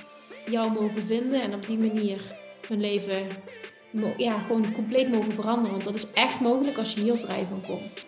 jou 0.51 0.73
mogen 0.73 1.05
vinden 1.07 1.43
en 1.43 1.55
op 1.55 1.66
die 1.66 1.78
manier 1.78 2.20
hun 2.69 2.81
leven 2.81 3.27
ja, 4.16 4.39
gewoon 4.39 4.73
compleet 4.73 5.11
mogen 5.11 5.33
veranderen. 5.33 5.70
Want 5.70 5.85
dat 5.85 5.95
is 5.95 6.07
echt 6.15 6.41
mogelijk 6.41 6.78
als 6.78 6.95
je 6.95 7.01
hier 7.01 7.16
vrij 7.16 7.47
van 7.49 7.62
komt. 7.66 8.05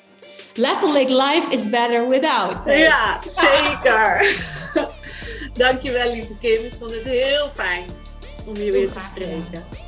Letterlijk, 0.55 1.09
life 1.09 1.47
is 1.51 1.71
better 1.71 2.09
without. 2.09 2.65
ja 2.65 3.21
zeker. 3.25 4.37
Dankjewel, 5.65 6.13
lieve 6.13 6.37
Kim. 6.37 6.65
Ik 6.65 6.73
vond 6.79 6.91
het 6.91 7.05
heel 7.05 7.51
fijn 7.51 7.85
om 8.47 8.57
je 8.57 8.73
weer 8.73 8.93
te 8.93 9.01
spreken. 9.01 9.88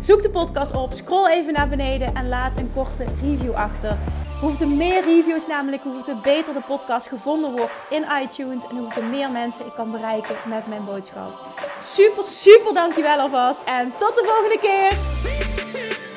zoek 0.00 0.22
de 0.22 0.30
podcast 0.30 0.72
op, 0.74 0.92
scroll 0.92 1.30
even 1.30 1.52
naar 1.52 1.68
beneden 1.68 2.14
en 2.14 2.28
laat 2.28 2.56
een 2.56 2.70
korte 2.74 3.04
review 3.22 3.54
achter. 3.54 3.96
Hoeveel 4.40 4.68
meer 4.68 5.04
reviews 5.04 5.46
namelijk, 5.46 5.82
hoeveel 5.82 6.20
beter 6.20 6.54
de 6.54 6.62
podcast 6.66 7.08
gevonden 7.08 7.50
wordt 7.50 7.72
in 7.90 8.04
iTunes. 8.22 8.66
En 8.66 8.76
hoeveel 8.76 9.02
meer 9.02 9.30
mensen 9.30 9.66
ik 9.66 9.72
kan 9.74 9.90
bereiken 9.90 10.34
met 10.46 10.66
mijn 10.66 10.84
boodschap. 10.84 11.32
Super, 11.80 12.26
super 12.26 12.74
dankjewel 12.74 13.18
alvast. 13.18 13.62
En 13.64 13.92
tot 13.98 14.14
de 14.14 14.24
volgende 14.24 14.58
keer. 14.60 16.09